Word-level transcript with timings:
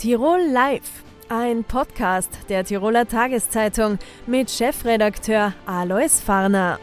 Tirol 0.00 0.40
Live, 0.50 1.04
ein 1.28 1.62
Podcast 1.62 2.30
der 2.48 2.64
Tiroler 2.64 3.06
Tageszeitung 3.06 3.98
mit 4.26 4.50
Chefredakteur 4.50 5.52
Alois 5.66 6.22
Farner. 6.24 6.78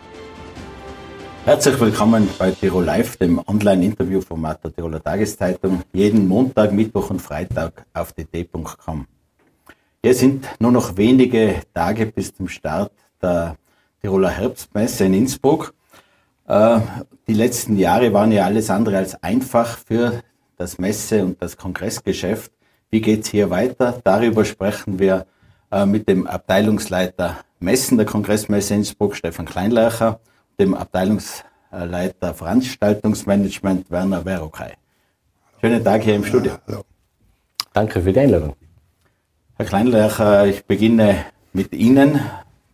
Herzlich 1.44 1.80
willkommen 1.80 2.30
bei 2.38 2.52
Tirol 2.52 2.84
Live, 2.84 3.18
dem 3.18 3.42
Online-Interview-Format 3.48 4.66
der 4.66 4.76
Tiroler 4.76 5.04
Tageszeitung, 5.04 5.82
jeden 5.94 6.28
Montag, 6.28 6.72
Mittwoch 6.72 7.10
und 7.10 7.20
Freitag 7.20 7.88
auf 7.92 8.14
dt.com. 8.14 9.08
Hier 10.04 10.14
sind 10.14 10.48
nur 10.60 10.72
noch 10.72 10.96
wenige 10.96 11.62
Tage 11.74 12.06
bis 12.06 12.36
zum 12.36 12.48
Start 12.48 12.92
der 13.20 13.56
Tiroler 14.00 14.30
Herbstmesse 14.30 15.06
in 15.06 15.16
Innsbruck. 15.16 15.74
Äh, 16.46 16.82
die 17.28 17.34
letzten 17.34 17.78
Jahre 17.78 18.14
waren 18.14 18.32
ja 18.32 18.46
alles 18.46 18.70
andere 18.70 18.98
als 18.98 19.24
einfach 19.24 19.76
für 19.80 20.22
das 20.56 20.78
Messe- 20.78 21.24
und 21.26 21.42
das 21.42 21.58
Kongressgeschäft. 21.58 22.52
Wie 22.90 23.02
geht's 23.02 23.30
hier 23.30 23.50
weiter? 23.50 24.00
Darüber 24.04 24.46
sprechen 24.46 24.98
wir 24.98 25.26
äh, 25.72 25.86
mit 25.86 26.08
dem 26.08 26.26
Abteilungsleiter 26.26 27.38
Messen 27.60 27.98
der 27.98 28.06
Kongressmesse 28.06 28.76
Innsbruck, 28.76 29.16
Stefan 29.16 29.46
Kleinleicher, 29.46 30.22
dem 30.58 30.74
Abteilungsleiter 30.74 32.34
Veranstaltungsmanagement 32.34 33.92
Werner 33.92 34.24
Verokay. 34.24 34.72
Schönen 35.60 35.84
Tag 35.84 36.04
hier 36.04 36.16
im 36.16 36.24
Studio. 36.24 36.54
hallo. 36.66 36.84
Danke 37.74 38.02
für 38.02 38.14
die 38.14 38.20
Einladung. 38.22 38.56
Herr 39.58 39.66
Kleinleicher, 39.66 40.46
ich 40.46 40.64
beginne 40.64 41.26
mit 41.52 41.74
Ihnen. 41.74 42.22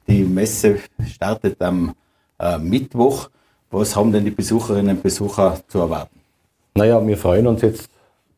Die 0.08 0.23
Messe 0.23 0.80
startet 1.08 1.59
am 1.59 1.95
äh, 2.38 2.59
Mittwoch. 2.59 3.30
Was 3.72 3.95
haben 3.95 4.11
denn 4.11 4.25
die 4.25 4.31
Besucherinnen 4.31 4.98
und 4.98 5.02
Besucher 5.02 5.59
zu 5.67 5.80
erwarten? 5.80 6.20
Naja, 6.75 7.05
wir 7.05 7.17
freuen 7.17 7.48
uns 7.48 7.64
jetzt 7.64 7.89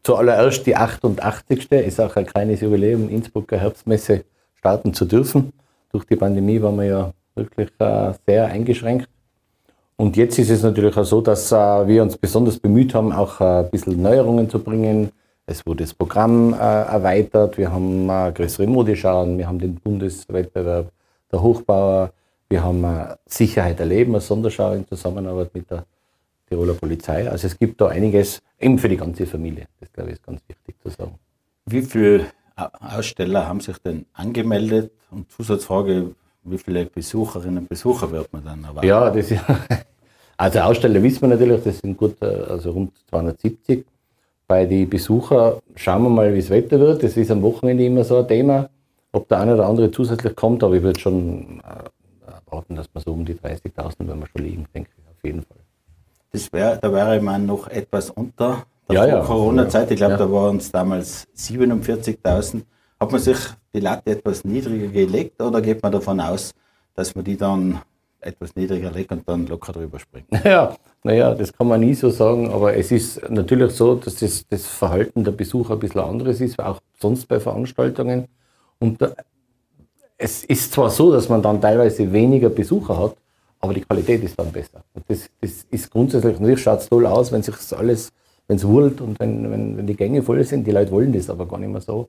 zuallererst 0.06 0.66
die 0.66 0.76
88. 0.76 1.72
Ist 1.72 2.00
auch 2.00 2.16
ein 2.16 2.26
kleines 2.26 2.62
Jubiläum, 2.62 3.10
Innsbrucker 3.10 3.58
Herbstmesse 3.58 4.24
starten 4.54 4.94
zu 4.94 5.06
dürfen. 5.06 5.52
Durch 5.92 6.06
die 6.06 6.16
Pandemie 6.16 6.62
waren 6.62 6.78
wir 6.78 6.86
ja 6.86 7.14
wirklich 7.34 7.70
äh, 7.80 8.14
sehr 8.26 8.46
eingeschränkt. 8.46 9.10
Und 9.98 10.16
jetzt 10.18 10.38
ist 10.38 10.50
es 10.50 10.62
natürlich 10.62 10.96
auch 10.96 11.06
so, 11.06 11.22
dass 11.22 11.52
äh, 11.52 11.56
wir 11.56 12.04
uns 12.04 12.18
besonders 12.18 12.60
bemüht 12.60 12.94
haben, 12.94 13.12
auch 13.12 13.42
äh, 13.42 13.64
ein 13.64 13.70
bisschen 13.70 14.02
Neuerungen 14.02 14.50
zu 14.50 14.60
bringen. 14.60 15.12
Es 15.48 15.66
wurde 15.66 15.84
das 15.84 15.94
Programm 15.94 16.54
äh, 16.54 16.58
erweitert, 16.58 17.58
wir 17.58 17.72
haben 17.72 18.10
äh, 18.10 18.32
größere 18.32 18.68
Modeschauen, 18.68 19.38
wir 19.38 19.48
haben 19.48 19.60
den 19.60 19.76
Bundeswettbewerb 19.76 20.92
der 21.32 21.42
Hochbauer, 21.42 22.12
wir 22.50 22.64
haben 22.64 22.84
äh, 22.84 23.16
Sicherheit 23.26 23.80
erleben, 23.80 24.14
eine 24.14 24.22
Sonderschau 24.22 24.74
in 24.74 24.88
Zusammenarbeit 24.88 25.54
mit 25.54 25.70
der 25.70 25.86
Tiroler 26.48 26.74
Polizei. 26.74 27.30
Also 27.30 27.48
es 27.48 27.58
gibt 27.58 27.82
da 27.82 27.88
einiges 27.88 28.42
eben 28.60 28.78
für 28.78 28.90
die 28.90 28.98
ganze 28.98 29.26
Familie. 29.26 29.68
Das 29.80 29.92
glaube 29.92 30.10
ich 30.10 30.16
ist 30.16 30.26
ganz 30.26 30.42
wichtig 30.48 30.76
zu 30.82 30.90
sagen. 30.90 31.16
Wie 31.66 31.82
viele 31.82 32.28
Aussteller 32.56 33.48
haben 33.48 33.60
sich 33.60 33.78
denn 33.80 34.06
angemeldet? 34.14 34.92
Und 35.12 35.32
Zusatzfrage, 35.32 36.16
wie 36.44 36.58
viele 36.58 36.86
Besucherinnen 36.86 37.60
und 37.60 37.70
Besucher 37.70 38.12
wird 38.12 38.32
man 38.32 38.44
dann 38.44 38.64
erwarten? 38.64 38.88
Ja, 38.88 39.10
das 39.10 39.32
ist, 39.32 39.42
also 40.38 40.60
Aussteller 40.60 41.02
wissen 41.02 41.22
wir 41.22 41.30
natürlich, 41.30 41.64
das 41.64 41.80
sind 41.80 41.98
gut, 41.98 42.22
also 42.22 42.72
rund 42.72 42.92
270. 43.10 43.86
Bei 44.48 44.66
den 44.66 44.88
Besuchern 44.90 45.60
schauen 45.76 46.04
wir 46.04 46.10
mal, 46.10 46.34
wie 46.34 46.40
das 46.40 46.52
Wetter 46.52 46.80
wird. 46.80 47.02
Das 47.02 47.18
ist 47.18 47.32
am 47.32 47.42
Wochenende 47.42 47.84
immer 47.84 48.04
so 48.04 48.20
ein 48.20 48.28
Thema, 48.28 48.70
ob 49.12 49.28
der 49.28 49.40
eine 49.40 49.56
oder 49.56 49.66
andere 49.66 49.90
zusätzlich 49.90 50.36
kommt, 50.36 50.64
aber 50.64 50.76
ich 50.76 50.84
würde 50.84 51.00
schon 51.00 51.62
äh, 51.62 52.32
erwarten, 52.32 52.76
dass 52.76 52.88
wir 52.94 53.02
so 53.02 53.12
um 53.12 53.26
die 53.26 53.34
30.000 53.34 53.96
wenn 54.00 54.20
wir 54.20 54.28
schon 54.28 54.46
liegen, 54.46 54.66
denke 54.74 54.90
ich, 54.96 55.04
auf 55.10 55.24
jeden 55.24 55.42
Fall. 55.42 55.65
Das 56.36 56.52
wär, 56.52 56.76
da 56.76 56.92
wäre 56.92 57.22
man 57.22 57.46
noch 57.46 57.70
etwas 57.70 58.10
unter 58.10 58.66
der 58.90 59.08
Ja. 59.08 59.22
Corona-Zeit. 59.22 59.90
Ich 59.92 59.96
glaube, 59.96 60.14
Ja. 60.14 60.18
da 60.18 60.30
waren 60.30 60.58
es 60.58 60.70
damals 60.70 61.26
47.000. 61.34 62.64
Hat 63.00 63.10
man 63.10 63.22
sich 63.22 63.38
die 63.74 63.80
Latte 63.80 64.12
etwas 64.12 64.44
niedriger 64.44 64.88
gelegt 64.90 65.42
oder 65.42 65.62
geht 65.62 65.82
man 65.82 65.94
davon 65.94 66.20
aus, 66.20 66.52
dass 66.94 67.16
man 67.16 67.24
die 67.24 67.38
dann 67.38 67.80
etwas 68.20 68.54
niedriger 68.58 68.92
legt 68.92 69.14
und 69.14 69.30
dann 69.30 69.48
locker 69.48 69.72
drüber 69.72 69.98
springt? 69.98 70.28
Ja, 70.44 70.76
naja, 71.04 71.34
das 71.34 71.54
kann 71.54 71.70
man 71.70 71.80
nie 71.80 71.94
so 71.94 72.10
sagen, 72.10 72.52
aber 72.52 72.76
es 72.76 72.92
ist 72.92 73.30
natürlich 73.30 73.72
so, 73.72 73.96
dass 73.96 74.16
das, 74.16 74.46
das 74.50 74.66
Verhalten 74.66 75.24
der 75.24 75.32
Besucher 75.32 75.76
ein 75.76 75.80
bisschen 75.80 76.02
anderes 76.02 76.42
ist, 76.42 76.60
auch 76.60 76.82
sonst 77.00 77.30
bei 77.30 77.40
Veranstaltungen. 77.40 78.28
Und 78.80 79.02
da, 79.02 79.14
es 80.18 80.44
ist 80.44 80.74
zwar 80.74 80.90
so, 80.90 81.14
dass 81.14 81.30
man 81.30 81.42
dann 81.42 81.62
teilweise 81.62 82.12
weniger 82.12 82.50
Besucher 82.50 83.00
hat, 83.00 83.16
aber 83.66 83.74
die 83.74 83.82
Qualität 83.82 84.24
ist 84.24 84.38
dann 84.40 84.52
besser. 84.52 84.84
Das, 85.08 85.30
das 85.42 85.66
ist 85.70 85.92
grundsätzlich, 85.92 86.40
natürlich 86.40 86.62
schaut 86.62 86.80
es 86.80 86.90
toll 86.90 87.06
aus, 87.06 87.32
wenn 87.32 87.44
sich 87.44 87.56
alles, 87.78 88.12
wenn 88.48 88.58
es 88.58 88.66
wurlt 88.66 89.02
und 89.02 89.20
wenn, 89.20 89.52
wenn, 89.52 89.78
wenn 89.78 89.88
die 89.88 89.96
Gänge 89.96 90.22
voll 90.22 90.44
sind. 90.44 90.66
Die 90.66 90.72
Leute 90.72 90.92
wollen 90.92 91.12
das 91.12 91.30
aber 91.30 91.48
gar 91.48 91.60
nicht 91.60 91.72
mehr 91.72 91.82
so. 91.82 92.08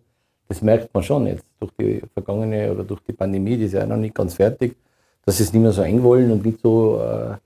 Das 0.49 0.63
merkt 0.63 0.93
man 0.95 1.03
schon 1.03 1.27
jetzt 1.27 1.45
durch 1.59 1.73
die 1.81 2.03
vergangene 2.13 2.71
oder 2.71 2.85
durch 2.85 3.01
die 3.01 3.13
Pandemie, 3.13 3.57
die 3.57 3.65
ist 3.65 3.73
ja 3.73 3.85
noch 3.85 3.97
nicht 3.97 4.15
ganz 4.15 4.35
fertig, 4.35 4.77
dass 5.25 5.39
sie 5.39 5.43
es 5.43 5.53
nicht 5.53 5.63
mehr 5.63 5.73
so 5.73 5.83
eng 5.83 6.03
wollen 6.03 6.31
und 6.31 6.45
nicht 6.45 6.61
so 6.61 7.01
äh, 7.01 7.37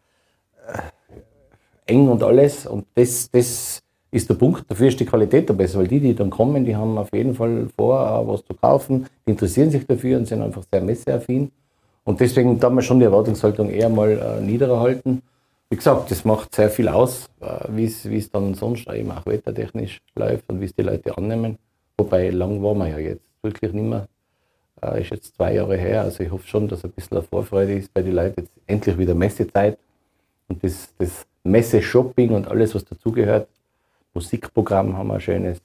eng 1.86 2.08
und 2.08 2.22
alles. 2.22 2.66
Und 2.66 2.86
das, 2.94 3.30
das 3.30 3.80
ist 4.10 4.28
der 4.28 4.34
Punkt. 4.34 4.68
Dafür 4.68 4.88
ist 4.88 5.00
die 5.00 5.06
Qualität 5.06 5.48
da 5.48 5.54
besser, 5.54 5.78
weil 5.78 5.88
die, 5.88 6.00
die 6.00 6.14
dann 6.14 6.30
kommen, 6.30 6.64
die 6.64 6.76
haben 6.76 6.98
auf 6.98 7.12
jeden 7.12 7.34
Fall 7.34 7.68
vor, 7.76 8.26
was 8.26 8.44
zu 8.44 8.54
kaufen, 8.54 9.06
die 9.26 9.30
interessieren 9.30 9.70
sich 9.70 9.86
dafür 9.86 10.18
und 10.18 10.26
sind 10.26 10.42
einfach 10.42 10.64
sehr 10.70 10.82
messeaffin. 10.82 11.50
Und 12.10 12.18
deswegen 12.18 12.58
da 12.58 12.68
wir 12.70 12.82
schon 12.82 12.98
die 12.98 13.04
Erwartungshaltung 13.04 13.70
eher 13.70 13.88
mal 13.88 14.10
äh, 14.10 14.40
niedriger 14.40 14.80
halten. 14.80 15.22
Wie 15.68 15.76
gesagt, 15.76 16.10
das 16.10 16.24
macht 16.24 16.52
sehr 16.52 16.68
viel 16.68 16.88
aus, 16.88 17.28
äh, 17.38 17.68
wie 17.68 17.84
es 17.84 18.30
dann 18.32 18.54
sonst 18.54 18.88
eben 18.88 19.12
auch 19.12 19.24
wettertechnisch 19.26 20.00
läuft 20.16 20.42
und 20.48 20.60
wie 20.60 20.64
es 20.64 20.74
die 20.74 20.82
Leute 20.82 21.16
annehmen. 21.16 21.56
Wobei 21.96 22.30
lang 22.30 22.60
waren 22.64 22.78
wir 22.78 22.88
ja 22.88 22.98
jetzt 22.98 23.22
wirklich 23.42 23.72
nicht 23.72 23.88
mehr. 23.88 24.08
Äh, 24.82 25.02
ist 25.02 25.10
jetzt 25.12 25.36
zwei 25.36 25.54
Jahre 25.54 25.76
her. 25.76 26.02
Also 26.02 26.24
ich 26.24 26.32
hoffe 26.32 26.48
schon, 26.48 26.66
dass 26.66 26.82
ein 26.82 26.90
bisschen 26.90 27.16
eine 27.16 27.24
Vorfreude 27.24 27.74
ist 27.74 27.94
bei 27.94 28.02
den 28.02 28.16
Leuten. 28.16 28.40
Jetzt 28.40 28.50
endlich 28.66 28.98
wieder 28.98 29.14
Messezeit. 29.14 29.78
Und 30.48 30.64
das, 30.64 30.92
das 30.98 31.24
Messe-Shopping 31.44 32.30
und 32.30 32.48
alles, 32.48 32.74
was 32.74 32.84
dazugehört. 32.84 33.46
Musikprogramm 34.14 34.96
haben 34.96 35.06
wir 35.06 35.14
ein 35.14 35.20
schönes. 35.20 35.62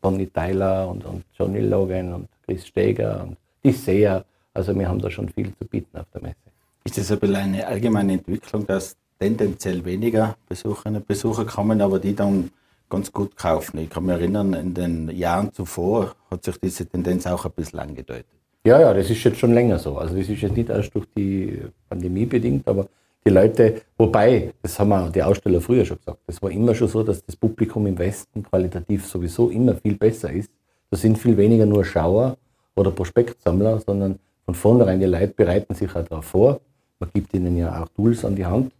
Bonnie 0.00 0.26
Tyler 0.26 0.88
und, 0.88 1.04
und 1.04 1.22
Johnny 1.38 1.60
Logan 1.60 2.12
und 2.12 2.28
Chris 2.44 2.66
Steger 2.66 3.22
und 3.22 3.36
die 3.62 3.70
Seher. 3.70 4.24
Also 4.54 4.76
wir 4.76 4.88
haben 4.88 5.00
da 5.00 5.10
schon 5.10 5.28
viel 5.28 5.52
zu 5.56 5.64
bieten 5.68 5.96
auf 5.96 6.06
der 6.12 6.22
Messe. 6.22 6.36
Ist 6.84 6.98
das 6.98 7.12
ein 7.12 7.18
bisschen 7.18 7.36
eine 7.36 7.66
allgemeine 7.66 8.14
Entwicklung, 8.14 8.66
dass 8.66 8.96
tendenziell 9.18 9.84
weniger 9.84 10.36
Besucherinnen 10.48 11.02
und 11.02 11.06
Besucher 11.06 11.44
kommen, 11.44 11.80
aber 11.80 11.98
die 11.98 12.14
dann 12.14 12.50
ganz 12.88 13.12
gut 13.12 13.36
kaufen? 13.36 13.78
Ich 13.78 13.90
kann 13.90 14.06
mich 14.06 14.16
erinnern, 14.16 14.54
in 14.54 14.74
den 14.74 15.10
Jahren 15.10 15.52
zuvor 15.52 16.14
hat 16.30 16.42
sich 16.44 16.58
diese 16.58 16.86
Tendenz 16.86 17.26
auch 17.26 17.44
ein 17.44 17.52
bisschen 17.52 17.78
angedeutet. 17.78 18.26
Ja, 18.64 18.80
ja, 18.80 18.92
das 18.92 19.08
ist 19.08 19.22
jetzt 19.24 19.38
schon 19.38 19.54
länger 19.54 19.78
so. 19.78 19.96
Also 19.98 20.16
das 20.16 20.28
ist 20.28 20.42
jetzt 20.42 20.56
nicht 20.56 20.68
erst 20.68 20.94
durch 20.94 21.06
die 21.16 21.62
Pandemie 21.88 22.26
bedingt, 22.26 22.66
aber 22.68 22.88
die 23.24 23.30
Leute, 23.30 23.82
wobei, 23.98 24.52
das 24.62 24.78
haben 24.78 24.92
auch 24.92 25.10
die 25.10 25.22
Aussteller 25.22 25.60
früher 25.60 25.84
schon 25.84 25.98
gesagt, 25.98 26.18
das 26.26 26.42
war 26.42 26.50
immer 26.50 26.74
schon 26.74 26.88
so, 26.88 27.02
dass 27.02 27.24
das 27.24 27.36
Publikum 27.36 27.86
im 27.86 27.98
Westen 27.98 28.42
qualitativ 28.42 29.06
sowieso 29.06 29.50
immer 29.50 29.74
viel 29.74 29.96
besser 29.96 30.32
ist. 30.32 30.50
Da 30.90 30.96
sind 30.96 31.18
viel 31.18 31.36
weniger 31.36 31.66
nur 31.66 31.84
Schauer 31.84 32.36
oder 32.74 32.90
Prospektsammler, 32.90 33.80
sondern 33.80 34.18
von 34.50 34.54
vornherein 34.54 34.98
die 34.98 35.06
Leute 35.06 35.28
bereiten 35.28 35.74
sich 35.74 35.94
auch 35.94 36.04
darauf 36.04 36.24
vor. 36.24 36.60
Man 36.98 37.10
gibt 37.14 37.32
ihnen 37.34 37.56
ja 37.56 37.82
auch 37.82 37.88
Tools 37.94 38.24
an 38.24 38.34
die 38.34 38.44
Hand, 38.44 38.72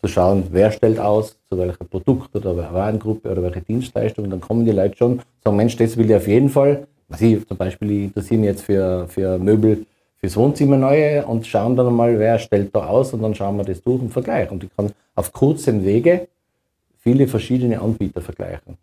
zu 0.00 0.08
schauen, 0.08 0.44
wer 0.52 0.70
stellt 0.70 0.98
aus, 0.98 1.36
zu 1.50 1.58
welchem 1.58 1.86
Produkt 1.86 2.34
oder 2.34 2.56
welcher 2.56 2.72
Warengruppe 2.72 3.30
oder 3.30 3.42
welche 3.42 3.60
Dienstleistung. 3.60 4.24
Und 4.24 4.30
dann 4.30 4.40
kommen 4.40 4.64
die 4.64 4.72
Leute 4.72 4.96
schon, 4.96 5.20
sagen, 5.44 5.56
Mensch, 5.56 5.76
das 5.76 5.96
will 5.96 6.08
ich 6.08 6.16
auf 6.16 6.26
jeden 6.26 6.48
Fall. 6.48 6.86
Ich 7.18 7.46
zum 7.46 7.56
Beispiel, 7.56 7.90
ich 7.90 8.04
interessiere 8.04 8.40
mich 8.40 8.48
jetzt 8.48 8.62
für, 8.62 9.06
für 9.08 9.38
Möbel 9.38 9.84
fürs 10.18 10.36
Wohnzimmer 10.36 10.76
neue 10.76 11.26
und 11.26 11.46
schauen 11.46 11.76
dann 11.76 11.92
mal, 11.94 12.18
wer 12.18 12.38
stellt 12.38 12.74
da 12.74 12.86
aus 12.86 13.12
und 13.12 13.22
dann 13.22 13.34
schauen 13.34 13.56
wir 13.56 13.64
das 13.64 13.82
durch 13.82 14.00
und 14.00 14.10
vergleichen. 14.10 14.52
Und 14.52 14.64
ich 14.64 14.70
kann 14.76 14.92
auf 15.14 15.32
kurzem 15.32 15.84
Wege 15.84 16.28
viele 17.00 17.28
verschiedene 17.28 17.80
Anbieter 17.80 18.20
vergleichen. 18.20 18.78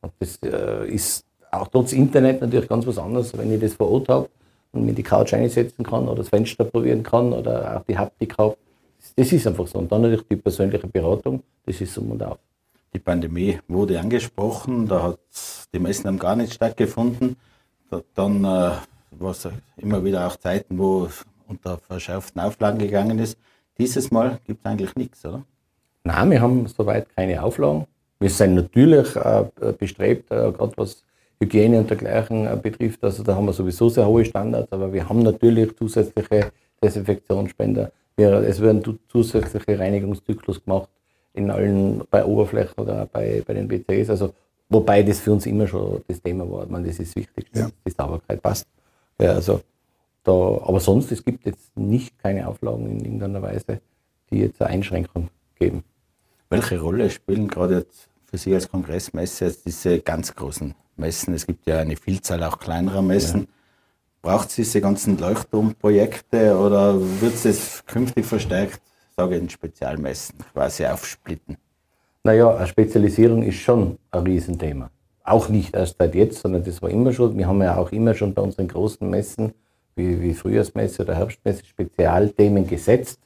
Und 0.00 0.12
das 0.20 0.38
äh, 0.42 0.88
ist 0.88 1.24
auch 1.50 1.68
trotz 1.68 1.92
Internet 1.92 2.40
natürlich 2.40 2.68
ganz 2.68 2.86
was 2.86 2.98
anderes, 2.98 3.36
wenn 3.36 3.52
ich 3.52 3.60
das 3.60 3.74
vor 3.74 3.90
Ort 3.90 4.08
habe 4.08 4.28
und 4.72 4.84
mir 4.84 4.92
die 4.92 5.02
Couch 5.02 5.34
einsetzen 5.34 5.82
kann 5.84 6.06
oder 6.08 6.16
das 6.16 6.28
Fenster 6.28 6.64
probieren 6.64 7.02
kann 7.02 7.32
oder 7.32 7.76
auch 7.78 7.84
die 7.84 7.96
Haptik 7.98 8.36
habe. 8.38 8.56
Das, 9.16 9.32
ist 9.32 9.46
einfach 9.46 9.66
so. 9.66 9.78
Und 9.78 9.90
dann 9.90 10.02
natürlich 10.02 10.26
die 10.28 10.36
persönliche 10.36 10.86
Beratung, 10.86 11.42
das 11.66 11.80
ist 11.80 11.96
um 11.98 12.10
und 12.12 12.22
auf. 12.22 12.38
Die 12.92 12.98
Pandemie 12.98 13.58
wurde 13.68 13.98
angesprochen, 14.00 14.86
da 14.88 15.02
hat 15.02 15.18
die 15.72 15.78
Messen 15.78 16.06
haben 16.06 16.18
gar 16.18 16.36
nicht 16.36 16.54
stattgefunden. 16.54 17.36
Da- 17.90 18.02
Dann 18.14 18.44
äh, 18.44 18.46
war 18.46 19.30
es 19.30 19.48
immer 19.76 20.02
wieder 20.04 20.26
auch 20.26 20.36
Zeiten, 20.36 20.78
wo 20.78 21.04
es 21.04 21.24
unter 21.46 21.78
verschärften 21.78 22.40
Auflagen 22.40 22.78
gegangen 22.78 23.18
ist. 23.18 23.38
Dieses 23.78 24.10
Mal 24.10 24.38
gibt 24.46 24.60
es 24.60 24.66
eigentlich 24.70 24.94
nichts, 24.96 25.24
oder? 25.24 25.42
Nein, 26.04 26.30
wir 26.30 26.40
haben 26.40 26.66
soweit 26.66 27.06
keine 27.14 27.42
Auflagen. 27.42 27.86
Wir 28.20 28.30
sind 28.30 28.54
natürlich 28.54 29.14
äh, 29.16 29.44
bestrebt, 29.78 30.30
äh, 30.30 30.50
gerade 30.52 30.72
was 30.76 31.04
Hygiene 31.40 31.78
und 31.78 31.90
dergleichen 31.90 32.46
äh, 32.46 32.56
betrifft. 32.60 33.02
Also 33.04 33.22
da 33.22 33.34
haben 33.34 33.46
wir 33.46 33.52
sowieso 33.52 33.88
sehr 33.88 34.06
hohe 34.06 34.24
Standards, 34.24 34.72
aber 34.72 34.92
wir 34.92 35.08
haben 35.08 35.22
natürlich 35.22 35.76
zusätzliche 35.76 36.52
Desinfektionsspender. 36.82 37.92
Es 38.16 38.60
werden 38.60 38.82
zusätzliche 39.08 39.78
Reinigungszyklus 39.78 40.64
gemacht 40.64 40.88
in 41.34 41.50
allen, 41.50 42.02
bei 42.10 42.24
Oberflächen 42.24 42.74
oder 42.76 43.06
bei, 43.06 43.42
bei 43.46 43.54
den 43.54 43.70
WCs. 43.70 44.10
Also 44.10 44.34
wobei 44.68 45.04
das 45.04 45.20
für 45.20 45.32
uns 45.32 45.46
immer 45.46 45.68
schon 45.68 46.02
das 46.08 46.20
Thema 46.20 46.50
war. 46.50 46.64
Ich 46.64 46.70
meine, 46.70 46.88
das 46.88 46.98
ist 46.98 47.14
wichtig, 47.14 47.46
ja. 47.54 47.68
die 47.86 47.90
Sauberkeit 47.90 48.42
passt. 48.42 48.66
Ja, 49.20 49.32
also 49.32 49.60
da, 50.24 50.32
aber 50.32 50.80
sonst, 50.80 51.12
es 51.12 51.24
gibt 51.24 51.46
jetzt 51.46 51.76
nicht 51.76 52.18
keine 52.18 52.48
Auflagen 52.48 52.90
in 52.90 53.04
irgendeiner 53.04 53.40
Weise, 53.40 53.80
die 54.30 54.40
jetzt 54.40 54.60
eine 54.60 54.70
Einschränkung 54.70 55.28
geben. 55.58 55.84
Welche 56.50 56.80
Rolle 56.80 57.10
spielen 57.10 57.46
gerade 57.46 57.78
jetzt 57.78 58.08
für 58.24 58.36
Sie 58.36 58.54
als 58.54 58.68
Kongressmesse 58.68 59.54
diese 59.64 60.00
ganz 60.00 60.34
großen 60.34 60.74
Messen? 60.98 61.34
Es 61.34 61.46
gibt 61.46 61.66
ja 61.66 61.78
eine 61.78 61.96
Vielzahl 61.96 62.42
auch 62.42 62.58
kleinerer 62.58 63.02
Messen. 63.02 63.40
Ja. 63.40 63.46
Braucht 64.20 64.48
es 64.48 64.56
diese 64.56 64.80
ganzen 64.80 65.16
Leuchtturmprojekte 65.18 66.58
oder 66.58 66.96
wird 67.20 67.44
es 67.44 67.84
künftig 67.86 68.26
verstärkt, 68.26 68.80
sage 69.16 69.36
ich, 69.36 69.42
in 69.42 69.48
Spezialmessen 69.48 70.36
quasi 70.52 70.84
aufsplitten? 70.84 71.56
Naja, 72.24 72.54
eine 72.56 72.66
Spezialisierung 72.66 73.42
ist 73.42 73.56
schon 73.56 73.96
ein 74.10 74.22
Riesenthema. 74.24 74.90
Auch 75.22 75.48
nicht 75.48 75.74
erst 75.74 75.96
seit 75.98 76.14
jetzt, 76.14 76.40
sondern 76.40 76.64
das 76.64 76.82
war 76.82 76.90
immer 76.90 77.12
schon. 77.12 77.38
Wir 77.38 77.46
haben 77.46 77.62
ja 77.62 77.76
auch 77.76 77.92
immer 77.92 78.14
schon 78.14 78.34
bei 78.34 78.42
unseren 78.42 78.66
großen 78.66 79.08
Messen, 79.08 79.54
wie, 79.94 80.20
wie 80.20 80.34
Frühjahrsmesse 80.34 81.02
oder 81.02 81.14
Herbstmesse, 81.14 81.64
Spezialthemen 81.64 82.66
gesetzt. 82.66 83.20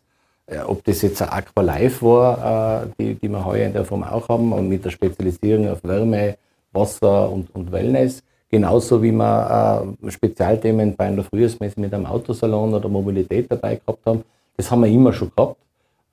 Ob 0.67 0.85
das 0.85 1.01
jetzt 1.03 1.23
ein 1.23 1.31
Aqua 1.31 1.63
Live 1.63 2.03
war, 2.03 2.83
äh, 2.85 2.89
die, 2.99 3.15
die 3.15 3.29
wir 3.29 3.45
heuer 3.45 3.67
in 3.67 3.73
der 3.73 3.85
Form 3.85 4.03
auch 4.03 4.29
haben, 4.29 4.53
und 4.53 4.69
mit 4.69 4.85
der 4.85 4.91
Spezialisierung 4.91 5.69
auf 5.71 5.83
Wärme, 5.85 6.37
Wasser 6.73 7.31
und, 7.31 7.55
und 7.55 7.71
Wellness. 7.73 8.23
Genauso 8.51 9.03
wie 9.03 9.13
wir 9.13 9.95
äh, 10.05 10.11
Spezialthemen 10.11 10.95
bei 10.95 11.07
einer 11.07 11.25
Frühjahrsmesse 11.25 11.81
mit 11.81 11.93
einem 11.95 12.07
Autosalon 12.07 12.75
oder 12.75 12.89
Mobilität 12.89 13.51
dabei 13.51 13.77
gehabt 13.77 14.05
haben. 14.05 14.25
Das 14.57 14.71
haben 14.71 14.81
wir 14.83 14.89
immer 14.89 15.13
schon 15.13 15.31
gehabt. 15.35 15.57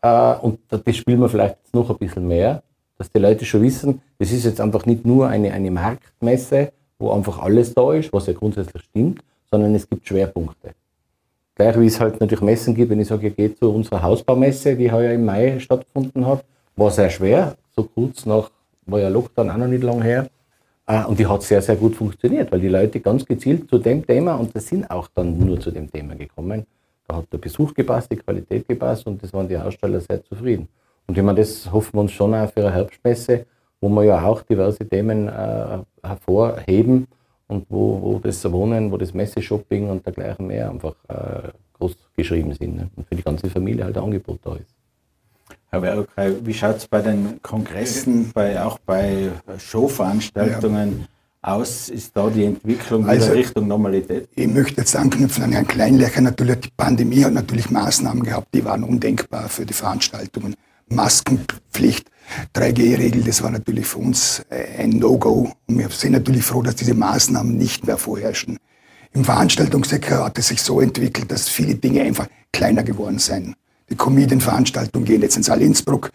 Äh, 0.01 0.45
und 0.45 0.59
das 0.69 0.95
spielen 0.95 1.19
wir 1.19 1.29
vielleicht 1.29 1.57
noch 1.73 1.89
ein 1.89 1.97
bisschen 1.97 2.27
mehr, 2.27 2.63
dass 2.97 3.11
die 3.11 3.19
Leute 3.19 3.45
schon 3.45 3.61
wissen, 3.61 4.01
das 4.17 4.31
ist 4.31 4.45
jetzt 4.45 4.61
einfach 4.61 4.85
nicht 4.85 5.05
nur 5.05 5.27
eine, 5.27 5.51
eine 5.51 5.71
Marktmesse, 5.71 6.71
wo 6.97 7.11
einfach 7.11 7.39
alles 7.39 7.73
da 7.73 7.93
ist, 7.93 8.11
was 8.11 8.27
ja 8.27 8.33
grundsätzlich 8.33 8.83
stimmt, 8.83 9.21
sondern 9.49 9.73
es 9.73 9.89
gibt 9.89 10.07
Schwerpunkte. 10.07 10.71
Gleich 11.55 11.79
wie 11.79 11.87
es 11.87 11.99
halt 11.99 12.19
natürlich 12.19 12.41
Messen 12.41 12.75
gibt, 12.75 12.89
wenn 12.89 12.99
ich 12.99 13.07
sage, 13.07 13.27
ich 13.27 13.35
gehe 13.35 13.53
zu 13.53 13.69
unserer 13.69 14.01
Hausbaumesse, 14.01 14.75
die 14.75 14.91
heuer 14.91 15.13
im 15.13 15.25
Mai 15.25 15.59
stattgefunden 15.59 16.25
hat, 16.25 16.43
war 16.75 16.91
sehr 16.91 17.09
schwer, 17.09 17.55
so 17.75 17.83
kurz 17.83 18.25
nach, 18.25 18.49
war 18.85 18.99
ja 18.99 19.09
Lockdown 19.09 19.49
auch 19.49 19.57
noch 19.57 19.67
nicht 19.67 19.83
lang 19.83 20.01
her. 20.01 20.29
Äh, 20.89 21.05
und 21.05 21.19
die 21.19 21.27
hat 21.27 21.43
sehr, 21.43 21.61
sehr 21.61 21.75
gut 21.75 21.95
funktioniert, 21.95 22.51
weil 22.51 22.59
die 22.59 22.67
Leute 22.67 22.99
ganz 22.99 23.23
gezielt 23.23 23.69
zu 23.69 23.77
dem 23.77 24.05
Thema, 24.05 24.35
und 24.35 24.55
das 24.55 24.67
sind 24.67 24.89
auch 24.89 25.07
dann 25.13 25.37
nur 25.37 25.59
zu 25.59 25.69
dem 25.71 25.89
Thema 25.89 26.15
gekommen, 26.15 26.65
da 27.07 27.17
hat 27.17 27.31
der 27.31 27.37
Besuch 27.37 27.73
gepasst, 27.73 28.11
die 28.11 28.17
Qualität 28.17 28.67
gepasst 28.67 29.05
und 29.07 29.21
das 29.21 29.31
waren 29.31 29.47
die 29.47 29.57
Aussteller 29.57 29.99
sehr 29.99 30.23
zufrieden. 30.23 30.67
Und 31.07 31.17
ich 31.17 31.23
meine, 31.23 31.39
das 31.39 31.71
hoffen 31.71 31.93
wir 31.93 32.01
uns 32.01 32.11
schon 32.11 32.33
auch 32.33 32.51
für 32.51 32.61
eine 32.61 32.73
Herbstmesse, 32.73 33.45
wo 33.81 33.89
wir 33.89 34.03
ja 34.03 34.23
auch 34.23 34.41
diverse 34.41 34.87
Themen 34.87 35.27
äh, 35.27 35.79
hervorheben 36.03 37.07
und 37.47 37.65
wo, 37.69 38.01
wo 38.01 38.19
das 38.19 38.51
Wohnen, 38.51 38.91
wo 38.91 38.97
das 38.97 39.13
Messeshopping 39.13 39.89
und 39.89 40.05
dergleichen 40.05 40.47
mehr 40.47 40.69
einfach 40.69 40.95
äh, 41.07 41.49
groß 41.77 41.97
geschrieben 42.15 42.53
sind 42.53 42.75
ne? 42.75 42.89
und 42.95 43.07
für 43.07 43.15
die 43.15 43.23
ganze 43.23 43.49
Familie 43.49 43.85
halt 43.85 43.97
ein 43.97 44.03
Angebot 44.03 44.39
da 44.43 44.55
ist. 44.55 44.78
Herr 45.71 45.83
Werokay, 45.83 46.35
wie 46.43 46.53
schaut 46.53 46.77
es 46.77 46.87
bei 46.87 47.01
den 47.01 47.39
Kongressen, 47.43 48.31
bei, 48.33 48.59
auch 48.59 48.79
bei 48.79 49.29
Showveranstaltungen 49.59 51.01
ja. 51.43 51.53
aus? 51.53 51.89
Ist 51.89 52.17
da 52.17 52.27
die 52.31 52.45
Entwicklung 52.45 53.03
wieder 53.03 53.11
also, 53.11 53.33
Richtung 53.33 53.67
Normalität? 53.67 54.29
Ich 54.33 54.47
möchte 54.47 54.81
jetzt 54.81 54.95
anknüpfen 54.95 55.43
an 55.43 55.51
Herrn 55.51 55.67
Kleinlecher. 55.67 56.21
Natürlich, 56.21 56.61
die 56.61 56.71
Pandemie 56.75 57.23
hat 57.23 57.33
natürlich 57.33 57.69
Maßnahmen 57.69 58.23
gehabt, 58.23 58.47
die 58.55 58.65
waren 58.65 58.83
undenkbar 58.83 59.47
für 59.47 59.63
die 59.63 59.73
Veranstaltungen. 59.73 60.55
Maskenpflicht, 60.87 62.09
3G-Regel, 62.55 63.21
das 63.21 63.43
war 63.43 63.51
natürlich 63.51 63.85
für 63.85 63.99
uns 63.99 64.43
äh, 64.49 64.81
ein 64.81 64.89
No-Go. 64.89 65.51
Und 65.67 65.77
wir 65.77 65.89
sind 65.89 66.13
natürlich 66.13 66.43
froh, 66.43 66.63
dass 66.63 66.77
diese 66.77 66.95
Maßnahmen 66.95 67.55
nicht 67.55 67.85
mehr 67.85 67.99
vorherrschen. 67.99 68.57
Im 69.13 69.23
Veranstaltungssektor 69.23 70.25
hat 70.25 70.39
es 70.39 70.47
sich 70.47 70.63
so 70.63 70.81
entwickelt, 70.81 71.31
dass 71.31 71.47
viele 71.47 71.75
Dinge 71.75 72.01
einfach 72.01 72.27
kleiner 72.51 72.81
geworden 72.81 73.19
sind. 73.19 73.55
Die 73.89 73.95
Comedian-Veranstaltungen 73.95 75.05
gehen 75.05 75.21
jetzt 75.21 75.37
ins 75.37 75.47
Saal 75.47 75.61
Innsbruck. 75.61 76.11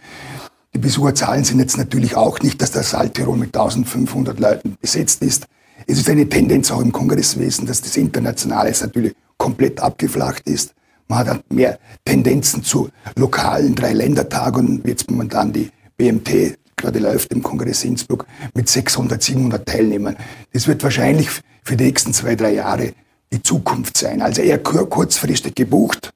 Die 0.75 0.79
Besucherzahlen 0.79 1.45
sind 1.45 1.61
jetzt 1.61 1.77
natürlich 1.77 2.17
auch 2.17 2.41
nicht, 2.41 2.61
dass 2.61 2.73
der 2.73 2.83
Saal 2.83 3.11
Tirol 3.11 3.37
mit 3.37 3.57
1500 3.57 4.39
Leuten 4.39 4.77
besetzt 4.81 5.23
ist. 5.23 5.47
Es 5.87 5.99
ist 5.99 6.09
eine 6.09 6.29
Tendenz 6.29 6.71
auch 6.71 6.81
im 6.81 6.93
Kongresswesen, 6.93 7.67
dass 7.67 7.81
das 7.81 7.97
Internationale 7.97 8.73
natürlich 8.81 9.15
komplett 9.37 9.81
abgeflacht 9.81 10.49
ist. 10.49 10.75
Man 11.09 11.29
hat 11.29 11.53
mehr 11.53 11.79
Tendenzen 12.05 12.63
zu 12.63 12.89
lokalen 13.17 13.75
Dreiländertagungen, 13.75 14.83
wie 14.85 14.91
jetzt 14.91 15.11
momentan 15.11 15.53
die 15.53 15.71
BMT 15.97 16.59
gerade 16.77 16.99
läuft 16.99 17.33
im 17.33 17.43
Kongress 17.43 17.85
Innsbruck 17.85 18.27
mit 18.55 18.69
600, 18.69 19.23
700 19.23 19.67
Teilnehmern. 19.67 20.17
Das 20.53 20.67
wird 20.67 20.83
wahrscheinlich 20.83 21.29
für 21.63 21.77
die 21.77 21.85
nächsten 21.85 22.13
zwei, 22.13 22.35
drei 22.35 22.55
Jahre 22.55 22.95
die 23.33 23.43
Zukunft 23.43 23.97
sein. 23.97 24.23
Also 24.23 24.43
eher 24.43 24.59
kurzfristig 24.59 25.55
gebucht 25.55 26.13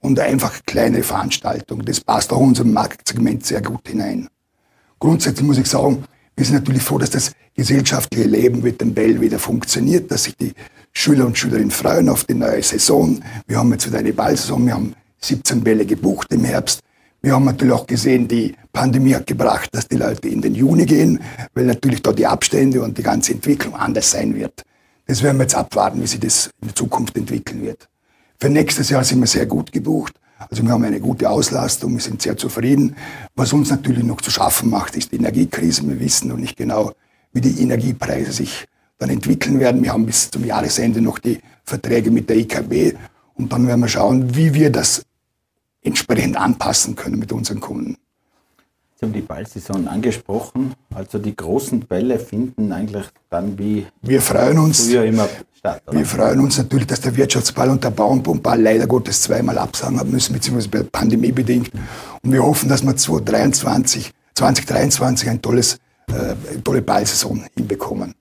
und 0.00 0.18
einfach 0.18 0.60
kleine 0.66 1.02
Veranstaltungen. 1.02 1.84
Das 1.84 2.00
passt 2.00 2.32
auch 2.32 2.40
unserem 2.40 2.72
Marktsegment 2.72 3.46
sehr 3.46 3.62
gut 3.62 3.86
hinein. 3.88 4.28
Grundsätzlich 4.98 5.46
muss 5.46 5.58
ich 5.58 5.66
sagen, 5.66 6.04
wir 6.36 6.44
sind 6.44 6.56
natürlich 6.56 6.82
froh, 6.82 6.98
dass 6.98 7.10
das 7.10 7.32
gesellschaftliche 7.54 8.28
Leben 8.28 8.62
mit 8.62 8.80
dem 8.80 8.94
Bell 8.94 9.20
wieder 9.20 9.38
funktioniert, 9.38 10.10
dass 10.10 10.24
sich 10.24 10.36
die 10.36 10.52
Schüler 10.92 11.26
und 11.26 11.38
Schülerinnen 11.38 11.70
freuen 11.70 12.08
auf 12.08 12.24
die 12.24 12.34
neue 12.34 12.62
Saison. 12.62 13.22
Wir 13.46 13.58
haben 13.58 13.70
jetzt 13.72 13.86
wieder 13.86 13.98
eine 13.98 14.12
Ballsaison, 14.12 14.66
wir 14.66 14.74
haben 14.74 14.94
17 15.20 15.62
Bälle 15.62 15.84
gebucht 15.84 16.32
im 16.32 16.44
Herbst. 16.44 16.80
Wir 17.22 17.34
haben 17.34 17.44
natürlich 17.44 17.74
auch 17.74 17.86
gesehen, 17.86 18.26
die 18.26 18.54
Pandemie 18.72 19.14
hat 19.14 19.26
gebracht, 19.26 19.68
dass 19.72 19.86
die 19.86 19.96
Leute 19.96 20.28
in 20.28 20.40
den 20.40 20.54
Juni 20.54 20.86
gehen, 20.86 21.20
weil 21.52 21.66
natürlich 21.66 22.00
da 22.00 22.12
die 22.12 22.26
Abstände 22.26 22.80
und 22.80 22.96
die 22.96 23.02
ganze 23.02 23.32
Entwicklung 23.32 23.74
anders 23.74 24.10
sein 24.10 24.34
wird. 24.34 24.62
Das 25.06 25.22
werden 25.22 25.36
wir 25.36 25.42
jetzt 25.42 25.54
abwarten, 25.54 26.00
wie 26.00 26.06
sich 26.06 26.20
das 26.20 26.46
in 26.62 26.68
der 26.68 26.74
Zukunft 26.74 27.16
entwickeln 27.18 27.60
wird. 27.60 27.89
Für 28.40 28.48
nächstes 28.48 28.88
Jahr 28.88 29.04
sind 29.04 29.20
wir 29.20 29.26
sehr 29.26 29.44
gut 29.44 29.70
gebucht. 29.70 30.14
Also 30.38 30.62
wir 30.62 30.70
haben 30.70 30.84
eine 30.84 31.00
gute 31.00 31.28
Auslastung, 31.28 31.92
wir 31.92 32.00
sind 32.00 32.22
sehr 32.22 32.38
zufrieden. 32.38 32.96
Was 33.36 33.52
uns 33.52 33.68
natürlich 33.68 34.02
noch 34.02 34.22
zu 34.22 34.30
schaffen 34.30 34.70
macht, 34.70 34.96
ist 34.96 35.12
die 35.12 35.16
Energiekrise. 35.16 35.86
Wir 35.86 36.00
wissen 36.00 36.28
noch 36.28 36.38
nicht 36.38 36.56
genau, 36.56 36.92
wie 37.34 37.42
die 37.42 37.62
Energiepreise 37.62 38.32
sich 38.32 38.66
dann 38.96 39.10
entwickeln 39.10 39.60
werden. 39.60 39.82
Wir 39.82 39.92
haben 39.92 40.06
bis 40.06 40.30
zum 40.30 40.46
Jahresende 40.46 41.02
noch 41.02 41.18
die 41.18 41.38
Verträge 41.64 42.10
mit 42.10 42.30
der 42.30 42.38
IKB 42.38 42.96
und 43.34 43.52
dann 43.52 43.66
werden 43.66 43.80
wir 43.80 43.88
schauen, 43.88 44.34
wie 44.34 44.54
wir 44.54 44.70
das 44.70 45.02
entsprechend 45.82 46.38
anpassen 46.38 46.96
können 46.96 47.18
mit 47.18 47.32
unseren 47.32 47.60
Kunden. 47.60 47.98
Sie 49.00 49.06
haben 49.06 49.12
die 49.12 49.22
Ballsaison 49.22 49.88
angesprochen. 49.88 50.74
Also 50.94 51.18
die 51.18 51.34
großen 51.34 51.80
Bälle 51.80 52.18
finden 52.18 52.72
eigentlich 52.72 53.06
dann 53.28 53.58
wie 53.58 53.86
wir 54.02 54.20
freuen 54.20 54.58
uns, 54.58 54.86
früher 54.86 55.04
immer 55.04 55.28
statt. 55.60 55.82
Oder? 55.86 55.98
Wir 55.98 56.06
freuen 56.06 56.40
uns 56.40 56.58
natürlich, 56.58 56.86
dass 56.86 57.00
der 57.00 57.16
Wirtschaftsball 57.16 57.70
und 57.70 57.84
der 57.84 57.90
Bauernball 57.90 58.60
leider 58.60 58.86
Gottes 58.86 59.22
zweimal 59.22 59.58
absagen 59.58 60.00
haben 60.00 60.10
müssen, 60.10 60.32
beziehungsweise 60.32 60.84
pandemiebedingt. 60.84 61.70
Und 62.22 62.32
wir 62.32 62.42
hoffen, 62.42 62.68
dass 62.68 62.82
wir 62.82 62.96
2023, 62.96 64.10
2023 64.34 65.30
ein 65.30 65.42
tolles, 65.42 65.78
äh, 66.08 66.34
tolle 66.64 66.82
Ballsaison 66.82 67.44
hinbekommen. 67.54 68.14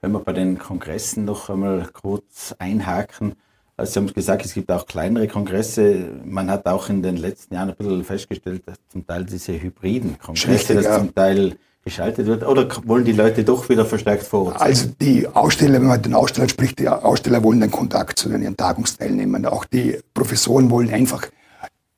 Wenn 0.00 0.12
wir 0.12 0.20
bei 0.20 0.32
den 0.32 0.58
Kongressen 0.58 1.24
noch 1.24 1.48
einmal 1.48 1.88
kurz 1.92 2.54
einhaken, 2.58 3.34
also 3.76 3.92
Sie 3.92 3.98
haben 4.00 4.12
gesagt, 4.12 4.44
es 4.44 4.52
gibt 4.52 4.70
auch 4.70 4.86
kleinere 4.86 5.26
Kongresse. 5.28 6.10
Man 6.24 6.50
hat 6.50 6.66
auch 6.66 6.90
in 6.90 7.02
den 7.02 7.16
letzten 7.16 7.54
Jahren 7.54 7.70
ein 7.70 7.76
bisschen 7.76 8.04
festgestellt, 8.04 8.62
dass 8.66 8.76
zum 8.88 9.06
Teil 9.06 9.24
diese 9.24 9.60
hybriden 9.60 10.18
Kongresse, 10.18 10.74
dass 10.74 10.84
ja. 10.84 10.98
zum 10.98 11.14
Teil 11.14 11.56
geschaltet 11.84 12.26
wird. 12.26 12.46
Oder 12.46 12.68
wollen 12.84 13.04
die 13.04 13.12
Leute 13.12 13.44
doch 13.44 13.68
wieder 13.68 13.84
verstärkt 13.84 14.24
vor 14.24 14.46
Ort? 14.46 14.60
Also 14.60 14.88
die 15.00 15.26
Aussteller, 15.26 15.74
wenn 15.74 15.88
man 15.88 16.02
den 16.02 16.14
Ausstellern 16.14 16.48
spricht, 16.48 16.78
die 16.78 16.88
Aussteller 16.88 17.42
wollen 17.42 17.60
den 17.60 17.70
Kontakt 17.70 18.18
zu 18.18 18.30
ihren 18.30 18.56
Tagungsteilnehmern. 18.56 19.46
Auch 19.46 19.64
die 19.64 19.98
Professoren 20.14 20.70
wollen 20.70 20.92
einfach 20.92 21.28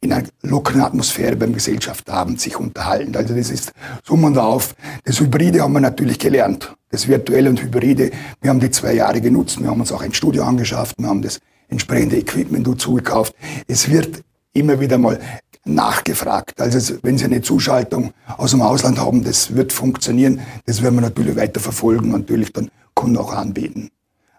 in 0.01 0.13
einer 0.13 0.29
lockeren 0.43 0.83
Atmosphäre 0.83 1.35
beim 1.35 1.55
Gesellschaftsabend 1.55 2.41
sich 2.41 2.59
unterhalten. 2.59 3.17
Also 3.17 3.35
das 3.35 3.51
ist 3.51 3.73
Summen 4.05 4.37
auf. 4.37 4.75
Das 5.05 5.19
Hybride 5.19 5.63
haben 5.63 5.73
wir 5.73 5.81
natürlich 5.81 6.19
gelernt. 6.19 6.75
Das 6.91 7.09
Virtuelle 7.09 7.51
und 7.51 7.61
Hybride, 7.61 8.11
wir 8.41 8.51
haben 8.51 8.61
die 8.61 8.71
zwei 8.71 8.95
Jahre 8.95 9.21
genutzt. 9.21 9.61
Wir 9.61 9.69
haben 9.69 9.81
uns 9.81 9.93
auch 9.93 10.03
ein 10.03 10.13
Studio 10.15 10.45
angeschafft. 10.45 10.97
Wir 10.99 11.09
haben 11.09 11.23
das 11.23 11.41
entsprechende 11.69 12.17
Equipment 12.17 12.67
dazu 12.67 12.95
gekauft. 12.95 13.35
Es 13.67 13.91
wird 13.91 14.23
immer 14.53 14.79
wieder 14.79 14.99
mal 14.99 15.19
nachgefragt. 15.65 16.61
Also 16.61 16.97
wenn 17.03 17.19
Sie 17.19 17.25
eine 17.25 17.43
Zuschaltung 17.43 18.13
aus 18.37 18.51
dem 18.51 18.63
Ausland 18.63 18.99
haben, 18.99 19.25
das 19.25 19.55
wird 19.55 19.73
funktionieren. 19.73 20.41
Das 20.67 20.83
werden 20.83 20.97
wir 20.97 21.03
natürlich 21.03 21.37
weiter 21.37 21.61
verfolgen 21.61 22.13
und 22.13 22.21
natürlich 22.21 22.53
dann 22.53 22.71
Kunden 22.95 23.17
auch 23.17 23.33
anbieten. 23.33 23.91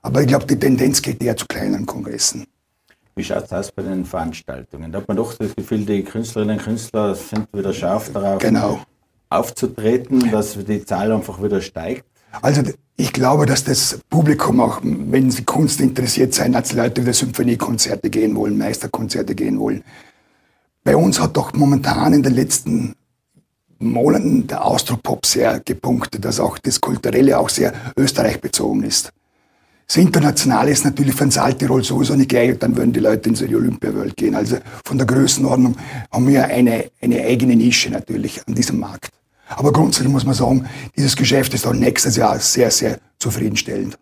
Aber 0.01 0.22
ich 0.22 0.27
glaube, 0.27 0.46
die 0.46 0.58
Tendenz 0.58 1.01
geht 1.01 1.24
eher 1.24 1.36
zu 1.36 1.48
kleinen 1.48 1.86
Kongressen. 1.86 2.46
Wie 3.15 3.24
schaut 3.24 3.46
es 3.46 3.53
aus 3.53 3.72
bei 3.72 3.82
den 3.82 4.05
Veranstaltungen? 4.05 4.91
Da 4.91 5.00
hat 5.00 5.08
man 5.08 5.17
doch 5.17 5.34
das 5.34 5.55
Gefühl, 5.55 5.86
die 5.86 6.03
Künstlerinnen 6.03 6.58
und 6.58 6.63
Künstler 6.63 7.15
sind 7.15 7.48
wieder 7.53 7.74
scharf 7.74 8.12
darauf, 8.12 8.39
genau. 8.39 8.82
aufzutreten, 9.29 10.32
dass 10.32 10.58
die 10.63 10.86
Zahl 10.86 11.12
einfach 11.12 11.41
wieder 11.41 11.62
steigt. 11.62 12.05
Also 12.41 12.62
ich 12.98 13.13
glaube, 13.13 13.46
dass 13.46 13.63
das 13.63 14.00
Publikum 14.10 14.60
auch, 14.60 14.79
wenn 14.84 15.32
sie 15.32 15.44
Kunst 15.44 15.79
interessiert 15.79 16.34
sein, 16.34 16.55
als 16.55 16.74
Leute 16.74 17.01
wieder 17.01 17.13
Symphoniekonzerte 17.13 18.10
gehen 18.10 18.36
wollen, 18.36 18.58
Meisterkonzerte 18.58 19.34
gehen 19.34 19.60
wollen. 19.60 19.84
Bei 20.86 20.96
uns 20.96 21.20
hat 21.20 21.36
doch 21.36 21.51
momentan 21.54 22.13
in 22.13 22.22
den 22.22 22.36
letzten 22.36 22.94
Monaten 23.80 24.46
der 24.46 24.63
Austropop 24.63 25.25
sehr 25.25 25.60
gepunktet, 25.60 26.24
dass 26.24 26.39
auch 26.39 26.60
das 26.60 26.80
Kulturelle 26.80 27.39
auch 27.39 27.50
sehr 27.50 27.74
Österreich 27.98 28.39
bezogen 28.39 28.84
ist. 28.84 29.12
Das 29.88 29.98
Internationale 29.98 30.70
ist 30.70 30.86
natürlich 30.86 31.15
für 31.15 31.25
den 31.25 31.32
sowieso 31.84 32.15
nicht 32.15 32.30
geeignet, 32.30 32.62
dann 32.62 32.77
würden 32.77 32.94
die 32.94 33.00
Leute 33.00 33.30
in 33.30 33.36
die 33.36 33.56
Olympiawelt 33.56 34.15
gehen. 34.15 34.36
Also 34.36 34.58
von 34.84 35.00
der 35.00 35.08
Größenordnung 35.08 35.75
haben 36.12 36.27
wir 36.27 36.46
eine, 36.46 36.92
eine 37.01 37.22
eigene 37.24 37.56
Nische 37.56 37.89
natürlich 37.89 38.48
an 38.48 38.54
diesem 38.54 38.80
Markt. 38.80 39.10
Aber 39.50 39.74
grundsätzlich 39.74 40.12
muss 40.12 40.25
man 40.25 40.36
sagen, 40.36 40.68
dieses 40.96 41.15
Geschäft 41.15 41.56
ist 41.56 41.65
auch 41.65 41.74
nächstes 41.74 42.15
Jahr 42.15 42.39
sehr, 42.39 42.70
sehr 42.70 43.00
zufriedenstellend. 43.18 43.98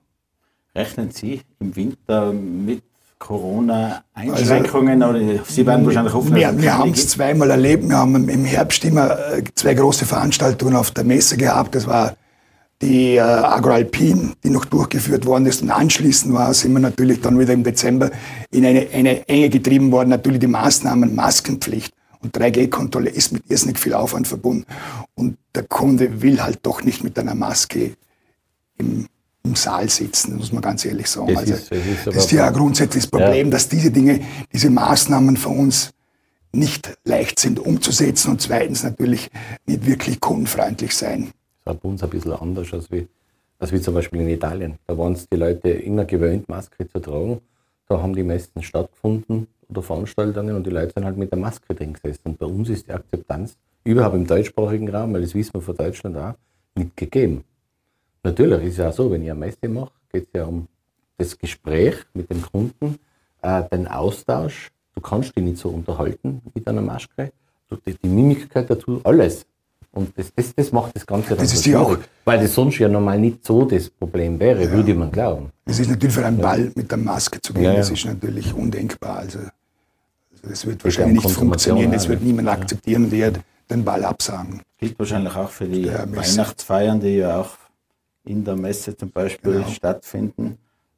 Rechnen 0.76 1.12
Sie 1.12 1.42
im 1.60 1.74
Winter 1.76 2.34
mit 2.34 2.84
Corona-Einschränkungen? 3.24 5.02
Also, 5.02 5.44
Sie 5.48 5.66
werden 5.66 5.86
wahrscheinlich 5.86 6.14
hoffen, 6.14 6.36
Wir, 6.36 6.62
wir 6.62 6.78
haben 6.78 6.92
es 6.92 7.08
zweimal 7.08 7.50
erlebt. 7.52 7.88
Wir 7.88 7.98
haben 7.98 8.28
im 8.28 8.44
Herbst 8.44 8.84
immer 8.84 9.12
äh, 9.12 9.44
zwei 9.56 9.74
große 9.74 10.06
Veranstaltungen 10.06 10.76
auf 10.76 10.92
der 10.92 11.06
Messe 11.06 11.38
gehabt. 11.38 11.74
Das 11.74 11.88
war 11.88 12.16
die 12.82 13.16
äh, 13.16 13.22
Agroalpin, 13.22 14.34
die 14.44 14.50
noch 14.50 14.66
durchgeführt 14.66 15.26
worden 15.26 15.46
ist. 15.46 15.62
Und 15.62 15.72
anschließend 15.72 16.34
war, 16.34 16.54
sind 16.54 16.74
wir 16.74 16.82
natürlich 16.82 17.22
dann 17.22 17.40
wieder 17.40 17.54
im 17.54 17.64
Dezember 17.64 18.12
in 18.52 18.66
eine, 18.66 18.88
eine 18.94 19.28
Enge 19.30 19.50
getrieben 19.50 19.92
worden. 19.94 20.10
Natürlich 20.10 20.42
die 20.42 20.48
Maßnahmen, 20.48 21.16
Maskenpflicht 21.16 21.94
und 22.20 22.38
3G-Kontrolle 22.38 23.10
ist 23.10 23.32
mit 23.32 23.44
irrsinnig 23.50 23.80
viel 23.80 23.94
Aufwand 23.94 24.28
verbunden. 24.28 24.66
Und 25.16 25.38
der 25.56 25.64
Kunde 25.64 26.22
will 26.22 26.44
halt 26.44 26.60
doch 26.64 26.84
nicht 26.84 27.06
mit 27.06 27.18
einer 27.18 27.36
Maske 27.36 27.94
im, 28.78 29.08
im 29.44 29.56
Saal 29.56 29.90
sitzen, 29.90 30.38
muss 30.38 30.52
man 30.52 30.62
ganz 30.62 30.86
ehrlich 30.86 31.08
sagen. 31.08 31.28
Das 31.28 31.38
also, 31.38 31.54
ist, 31.54 31.72
das 31.72 31.78
ist, 31.80 32.08
das 32.08 32.16
ist 32.16 32.32
ja 32.32 32.50
grundsätzlich 32.50 33.04
das 33.04 33.12
Problem, 33.12 33.48
ja. 33.48 33.52
dass 33.52 33.68
diese 33.68 33.92
Dinge, 33.92 34.22
diese 34.52 34.70
Maßnahmen 34.70 35.36
für 35.36 35.50
uns 35.50 35.92
nicht 36.54 36.98
leicht 37.04 37.40
sind 37.40 37.60
umzusetzen 37.60 38.32
und 38.32 38.42
zweitens 38.42 38.84
natürlich 38.84 39.30
nicht 39.66 39.86
wirklich 39.86 40.22
kundenfreundlich 40.22 40.96
sein. 40.96 41.32
Das 41.66 41.74
war 41.74 41.76
bei 41.76 41.90
uns 41.90 42.04
ein 42.04 42.10
bisschen 42.10 42.34
anders 42.34 42.72
als 42.74 42.90
wie, 42.92 43.08
als 43.60 43.72
wie 43.72 43.82
zum 43.82 43.96
Beispiel 43.96 44.22
in 44.22 44.30
Italien. 44.30 44.76
Da 44.88 44.98
waren 44.98 45.14
es 45.14 45.28
die 45.28 45.36
Leute 45.36 45.70
immer 45.70 46.06
gewöhnt, 46.06 46.48
Maske 46.48 46.88
zu 46.88 47.00
tragen. 47.00 47.42
Da 47.90 48.02
haben 48.02 48.16
die 48.16 48.24
meisten 48.24 48.62
stattgefunden 48.64 49.48
oder 49.68 49.82
Veranstaltungen 49.82 50.56
und 50.56 50.66
die 50.66 50.72
Leute 50.72 50.94
sind 50.94 51.06
halt 51.06 51.18
mit 51.18 51.32
der 51.32 51.40
Maske 51.40 51.74
drin 51.74 51.94
gesessen. 51.94 52.22
Und 52.26 52.40
bei 52.40 52.46
uns 52.46 52.70
ist 52.70 52.88
die 52.88 52.94
Akzeptanz 52.94 53.58
überhaupt 53.84 54.16
im 54.16 54.28
deutschsprachigen 54.28 54.90
Raum, 54.90 55.14
weil 55.14 55.22
das 55.22 55.34
wissen 55.34 55.56
wir 55.56 55.62
von 55.62 55.76
Deutschland 55.76 56.16
auch, 56.18 56.34
nicht 56.76 56.96
gegeben. 56.96 57.44
Natürlich 58.24 58.64
ist 58.64 58.72
es 58.74 58.78
ja 58.78 58.90
auch 58.90 58.94
so, 58.94 59.12
wenn 59.12 59.22
ich 59.22 59.30
eine 59.30 59.40
Messe 59.40 59.68
mache, 59.68 59.92
geht 60.12 60.24
es 60.24 60.30
ja 60.34 60.46
um 60.46 60.68
das 61.18 61.38
Gespräch 61.38 61.96
mit 62.14 62.30
dem 62.30 62.42
Kunden, 62.42 62.98
äh, 63.42 63.64
den 63.72 63.88
Austausch. 63.88 64.72
Du 64.96 65.02
kannst 65.02 65.36
dich 65.36 65.44
nicht 65.44 65.58
so 65.58 65.70
unterhalten 65.70 66.42
mit 66.54 66.68
einer 66.68 66.82
Maske. 66.82 67.32
Die, 67.86 67.96
die 67.96 68.08
Mimik 68.08 68.50
gehört 68.50 68.70
dazu, 68.70 69.02
alles. 69.04 69.46
Und 69.92 70.18
das, 70.18 70.32
das, 70.36 70.56
das 70.56 70.72
macht 70.72 70.96
das 70.96 71.06
Ganze 71.06 71.30
dann 71.30 71.40
das 71.40 71.54
ist 71.54 71.76
auch, 71.76 71.98
Weil 72.26 72.40
das 72.40 72.54
sonst 72.54 72.80
ja 72.80 72.88
normal 72.88 73.20
nicht 73.20 73.46
so 73.46 73.66
das 73.66 73.90
Problem 73.90 74.40
wäre, 74.40 74.64
ja. 74.64 74.72
würde 74.72 74.94
man 74.96 75.12
glauben. 75.12 75.52
Es 75.66 75.80
ist 75.80 75.90
natürlich 75.90 76.16
für 76.16 76.26
einen 76.26 76.40
Ball 76.40 76.72
mit 76.76 76.90
der 76.90 76.98
Maske 76.98 77.40
zu 77.42 77.54
gehen, 77.54 77.64
ja, 77.64 77.72
ja. 77.72 77.78
das 77.78 77.92
ist 77.92 78.06
natürlich 78.06 78.54
undenkbar. 78.54 79.18
Also, 79.18 79.40
also 79.40 79.52
das 80.50 80.66
wird 80.66 80.84
wahrscheinlich 80.84 81.24
nicht 81.24 81.36
funktionieren, 81.36 81.92
das 81.92 82.08
wird 82.08 82.24
niemand 82.24 82.48
akzeptieren, 82.48 83.10
der 83.10 83.34
den 83.70 83.84
Ball 83.84 84.04
absagen. 84.04 84.62
Gilt 84.78 84.98
wahrscheinlich 84.98 85.36
auch 85.36 85.50
für 85.50 85.66
die 85.66 85.88
Weihnachtsfeiern, 85.88 87.00
die 87.00 87.18
ja 87.18 87.42
auch 87.42 87.56
in 88.26 88.44
der 88.44 88.56
Messe 88.56 88.96
zum 88.96 89.12
Beispiel 89.12 89.54
genau. 89.54 89.68
stattfinden. 89.68 90.58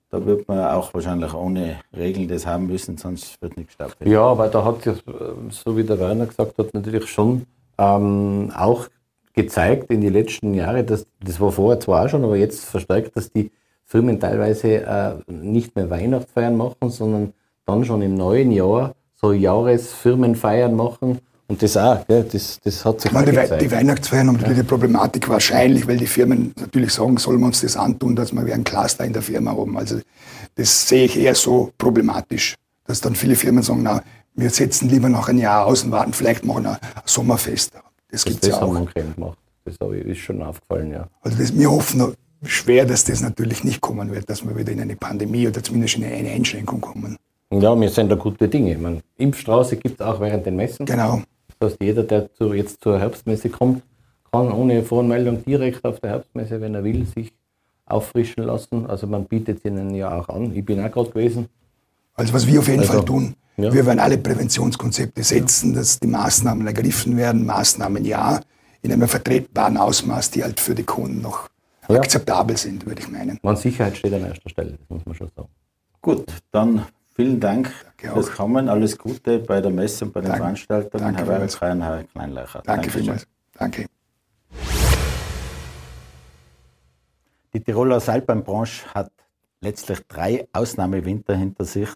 Da 0.10 0.26
wird 0.26 0.48
man 0.48 0.60
auch 0.60 0.94
wahrscheinlich 0.94 1.34
ohne 1.34 1.80
Regeln 1.96 2.28
das 2.28 2.46
haben 2.46 2.68
müssen, 2.68 2.98
sonst 2.98 3.42
wird 3.42 3.58
nichts 3.58 3.74
stattfinden. 3.74 4.14
Ja, 4.14 4.22
aber 4.22 4.48
da 4.48 4.64
hat 4.64 4.86
es, 4.88 5.04
so 5.50 5.76
wie 5.76 5.84
der 5.84 6.00
Werner 6.00 6.28
gesagt 6.28 6.58
hat, 6.58 6.74
natürlich 6.74 7.08
schon 7.08 7.46
ähm, 7.78 8.52
auch 8.56 8.88
gezeigt 9.34 9.92
in 9.92 10.02
den 10.02 10.14
letzten 10.14 10.54
Jahren, 10.54 10.86
dass 10.86 11.06
das 11.20 11.40
war 11.40 11.52
vorher 11.52 11.80
zwar 11.80 12.06
auch 12.06 12.10
schon, 12.10 12.24
aber 12.24 12.38
jetzt 12.38 12.66
verstärkt, 12.66 13.18
dass 13.18 13.32
die 13.32 13.52
Firmen 13.84 14.20
teilweise 14.20 14.86
äh, 14.86 15.16
nicht 15.28 15.76
mehr 15.76 15.90
Weihnachtsfeiern 15.90 16.56
machen, 16.56 16.90
sondern 16.90 17.34
dann 17.66 17.84
schon 17.84 18.02
im 18.02 18.16
neuen 18.16 18.52
Jahr 18.52 18.96
so 19.14 19.32
Jahresfirmenfeiern 19.32 20.76
machen. 20.76 21.20
Und 21.48 21.62
das 21.62 21.78
auch, 21.78 22.06
gell, 22.08 22.26
das, 22.32 22.60
das 22.64 22.84
hat 22.84 23.02
sich 23.02 23.12
meine, 23.12 23.32
die, 23.32 23.58
die 23.60 23.72
Weihnachtsfeiern 23.72 24.28
haben 24.28 24.36
natürlich 24.36 24.58
ja. 24.58 24.64
die 24.64 24.68
Problematik 24.68 25.30
wahrscheinlich, 25.30 25.88
weil 25.88 25.98
die 25.98 26.08
Firmen 26.08 26.54
natürlich 26.60 26.92
sagen, 26.94 27.18
sollen 27.18 27.40
wir 27.40 27.46
uns 27.46 27.62
das 27.62 27.78
antun, 27.78 28.16
dass 28.16 28.34
wir 28.34 28.46
wie 28.48 28.54
ein 28.54 28.64
Cluster 28.64 29.06
in 29.06 29.14
der 29.14 29.22
Firma 29.22 29.52
haben. 29.52 29.78
Also 29.78 30.00
das 30.56 30.88
sehe 30.88 31.06
ich 31.06 31.20
eher 31.20 31.36
so 31.36 31.72
problematisch, 31.78 32.56
dass 32.86 33.00
dann 33.00 33.14
viele 33.14 33.36
Firmen 33.36 33.62
sagen, 33.62 33.84
na, 33.84 34.02
wir 34.34 34.50
setzen 34.50 34.90
lieber 34.90 35.08
noch 35.08 35.30
ein 35.30 35.38
Jahr 35.38 35.66
aus 35.66 35.84
und 35.84 35.92
warten, 35.92 36.14
vielleicht 36.14 36.46
machen 36.46 36.66
ein 36.66 36.78
Sommerfest. 37.06 37.74
Das, 37.76 38.24
das 38.24 38.26
gibt 38.26 38.44
es 38.44 38.50
ja 38.50 38.62
auch. 38.62 38.74
Haben 38.74 38.90
wir 38.94 39.04
gemacht. 39.04 39.38
Das 39.66 39.76
ist 39.80 40.20
schon 40.20 40.42
aufgefallen, 40.42 40.92
ja. 40.92 41.08
Also 41.22 41.38
das, 41.38 41.58
wir 41.58 41.70
hoffen 41.70 42.14
schwer, 42.44 42.86
dass 42.86 43.04
das 43.04 43.22
natürlich 43.22 43.64
nicht 43.64 43.82
kommen 43.82 44.12
wird, 44.12 44.30
dass 44.30 44.46
wir 44.46 44.56
wieder 44.58 44.72
in 44.72 44.82
eine 44.82 44.96
Pandemie 44.96 45.48
oder 45.48 45.64
zumindest 45.64 45.98
in 45.98 46.06
eine 46.06 46.30
Einschränkung 46.30 46.82
kommen. 46.82 47.18
Ja, 47.52 47.80
wir 47.80 47.90
sind 47.90 48.10
da 48.10 48.16
gute 48.16 48.48
Dinge. 48.48 48.78
meine, 48.78 49.02
Impfstraße 49.18 49.78
gibt 49.78 50.00
es 50.00 50.06
auch 50.06 50.20
während 50.20 50.46
den 50.46 50.56
Messen. 50.56 50.86
Genau. 50.86 51.22
Das 51.60 51.72
heißt, 51.72 51.82
jeder, 51.82 52.04
der 52.04 52.34
zu, 52.34 52.54
jetzt 52.54 52.82
zur 52.82 53.00
Herbstmesse 53.00 53.50
kommt, 53.50 53.84
kann 54.32 54.52
ohne 54.52 54.84
Voranmeldung 54.84 55.44
direkt 55.44 55.84
auf 55.86 56.00
der 56.00 56.12
Herbstmesse, 56.12 56.60
wenn 56.62 56.76
er 56.76 56.84
will, 56.84 57.06
sich 57.06 57.34
auffrischen 57.86 58.44
lassen. 58.44 58.86
Also 58.86 59.08
man 59.08 59.26
bietet 59.26 59.60
es 59.60 59.66
ihnen 59.66 59.94
ja 59.96 60.18
auch 60.18 60.30
an. 60.30 60.56
Ich 60.56 60.66
bin 60.66 60.84
auch 60.84 60.92
gerade 60.92 61.10
gewesen. 61.10 61.48
Also 62.16 62.34
was 62.34 62.48
wir 62.48 62.60
auf 62.60 62.68
jeden 62.68 62.80
also, 62.80 62.94
Fall 62.94 63.06
tun, 63.06 63.36
ja. 63.58 63.74
Wir 63.74 63.86
werden 63.86 64.00
alle 64.00 64.18
Präventionskonzepte 64.18 65.24
setzen, 65.24 65.74
dass 65.74 66.00
die 66.00 66.08
Maßnahmen 66.08 66.68
ergriffen 66.68 67.16
werden. 67.16 67.46
Maßnahmen 67.46 68.04
ja, 68.04 68.42
in 68.82 68.92
einem 68.92 69.08
vertretbaren 69.08 69.78
Ausmaß, 69.78 70.32
die 70.32 70.44
halt 70.44 70.60
für 70.60 70.76
die 70.76 70.84
Kunden 70.84 71.22
noch 71.22 71.50
ja. 71.88 71.96
akzeptabel 71.96 72.58
sind, 72.58 72.86
würde 72.86 73.02
ich 73.02 73.10
meinen. 73.10 73.40
Man 73.42 73.56
Sicherheit 73.56 73.96
steht 73.98 74.14
an 74.14 74.26
erster 74.26 74.50
Stelle, 74.50 74.72
das 74.72 74.90
muss 74.90 75.06
man 75.06 75.16
schon 75.16 75.30
sagen. 75.36 75.50
Gut, 76.02 76.26
dann 76.52 76.86
vielen 77.16 77.40
Dank 77.40 77.72
fürs 77.98 78.32
Kommen. 78.32 78.70
Alles 78.70 78.98
Gute 78.98 79.40
bei 79.40 79.62
der 79.62 79.72
Messe 79.72 80.06
und 80.06 80.14
bei 80.14 80.22
den 80.22 80.30
Dank. 80.30 80.42
Veranstaltungen. 80.42 81.04
Danke 81.04 81.26
Herr 81.26 81.40
Weilskrein, 81.40 81.82
Herr 81.82 82.04
Kleinleicher. 82.04 82.62
Danke, 82.64 82.82
Danke 82.82 82.90
vielmals. 82.92 83.28
Danke. 83.58 83.86
Die 87.54 87.64
Tiroler 87.64 88.02
Seilbahnbranche 88.02 88.86
hat 88.94 89.12
letztlich 89.62 90.00
drei 90.08 90.48
Ausnahmewinter 90.52 91.36
hinter 91.36 91.64
sich. 91.64 91.90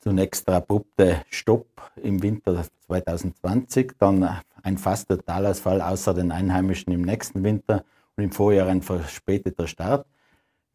Zunächst 0.00 0.48
der 0.48 0.56
abrupte 0.56 1.22
Stopp 1.30 1.66
im 2.02 2.22
Winter 2.22 2.64
2020, 2.86 3.92
dann 3.98 4.40
ein 4.62 4.78
fast 4.78 5.08
Totalausfall 5.08 5.82
außer 5.82 6.14
den 6.14 6.32
Einheimischen 6.32 6.92
im 6.92 7.02
nächsten 7.02 7.42
Winter 7.44 7.84
und 8.16 8.24
im 8.24 8.32
Vorjahr 8.32 8.68
ein 8.68 8.82
verspäteter 8.82 9.66
Start. 9.66 10.06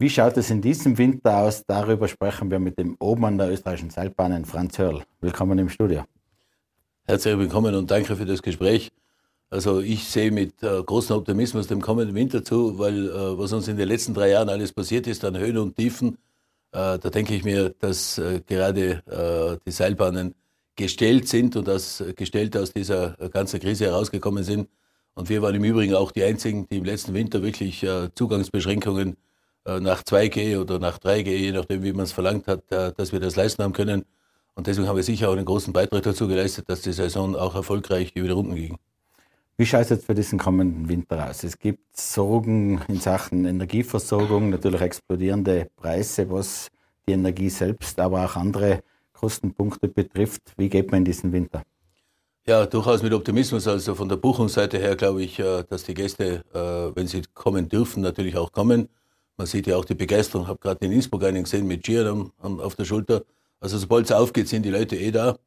Wie 0.02 0.10
schaut 0.10 0.36
es 0.38 0.50
in 0.50 0.64
diesem 0.64 0.98
Winter 0.98 1.38
aus? 1.38 1.64
Darüber 1.64 2.08
sprechen 2.08 2.50
wir 2.50 2.58
mit 2.58 2.80
dem 2.80 2.96
Obmann 2.98 3.38
der 3.38 3.52
österreichischen 3.52 3.92
Seilbahnen, 3.92 4.46
Franz 4.46 4.80
Hörl. 4.80 5.04
Willkommen 5.20 5.60
im 5.60 5.70
Studio. 5.70 6.06
Herzlich 7.04 7.38
willkommen 7.38 7.76
und 7.76 7.92
danke 7.92 8.16
für 8.16 8.26
das 8.26 8.42
Gespräch. 8.42 8.92
Also 9.52 9.80
ich 9.80 10.06
sehe 10.06 10.32
mit 10.32 10.64
äh, 10.64 10.82
großem 10.82 11.18
Optimismus 11.18 11.68
dem 11.68 11.82
kommenden 11.82 12.16
Winter 12.16 12.44
zu, 12.44 12.80
weil 12.80 13.10
äh, 13.10 13.38
was 13.38 13.54
uns 13.54 13.68
in 13.68 13.78
den 13.78 13.88
letzten 13.88 14.16
drei 14.16 14.32
Jahren 14.32 14.50
alles 14.50 14.74
passiert 14.74 15.06
ist 15.06 15.24
an 15.24 15.38
Höhen 15.38 15.60
und 15.60 15.76
Tiefen, 15.76 16.18
äh, 16.72 16.98
da 16.98 17.10
denke 17.12 17.36
ich 17.36 17.44
mir, 17.44 17.70
dass 17.70 18.18
äh, 18.18 18.42
gerade 18.44 19.04
äh, 19.06 19.60
die 19.68 19.72
Seilbahnen 19.72 20.34
gestellt 20.76 21.28
sind 21.28 21.56
und 21.56 21.68
dass 21.68 22.04
gestellt 22.16 22.58
aus 22.58 22.74
dieser 22.74 23.12
ganzen 23.32 23.60
Krise 23.60 23.86
herausgekommen 23.86 24.44
sind. 24.44 24.68
Und 25.14 25.30
wir 25.30 25.44
waren 25.44 25.54
im 25.54 25.64
Übrigen 25.64 25.94
auch 25.94 26.12
die 26.12 26.24
Einzigen, 26.24 26.68
die 26.68 26.78
im 26.80 26.86
letzten 26.86 27.14
Winter 27.14 27.44
wirklich 27.44 27.86
Zugangsbeschränkungen 28.16 29.16
nach 29.66 30.04
2G 30.04 30.60
oder 30.60 30.80
nach 30.80 30.98
3G, 30.98 31.30
je 31.30 31.52
nachdem, 31.52 31.84
wie 31.84 31.94
man 31.94 32.04
es 32.04 32.12
verlangt 32.12 32.48
hat, 32.48 32.64
dass 32.70 33.12
wir 33.12 33.20
das 33.20 33.36
leisten 33.36 33.64
haben 33.64 33.74
können. 33.74 34.06
Und 34.56 34.68
deswegen 34.68 34.88
haben 34.88 34.96
wir 34.96 35.04
sicher 35.04 35.30
auch 35.30 35.34
einen 35.34 35.46
großen 35.46 35.72
Beitrag 35.72 36.04
dazu 36.04 36.28
geleistet, 36.28 36.70
dass 36.70 36.82
die 36.82 36.94
Saison 36.94 37.36
auch 37.36 37.56
erfolgreich 37.56 38.12
über 38.16 38.28
die 38.28 38.34
Runden 38.34 38.56
ging. 38.56 38.78
Wie 39.58 39.66
schaut 39.66 39.82
es 39.82 39.90
jetzt 39.90 40.06
für 40.06 40.16
diesen 40.16 40.40
kommenden 40.40 40.90
Winter 40.90 41.30
aus? 41.30 41.44
Es 41.44 41.60
gibt 41.60 41.96
Sorgen 41.96 42.82
in 42.88 43.00
Sachen 43.00 43.46
Energieversorgung, 43.46 44.50
natürlich 44.50 44.82
explodierende 44.82 45.70
Preise, 45.76 46.30
was 46.30 46.70
die 47.08 47.12
Energie 47.12 47.50
selbst, 47.50 48.00
aber 48.00 48.26
auch 48.26 48.36
andere 48.36 48.82
Kostenpunkte 49.14 49.88
betrifft. 49.88 50.42
Wie 50.58 50.68
geht 50.68 50.90
man 50.92 51.00
in 51.00 51.06
diesen 51.06 51.32
Winter? 51.32 51.62
Ja, 52.48 52.66
durchaus 52.66 53.04
mit 53.04 53.14
Optimismus. 53.14 53.68
Also 53.68 53.94
von 53.94 54.10
der 54.10 54.16
Buchungsseite 54.16 54.80
her 54.80 54.96
glaube 54.96 55.22
ich, 55.22 55.40
äh, 55.40 55.64
dass 55.70 55.84
die 55.84 55.94
Gäste, 55.94 56.44
äh, 56.54 56.96
wenn 56.96 57.06
sie 57.06 57.22
kommen 57.36 57.70
dürfen, 57.70 58.02
natürlich 58.02 58.36
auch 58.36 58.52
kommen. 58.52 58.90
Man 59.38 59.48
sieht 59.48 59.68
ja 59.68 59.78
auch 59.78 59.86
die 59.86 59.96
Begeisterung. 59.96 60.44
Ich 60.46 60.50
habe 60.50 60.60
gerade 60.60 60.86
in 60.86 60.92
Innsbruck 60.92 61.24
einen 61.24 61.44
gesehen 61.44 61.68
mit 61.68 61.86
Skiern 61.86 62.32
auf 62.40 62.76
der 62.76 62.86
Schulter. 62.86 63.24
Also 63.60 63.78
sobald 63.78 64.06
es 64.06 64.12
aufgeht, 64.12 64.48
sind 64.48 64.64
die 64.64 64.70
Leute 64.70 64.96
eh 64.96 65.12
da. 65.12 65.38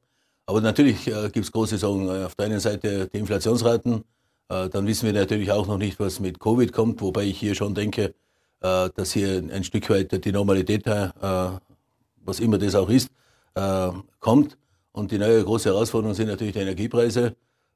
Aber 0.46 0.60
natürlich 0.60 1.06
äh, 1.08 1.30
gibt 1.30 1.46
es 1.46 1.52
große 1.52 1.78
Sorgen. 1.78 2.08
Äh, 2.08 2.24
auf 2.24 2.34
der 2.34 2.46
einen 2.46 2.60
Seite 2.60 3.08
die 3.08 3.18
Inflationsraten, 3.18 4.04
äh, 4.48 4.68
dann 4.68 4.86
wissen 4.86 5.06
wir 5.06 5.12
natürlich 5.12 5.50
auch 5.50 5.66
noch 5.66 5.78
nicht, 5.78 5.98
was 5.98 6.20
mit 6.20 6.38
Covid 6.38 6.72
kommt, 6.72 7.00
wobei 7.00 7.24
ich 7.24 7.38
hier 7.38 7.54
schon 7.54 7.74
denke, 7.74 8.14
äh, 8.60 8.90
dass 8.94 9.12
hier 9.12 9.42
ein 9.50 9.64
Stück 9.64 9.88
weit 9.90 10.24
die 10.24 10.32
Normalität, 10.32 10.86
äh, 10.86 11.10
was 12.24 12.40
immer 12.40 12.58
das 12.58 12.74
auch 12.74 12.90
ist, 12.90 13.10
äh, 13.54 13.90
kommt. 14.20 14.56
Und 14.92 15.10
die 15.10 15.18
neue 15.18 15.42
große 15.42 15.70
Herausforderung 15.70 16.14
sind 16.14 16.28
natürlich 16.28 16.52
die 16.52 16.60
Energiepreise, 16.60 17.34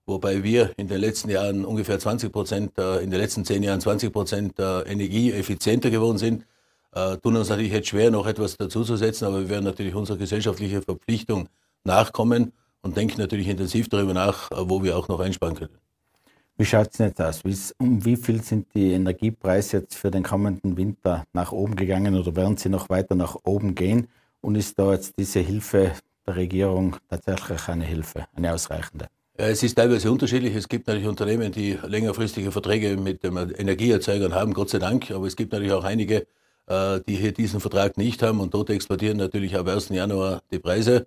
wobei 0.09 0.43
wir 0.43 0.73
in 0.77 0.89
den 0.89 1.01
letzten 1.01 1.31
Jahren 1.31 1.65
ungefähr 1.65 1.99
20 1.99 2.33
Prozent, 2.33 2.79
äh, 2.79 3.01
in 3.01 3.11
den 3.11 3.21
letzten 3.21 3.45
zehn 3.45 3.63
Jahren 3.63 3.81
20 3.81 4.13
Prozent 4.13 4.59
äh, 4.59 4.81
energieeffizienter 4.83 5.91
geworden 5.91 6.19
sind, 6.19 6.47
äh, 6.95 7.17
tun 7.19 7.37
uns 7.37 7.51
natürlich 7.51 7.73
jetzt 7.73 7.89
schwer, 7.89 8.11
noch 8.11 8.27
etwas 8.27 8.57
dazuzusetzen, 8.57 9.29
aber 9.29 9.41
wir 9.41 9.51
werden 9.51 9.65
natürlich 9.65 9.95
unserer 9.95 10.17
gesellschaftlichen 10.17 10.83
Verpflichtung 10.83 11.49
nachkommen 11.85 12.53
und 12.81 12.97
denken 12.97 13.21
natürlich 13.21 13.49
intensiv 13.49 13.89
darüber 13.89 14.15
nach, 14.15 14.51
wo 14.51 14.83
wir 14.83 14.97
auch 14.97 15.09
noch 15.09 15.21
einsparen 15.21 15.55
können. 15.55 15.79
Wie 16.57 16.65
schaut 16.65 16.89
es 16.93 16.99
jetzt 16.99 17.21
aus? 17.21 17.43
Um 17.79 18.05
wie 18.05 18.17
viel 18.17 18.43
sind 18.43 18.67
die 18.75 18.93
Energiepreise 18.93 19.79
jetzt 19.79 19.95
für 19.95 20.11
den 20.11 20.25
kommenden 20.25 20.77
Winter 20.77 21.25
nach 21.33 21.53
oben 21.53 21.77
gegangen 21.77 22.17
oder 22.17 22.35
werden 22.35 22.57
sie 22.57 22.69
noch 22.69 22.89
weiter 22.89 23.15
nach 23.15 23.37
oben 23.45 23.75
gehen? 23.75 24.09
Und 24.41 24.57
ist 24.57 24.79
da 24.79 24.93
jetzt 24.93 25.19
diese 25.19 25.41
Hilfe 25.41 25.93
der 26.27 26.37
Regierung 26.37 26.97
tatsächlich 27.09 27.69
eine 27.69 27.85
Hilfe, 27.85 28.27
eine 28.35 28.53
ausreichende? 28.53 29.07
Ja, 29.41 29.47
es 29.47 29.63
ist 29.63 29.77
teilweise 29.77 30.11
unterschiedlich. 30.11 30.53
Es 30.57 30.69
gibt 30.69 30.89
natürlich 30.89 31.07
Unternehmen, 31.07 31.53
die 31.53 31.79
längerfristige 31.87 32.51
Verträge 32.51 32.97
mit 32.97 33.23
den 33.23 33.37
Energieerzeugern 33.37 34.35
haben, 34.35 34.53
Gott 34.53 34.71
sei 34.71 34.81
Dank. 34.81 35.13
Aber 35.13 35.29
es 35.29 35.37
gibt 35.37 35.53
natürlich 35.53 35.73
auch 35.73 35.85
einige, 35.85 36.27
äh, 36.67 37.01
die 37.07 37.15
hier 37.15 37.31
diesen 37.31 37.61
Vertrag 37.61 37.97
nicht 37.99 38.21
haben 38.25 38.41
und 38.41 38.53
dort 38.53 38.69
explodieren 38.71 39.17
natürlich 39.17 39.57
ab 39.57 39.69
1. 39.69 39.91
Januar 39.91 40.43
die 40.51 40.59
Preise. 40.59 41.07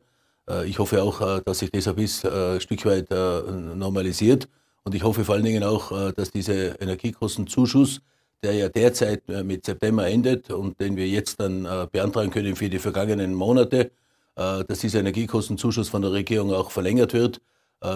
Äh, 0.50 0.66
ich 0.66 0.80
hoffe 0.80 1.04
auch, 1.04 1.20
äh, 1.20 1.42
dass 1.44 1.60
sich 1.60 1.72
das 1.72 1.90
ein 1.90 1.96
bisschen 1.96 2.32
ein 2.32 2.62
Stück 2.62 2.86
weit 2.86 3.10
normalisiert. 3.12 4.48
Und 4.86 4.96
ich 4.96 5.04
hoffe 5.04 5.26
vor 5.26 5.36
allen 5.36 5.44
Dingen 5.44 5.64
auch, 5.64 6.14
dass 6.14 6.32
dieser 6.32 6.82
Energiekostenzuschuss, 6.82 8.02
der 8.42 8.54
ja 8.54 8.70
derzeit 8.70 9.28
mit 9.44 9.66
September 9.66 10.08
endet 10.08 10.50
und 10.52 10.80
den 10.80 10.96
wir 10.96 11.08
jetzt 11.08 11.40
dann 11.40 11.68
beantragen 11.92 12.32
können 12.32 12.56
für 12.56 12.70
die 12.70 12.80
vergangenen 12.80 13.36
Monate, 13.36 13.92
dass 14.36 14.80
dieser 14.80 15.02
Energiekostenzuschuss 15.02 15.90
von 15.90 16.02
der 16.02 16.14
Regierung 16.14 16.52
auch 16.52 16.72
verlängert 16.72 17.14
wird, 17.14 17.42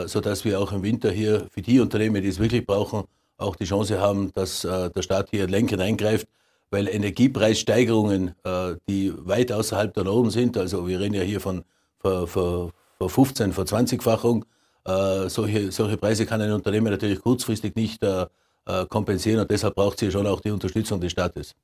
sodass 0.06 0.46
wir 0.46 0.60
auch 0.60 0.72
im 0.72 0.82
Winter 0.82 1.12
hier 1.12 1.48
für 1.52 1.62
die 1.62 1.80
Unternehmen, 1.80 2.22
die 2.22 2.30
es 2.30 2.40
wirklich 2.40 2.66
brauchen, 2.66 3.04
auch 3.38 3.56
die 3.56 3.66
Chance 3.66 4.00
haben, 4.00 4.32
dass 4.34 4.62
der 4.62 5.02
Staat 5.02 5.30
hier 5.30 5.48
lenkend 5.48 5.82
eingreift 5.82 6.28
weil 6.72 6.88
Energiepreissteigerungen, 6.88 8.36
äh, 8.44 8.76
die 8.88 9.14
weit 9.18 9.52
außerhalb 9.52 9.94
der 9.94 10.04
Norm 10.04 10.30
sind, 10.30 10.58
also 10.58 10.88
wir 10.88 11.00
reden 11.00 11.14
ja 11.14 11.22
hier 11.22 11.40
von 11.40 11.64
ver, 12.00 12.28
ver 12.28 12.72
15, 13.00 13.54
ver 13.54 13.64
20-fachung, 13.64 14.46
äh, 14.86 15.30
solche, 15.30 15.72
solche 15.72 15.98
Preise 15.98 16.26
kann 16.26 16.42
ein 16.42 16.52
Unternehmen 16.52 16.92
natürlich 16.92 17.22
kurzfristig 17.22 17.76
nicht 17.76 18.04
äh, 18.04 18.26
äh 18.66 18.86
kompensieren 18.88 19.40
und 19.40 19.50
deshalb 19.50 19.76
braucht 19.76 20.00
sie 20.00 20.12
schon 20.12 20.28
auch 20.28 20.42
die 20.42 20.52
Unterstützung 20.52 21.00
des 21.00 21.12
Staates. 21.12 21.56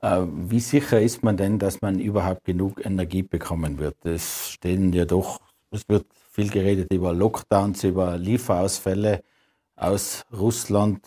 Äh, 0.00 0.22
wie 0.48 0.60
sicher 0.60 1.00
ist 1.00 1.22
man 1.22 1.36
denn, 1.36 1.58
dass 1.58 1.80
man 1.82 1.98
überhaupt 1.98 2.44
genug 2.44 2.84
Energie 2.84 3.22
bekommen 3.22 3.78
wird? 3.78 3.96
Es 4.04 4.50
stehen 4.50 4.92
ja 4.92 5.04
doch, 5.04 5.40
es 5.70 5.88
wird 5.88 6.06
viel 6.34 6.50
geredet 6.50 6.92
über 6.92 7.14
Lockdowns, 7.14 7.84
über 7.84 8.18
Lieferausfälle 8.18 9.22
aus 9.76 10.24
Russland. 10.36 11.00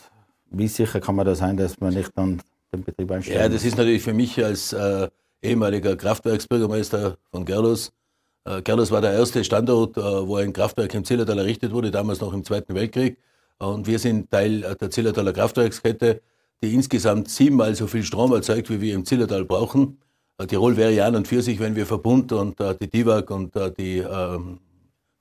Wie 0.50 0.70
sicher 0.70 1.02
kann 1.02 1.16
man 1.16 1.26
da 1.26 1.36
sein, 1.36 1.58
dass 1.58 1.80
man 1.82 1.94
nicht 1.94 2.12
dann 2.16 2.42
den 2.74 2.84
Betrieb 2.84 3.12
einstellen? 3.12 3.42
Ja, 3.42 3.50
das 3.50 3.66
ist 3.66 3.78
natürlich 3.78 4.02
für 4.02 4.14
mich 4.14 4.44
als 4.44 4.72
äh, 4.72 5.10
ehemaliger 5.42 5.98
Kraftwerksbürgermeister 5.98 7.18
von 7.30 7.44
Gerlos. 7.44 7.92
Äh, 8.46 8.62
Gerlos 8.62 8.90
war 8.90 9.02
der 9.02 9.12
erste 9.12 9.44
Standort, 9.44 9.98
äh, 9.98 10.02
wo 10.02 10.38
ein 10.38 10.54
Kraftwerk 10.54 10.94
im 10.94 11.04
Zillertal 11.04 11.40
errichtet 11.40 11.74
wurde, 11.74 11.92
damals 11.92 12.22
noch 12.22 12.32
im 12.34 12.46
Zweiten 12.46 12.74
Weltkrieg. 12.74 13.18
Und 13.60 13.86
wir 13.86 14.00
sind 14.00 14.32
Teil 14.32 14.62
der 14.80 14.90
Zillertaler 14.90 15.34
Kraftwerkskette, 15.34 16.22
die 16.64 16.74
insgesamt 16.74 17.30
siebenmal 17.30 17.76
so 17.76 17.88
viel 17.88 18.04
Strom 18.04 18.32
erzeugt, 18.32 18.70
wie 18.70 18.80
wir 18.80 18.96
im 18.96 19.04
Zillertal 19.04 19.44
brauchen. 19.44 19.98
Äh, 20.38 20.48
Tirol 20.48 20.78
wäre 20.78 20.94
ja 20.94 21.06
an 21.06 21.18
und 21.18 21.28
für 21.28 21.42
sich, 21.42 21.60
wenn 21.60 21.76
wir 21.76 21.86
Verbund 21.86 22.32
und 22.32 22.62
äh, 22.62 22.76
die 22.80 22.90
DIVAG 22.90 23.30
und 23.30 23.54
äh, 23.58 23.74
die 23.74 23.98
ähm, 23.98 24.60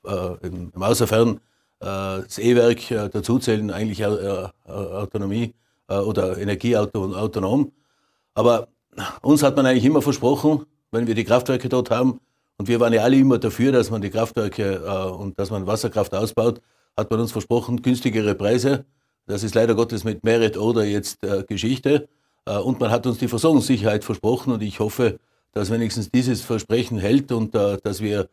äh, 0.07 0.47
im, 0.47 0.73
im 0.75 0.83
Außerfern 0.83 1.41
das 1.79 2.39
E-Werk 2.39 2.89
dazuzählen, 3.13 3.71
eigentlich 3.71 4.03
Autonomie 4.07 5.53
äh, 5.89 5.99
oder 5.99 6.39
energieautonom. 6.39 7.73
Aber 8.35 8.69
uns 9.23 9.43
hat 9.43 9.57
man 9.57 9.67
eigentlich 9.67 9.85
immer 9.85 10.03
versprochen, 10.03 10.66
wenn 10.90 11.07
wir 11.07 11.14
die 11.14 11.25
Kraftwerke 11.25 11.69
dort 11.69 11.90
haben, 11.90 12.21
und 12.59 12.69
wir 12.69 12.81
waren 12.81 12.92
ja 12.95 13.03
alle 13.03 13.16
immer 13.16 13.38
dafür, 13.38 13.71
dass 13.71 13.90
man 13.90 14.01
die 14.01 14.09
Kraftwerke 14.09 14.83
äh, 14.83 15.11
und 15.11 15.38
dass 15.38 15.51
man 15.51 15.66
Wasserkraft 15.66 16.14
ausbaut, 16.14 16.62
hat 16.97 17.11
man 17.11 17.21
uns 17.21 17.31
versprochen, 17.31 17.83
günstigere 17.83 18.35
Preise. 18.35 18.87
Das 19.27 19.42
ist 19.42 19.55
leider 19.55 19.75
Gottes 19.75 20.05
mit 20.05 20.25
Merit 20.25 20.57
oder 20.57 20.85
jetzt 20.85 21.23
äh, 21.23 21.45
Geschichte. 21.47 22.09
Äh, 22.47 22.57
und 22.57 22.81
man 22.81 22.90
hat 22.90 23.07
uns 23.07 23.19
die 23.19 23.29
Versorgungssicherheit 23.29 24.05
versprochen 24.05 24.55
und 24.55 24.62
ich 24.62 24.81
hoffe, 24.81 25.19
dass 25.53 25.71
wenigstens 25.71 26.11
dieses 26.11 26.40
Versprechen 26.40 26.99
hält 26.99 27.31
und 27.31 27.55
äh, 27.55 27.77
dass 27.83 28.01
wir 28.01 28.21
äh, 28.21 28.27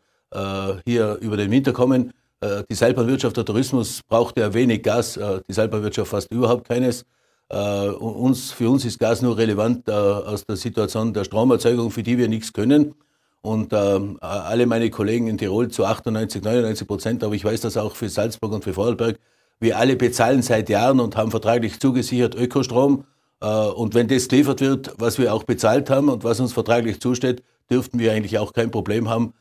hier 0.84 1.18
über 1.20 1.36
den 1.36 1.50
Winter 1.50 1.72
kommen. 1.72 2.12
Äh, 2.44 2.64
die 2.68 2.74
Seilbahnwirtschaft, 2.74 3.36
der 3.36 3.44
Tourismus 3.44 4.00
braucht 4.06 4.38
ja 4.38 4.52
wenig 4.52 4.82
Gas, 4.82 5.16
äh, 5.16 5.40
die 5.48 5.52
Seilbahnwirtschaft 5.52 6.10
fast 6.10 6.30
überhaupt 6.30 6.68
keines. 6.68 7.04
Uns, 7.46 8.52
für 8.52 8.70
uns 8.70 8.86
ist 8.86 8.98
Gas 8.98 9.20
nur 9.20 9.36
relevant 9.36 9.88
aus 9.88 10.46
der 10.46 10.56
Situation 10.56 11.12
der 11.12 11.24
Stromerzeugung, 11.24 11.90
für 11.90 12.02
die 12.02 12.16
wir 12.16 12.26
nichts 12.26 12.54
können. 12.54 12.94
Und 13.42 13.74
alle 13.74 14.66
meine 14.66 14.88
Kollegen 14.88 15.28
in 15.28 15.36
Tirol 15.36 15.68
zu 15.68 15.84
98, 15.84 16.42
99 16.42 16.88
Prozent, 16.88 17.22
aber 17.22 17.34
ich 17.34 17.44
weiß 17.44 17.60
das 17.60 17.76
auch 17.76 17.96
für 17.96 18.08
Salzburg 18.08 18.50
und 18.50 18.64
für 18.64 18.72
Vorarlberg, 18.72 19.20
wir 19.60 19.78
alle 19.78 19.94
bezahlen 19.94 20.40
seit 20.40 20.70
Jahren 20.70 21.00
und 21.00 21.16
haben 21.16 21.30
vertraglich 21.30 21.78
zugesichert 21.78 22.34
Ökostrom. 22.34 23.04
und 23.40 23.94
wenn 23.94 24.08
das 24.08 24.26
geliefert 24.28 24.62
wird, 24.62 24.94
was 24.96 25.18
wir 25.18 25.32
auch 25.32 25.44
bezahlt 25.44 25.90
haben 25.90 26.08
und 26.08 26.24
was 26.24 26.40
uns 26.40 26.54
vertraglich 26.54 26.98
zusteht, 26.98 27.44
dürften 27.70 27.98
wir 27.98 28.12
eigentlich 28.12 28.38
auch 28.38 28.54
kein 28.54 28.70
Problem 28.70 29.10
haben 29.10 29.34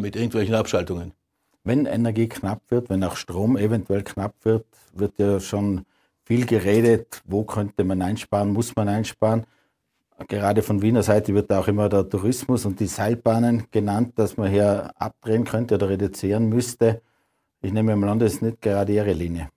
mit 0.00 0.16
irgendwelchen 0.16 0.54
Abschaltungen. 0.54 1.12
Wenn 1.64 1.86
Energie 1.86 2.28
knapp 2.28 2.62
wird, 2.68 2.90
wenn 2.90 3.04
auch 3.04 3.16
Strom 3.16 3.56
eventuell 3.56 4.02
knapp 4.02 4.34
wird, 4.42 4.66
wird 4.92 5.18
ja 5.18 5.40
schon 5.40 5.84
viel 6.24 6.46
geredet, 6.46 7.22
wo 7.24 7.44
könnte 7.44 7.84
man 7.84 8.02
einsparen, 8.02 8.52
muss 8.52 8.74
man 8.76 8.88
einsparen. 8.88 9.44
Gerade 10.28 10.62
von 10.62 10.82
Wiener 10.82 11.02
Seite 11.02 11.34
wird 11.34 11.52
auch 11.52 11.68
immer 11.68 11.88
der 11.88 12.08
Tourismus 12.08 12.64
und 12.64 12.80
die 12.80 12.86
Seilbahnen 12.86 13.64
genannt, 13.70 14.12
dass 14.16 14.36
man 14.36 14.50
hier 14.50 14.92
abdrehen 14.96 15.44
könnte 15.44 15.74
oder 15.74 15.88
reduzieren 15.88 16.48
müsste. 16.48 17.02
Ich 17.60 17.72
nehme 17.72 17.96
mal 17.96 18.10
an, 18.10 18.18
das 18.18 18.34
ist 18.34 18.42
nicht 18.42 18.60
gerade 18.60 18.92
Ihre 18.92 19.12
Linie. 19.12 19.48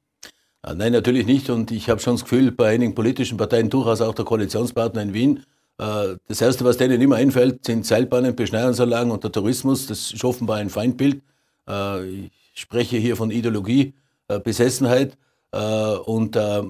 Ah, 0.62 0.73
nein, 0.73 0.93
natürlich 0.93 1.25
nicht. 1.28 1.49
Und 1.49 1.71
ich 1.71 1.89
habe 1.89 1.99
schon 1.99 2.15
das 2.15 2.23
Gefühl, 2.23 2.51
bei 2.51 2.69
einigen 2.69 2.95
politischen 2.95 3.38
Parteien, 3.38 3.69
durchaus 3.69 4.01
auch 4.01 4.15
der 4.15 4.25
Koalitionspartner 4.25 5.01
in 5.01 5.13
Wien, 5.13 5.38
äh, 5.38 5.41
das 5.78 6.42
Erste, 6.42 6.64
was 6.64 6.78
denen 6.78 7.02
immer 7.02 7.18
einfällt, 7.18 7.66
sind 7.66 7.86
Seilbahnen, 7.86 8.36
Beschneiungsanlagen 8.36 9.12
und 9.12 9.24
der 9.24 9.32
Tourismus. 9.32 9.88
Das 9.88 10.14
ist 10.14 10.24
offenbar 10.24 10.58
ein 10.58 10.70
Feindbild. 10.70 11.22
Äh, 11.68 12.06
ich 12.10 12.32
spreche 12.54 12.98
hier 12.98 13.16
von 13.16 13.32
Ideologie, 13.32 13.94
äh, 14.28 14.40
Besessenheit. 14.40 15.18
Äh, 15.52 15.58
und 15.58 16.36
äh, 16.36 16.64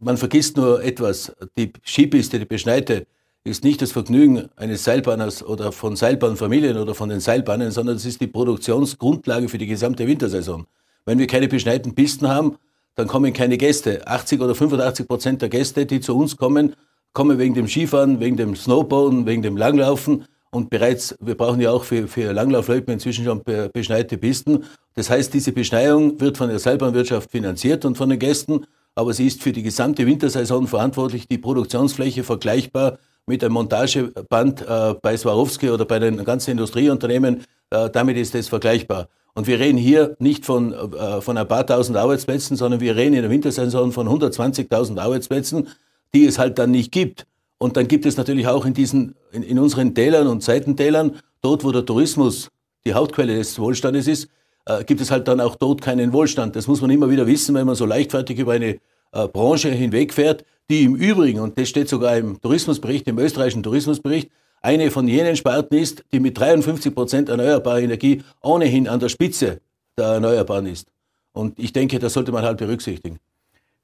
man 0.00 0.16
vergisst 0.16 0.56
nur 0.56 0.82
etwas. 0.82 1.32
Die 1.56 1.72
Skipiste, 1.84 2.38
die 2.38 2.44
Beschneite, 2.44 3.06
ist 3.42 3.64
nicht 3.64 3.80
das 3.80 3.92
Vergnügen 3.92 4.48
eines 4.56 4.84
Seilbahners 4.84 5.42
oder 5.42 5.72
von 5.72 5.96
Seilbahnfamilien 5.96 6.76
oder 6.76 6.94
von 6.94 7.08
den 7.08 7.20
Seilbahnen, 7.20 7.70
sondern 7.70 7.96
es 7.96 8.04
ist 8.04 8.20
die 8.20 8.26
Produktionsgrundlage 8.26 9.48
für 9.48 9.58
die 9.58 9.66
gesamte 9.66 10.06
Wintersaison. 10.06 10.66
Wenn 11.06 11.18
wir 11.18 11.26
keine 11.26 11.48
beschneiten 11.48 11.94
Pisten 11.94 12.28
haben, 12.28 12.58
dann 12.96 13.06
kommen 13.06 13.32
keine 13.32 13.56
Gäste. 13.56 14.06
80 14.06 14.40
oder 14.40 14.54
85 14.54 15.08
Prozent 15.08 15.42
der 15.42 15.48
Gäste, 15.48 15.86
die 15.86 16.00
zu 16.00 16.16
uns 16.16 16.36
kommen, 16.36 16.76
kommen 17.12 17.38
wegen 17.38 17.54
dem 17.54 17.68
Skifahren, 17.68 18.20
wegen 18.20 18.36
dem 18.36 18.54
Snowboarden, 18.56 19.26
wegen 19.26 19.42
dem 19.42 19.56
Langlaufen 19.56 20.24
und 20.50 20.70
bereits, 20.70 21.14
wir 21.20 21.36
brauchen 21.36 21.60
ja 21.60 21.70
auch 21.70 21.84
für, 21.84 22.08
für 22.08 22.32
Langlaufloipen 22.32 22.94
inzwischen 22.94 23.24
schon 23.24 23.42
beschneite 23.72 24.18
Pisten. 24.18 24.64
Das 24.94 25.08
heißt, 25.08 25.32
diese 25.32 25.52
Beschneiung 25.52 26.20
wird 26.20 26.38
von 26.38 26.48
der 26.48 26.58
Seilbahnwirtschaft 26.58 27.30
finanziert 27.30 27.84
und 27.84 27.96
von 27.96 28.08
den 28.08 28.18
Gästen, 28.18 28.66
aber 28.94 29.12
sie 29.12 29.26
ist 29.26 29.42
für 29.42 29.52
die 29.52 29.62
gesamte 29.62 30.06
Wintersaison 30.06 30.66
verantwortlich. 30.66 31.28
Die 31.28 31.38
Produktionsfläche 31.38 32.24
vergleichbar 32.24 32.98
mit 33.26 33.44
einem 33.44 33.54
Montageband 33.54 34.62
äh, 34.62 34.94
bei 35.00 35.16
Swarovski 35.16 35.70
oder 35.70 35.84
bei 35.84 36.00
den 36.00 36.24
ganzen 36.24 36.50
Industrieunternehmen. 36.50 37.44
Äh, 37.70 37.88
damit 37.90 38.16
ist 38.16 38.34
es 38.34 38.48
vergleichbar. 38.48 39.08
Und 39.34 39.46
wir 39.46 39.60
reden 39.60 39.78
hier 39.78 40.16
nicht 40.18 40.44
von, 40.44 40.72
äh, 40.72 41.20
von 41.20 41.38
ein 41.38 41.46
paar 41.46 41.64
tausend 41.64 41.96
Arbeitsplätzen, 41.96 42.56
sondern 42.56 42.80
wir 42.80 42.96
reden 42.96 43.14
in 43.14 43.22
der 43.22 43.30
Wintersaison 43.30 43.92
von 43.92 44.08
120.000 44.08 44.98
Arbeitsplätzen, 44.98 45.68
die 46.14 46.26
es 46.26 46.38
halt 46.38 46.58
dann 46.58 46.70
nicht 46.70 46.92
gibt. 46.92 47.26
Und 47.58 47.76
dann 47.76 47.88
gibt 47.88 48.06
es 48.06 48.16
natürlich 48.16 48.46
auch 48.46 48.64
in 48.64 48.74
diesen, 48.74 49.14
in, 49.32 49.42
in 49.42 49.58
unseren 49.58 49.94
Tälern 49.94 50.26
und 50.26 50.42
Seitentälern, 50.42 51.20
dort 51.42 51.64
wo 51.64 51.72
der 51.72 51.84
Tourismus 51.84 52.48
die 52.84 52.94
Hauptquelle 52.94 53.36
des 53.36 53.58
Wohlstandes 53.58 54.06
ist, 54.06 54.28
äh, 54.66 54.84
gibt 54.84 55.00
es 55.00 55.10
halt 55.10 55.28
dann 55.28 55.40
auch 55.40 55.56
dort 55.56 55.82
keinen 55.82 56.12
Wohlstand. 56.12 56.56
Das 56.56 56.66
muss 56.66 56.80
man 56.80 56.90
immer 56.90 57.10
wieder 57.10 57.26
wissen, 57.26 57.54
wenn 57.54 57.66
man 57.66 57.74
so 57.74 57.84
leichtfertig 57.84 58.38
über 58.38 58.52
eine 58.52 58.78
äh, 59.12 59.28
Branche 59.28 59.70
hinwegfährt, 59.70 60.44
die 60.70 60.84
im 60.84 60.94
Übrigen, 60.94 61.40
und 61.40 61.58
das 61.58 61.68
steht 61.68 61.88
sogar 61.88 62.16
im 62.16 62.40
Tourismusbericht, 62.40 63.06
im 63.08 63.18
österreichischen 63.18 63.62
Tourismusbericht, 63.62 64.30
eine 64.62 64.90
von 64.90 65.08
jenen 65.08 65.36
Sparten 65.36 65.76
ist, 65.78 66.04
die 66.12 66.20
mit 66.20 66.38
53 66.38 66.94
Prozent 66.94 67.28
erneuerbarer 67.28 67.80
Energie 67.80 68.22
ohnehin 68.42 68.88
an 68.88 69.00
der 69.00 69.08
Spitze 69.08 69.60
der 69.96 70.06
Erneuerbaren 70.06 70.66
ist. 70.66 70.86
Und 71.32 71.58
ich 71.58 71.72
denke, 71.72 71.98
das 71.98 72.12
sollte 72.12 72.32
man 72.32 72.44
halt 72.44 72.58
berücksichtigen. 72.58 73.18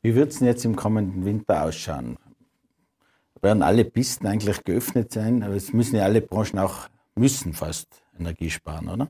Wie 0.06 0.14
wird 0.14 0.30
es 0.30 0.38
denn 0.38 0.46
jetzt 0.46 0.64
im 0.64 0.76
kommenden 0.76 1.24
Winter 1.24 1.64
ausschauen? 1.64 2.16
werden 3.42 3.60
alle 3.64 3.84
Pisten 3.84 4.28
eigentlich 4.28 4.62
geöffnet 4.62 5.12
sein, 5.12 5.42
aber 5.42 5.54
es 5.54 5.72
müssen 5.72 5.96
ja 5.96 6.04
alle 6.04 6.20
Branchen 6.20 6.60
auch, 6.60 6.88
müssen 7.16 7.52
fast 7.52 7.88
Energie 8.16 8.48
sparen, 8.48 8.88
oder? 8.88 9.08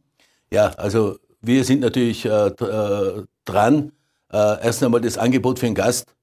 Ja, 0.51 0.69
also 0.69 1.19
wir 1.43 1.65
sind 1.65 1.81
natürlich 1.81 2.25
äh, 2.25 2.47
äh 2.49 3.25
dran, 3.45 3.93
äh, 4.33 4.65
erst 4.65 4.83
einmal 4.83 5.03
das 5.03 5.19
Angebot 5.19 5.59
für 5.59 5.67
den 5.67 5.75
Gast 5.75 6.15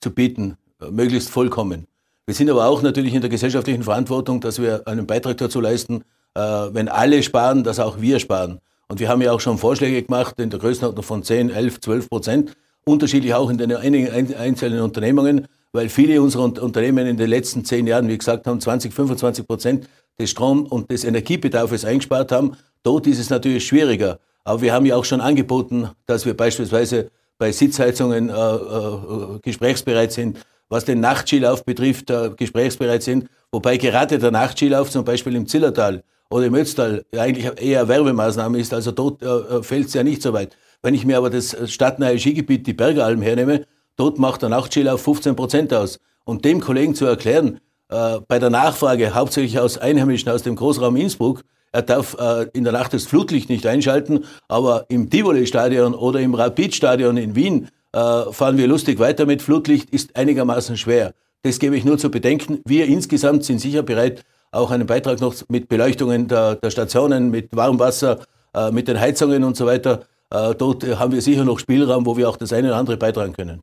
zu 0.00 0.12
bieten, 0.12 0.56
äh, 0.80 0.92
möglichst 0.92 1.28
vollkommen. 1.28 1.88
Wir 2.24 2.36
sind 2.36 2.48
aber 2.48 2.66
auch 2.66 2.80
natürlich 2.80 3.14
in 3.14 3.22
der 3.22 3.30
gesellschaftlichen 3.30 3.82
Verantwortung, 3.82 4.40
dass 4.40 4.62
wir 4.62 4.86
einen 4.86 5.04
Beitrag 5.04 5.36
dazu 5.38 5.60
leisten, 5.60 6.04
äh, 6.34 6.40
wenn 6.40 6.88
alle 6.88 7.24
sparen, 7.24 7.64
dass 7.64 7.80
auch 7.80 8.00
wir 8.00 8.20
sparen. 8.20 8.60
Und 8.86 9.00
wir 9.00 9.08
haben 9.08 9.20
ja 9.20 9.32
auch 9.32 9.40
schon 9.40 9.58
Vorschläge 9.58 10.00
gemacht 10.00 10.38
in 10.38 10.48
der 10.48 10.60
Größenordnung 10.60 11.02
von 11.02 11.24
10, 11.24 11.50
11, 11.50 11.80
12 11.80 12.08
Prozent, 12.08 12.56
unterschiedlich 12.84 13.34
auch 13.34 13.50
in 13.50 13.58
den 13.58 13.72
einzelnen 13.72 14.80
Unternehmungen, 14.80 15.46
weil 15.72 15.88
viele 15.88 16.20
unserer 16.20 16.44
Unternehmen 16.44 17.06
in 17.06 17.16
den 17.16 17.30
letzten 17.30 17.64
zehn 17.64 17.86
Jahren, 17.86 18.08
wie 18.08 18.18
gesagt 18.18 18.46
haben, 18.46 18.60
20, 18.60 18.92
25 18.92 19.46
Prozent 19.46 19.88
des 20.18 20.30
Strom- 20.30 20.66
und 20.66 20.90
des 20.90 21.04
Energiebedarfs 21.04 21.84
eingespart 21.84 22.32
haben. 22.32 22.56
Dort 22.82 23.06
ist 23.06 23.18
es 23.18 23.30
natürlich 23.30 23.66
schwieriger. 23.66 24.18
Aber 24.44 24.60
wir 24.60 24.72
haben 24.72 24.86
ja 24.86 24.96
auch 24.96 25.04
schon 25.04 25.20
angeboten, 25.20 25.88
dass 26.06 26.26
wir 26.26 26.36
beispielsweise 26.36 27.10
bei 27.38 27.52
Sitzheizungen 27.52 28.28
äh, 28.28 28.32
äh, 28.32 29.38
gesprächsbereit 29.40 30.12
sind, 30.12 30.38
was 30.68 30.84
den 30.84 31.00
Nachtskilauf 31.00 31.64
betrifft, 31.64 32.10
äh, 32.10 32.30
gesprächsbereit 32.36 33.02
sind. 33.02 33.28
Wobei 33.50 33.76
gerade 33.76 34.18
der 34.18 34.30
Nachtskilauf 34.30 34.90
zum 34.90 35.04
Beispiel 35.04 35.34
im 35.36 35.46
Zillertal 35.46 36.02
oder 36.30 36.46
im 36.46 36.54
Ötztal 36.54 37.04
eigentlich 37.16 37.50
eher 37.60 37.86
Werbemaßnahme 37.88 38.58
ist. 38.58 38.72
Also 38.74 38.90
dort 38.90 39.22
äh, 39.22 39.26
äh 39.26 39.62
fällt 39.62 39.88
es 39.88 39.94
ja 39.94 40.02
nicht 40.02 40.22
so 40.22 40.32
weit. 40.32 40.56
Wenn 40.82 40.94
ich 40.94 41.04
mir 41.04 41.16
aber 41.16 41.30
das 41.30 41.56
stadtnahe 41.72 42.18
Skigebiet, 42.18 42.66
die 42.66 42.72
Bergeralm 42.72 43.22
hernehme, 43.22 43.66
dort 43.96 44.18
macht 44.18 44.42
der 44.42 44.48
Nachtskilauf 44.48 45.00
15 45.02 45.36
Prozent 45.36 45.72
aus. 45.72 46.00
Und 46.24 46.44
dem 46.44 46.60
Kollegen 46.60 46.94
zu 46.94 47.06
erklären, 47.06 47.60
äh, 47.88 48.18
bei 48.26 48.38
der 48.38 48.50
Nachfrage, 48.50 49.14
hauptsächlich 49.14 49.58
aus 49.58 49.78
Einheimischen 49.78 50.30
aus 50.30 50.42
dem 50.42 50.56
Großraum 50.56 50.96
Innsbruck, 50.96 51.42
er 51.72 51.82
darf 51.82 52.16
äh, 52.18 52.46
in 52.52 52.64
der 52.64 52.72
Nacht 52.72 52.92
das 52.92 53.04
Flutlicht 53.04 53.48
nicht 53.48 53.66
einschalten, 53.66 54.24
aber 54.48 54.86
im 54.88 55.08
Tivoli-Stadion 55.08 55.94
oder 55.94 56.20
im 56.20 56.34
Rapid-Stadion 56.34 57.16
in 57.16 57.34
Wien 57.34 57.68
äh, 57.92 57.98
fahren 58.30 58.58
wir 58.58 58.66
lustig 58.66 58.98
weiter 58.98 59.24
mit 59.24 59.40
Flutlicht, 59.40 59.90
ist 59.90 60.16
einigermaßen 60.16 60.76
schwer. 60.76 61.14
Das 61.42 61.58
gebe 61.58 61.76
ich 61.76 61.84
nur 61.84 61.98
zu 61.98 62.10
bedenken. 62.10 62.60
Wir 62.66 62.86
insgesamt 62.86 63.44
sind 63.44 63.60
sicher 63.60 63.82
bereit, 63.82 64.22
auch 64.50 64.70
einen 64.70 64.86
Beitrag 64.86 65.20
noch 65.20 65.34
mit 65.48 65.68
Beleuchtungen 65.68 66.28
der, 66.28 66.56
der 66.56 66.70
Stationen, 66.70 67.30
mit 67.30 67.56
Warmwasser, 67.56 68.20
äh, 68.54 68.70
mit 68.70 68.86
den 68.86 69.00
Heizungen 69.00 69.42
und 69.42 69.56
so 69.56 69.64
weiter. 69.64 70.02
Äh, 70.32 70.54
dort 70.54 70.82
haben 70.98 71.12
wir 71.12 71.20
sicher 71.20 71.44
noch 71.44 71.58
Spielraum, 71.58 72.06
wo 72.06 72.16
wir 72.16 72.28
auch 72.28 72.38
das 72.38 72.54
eine 72.54 72.68
oder 72.68 72.76
andere 72.76 72.96
beitragen 72.96 73.34
können. 73.34 73.60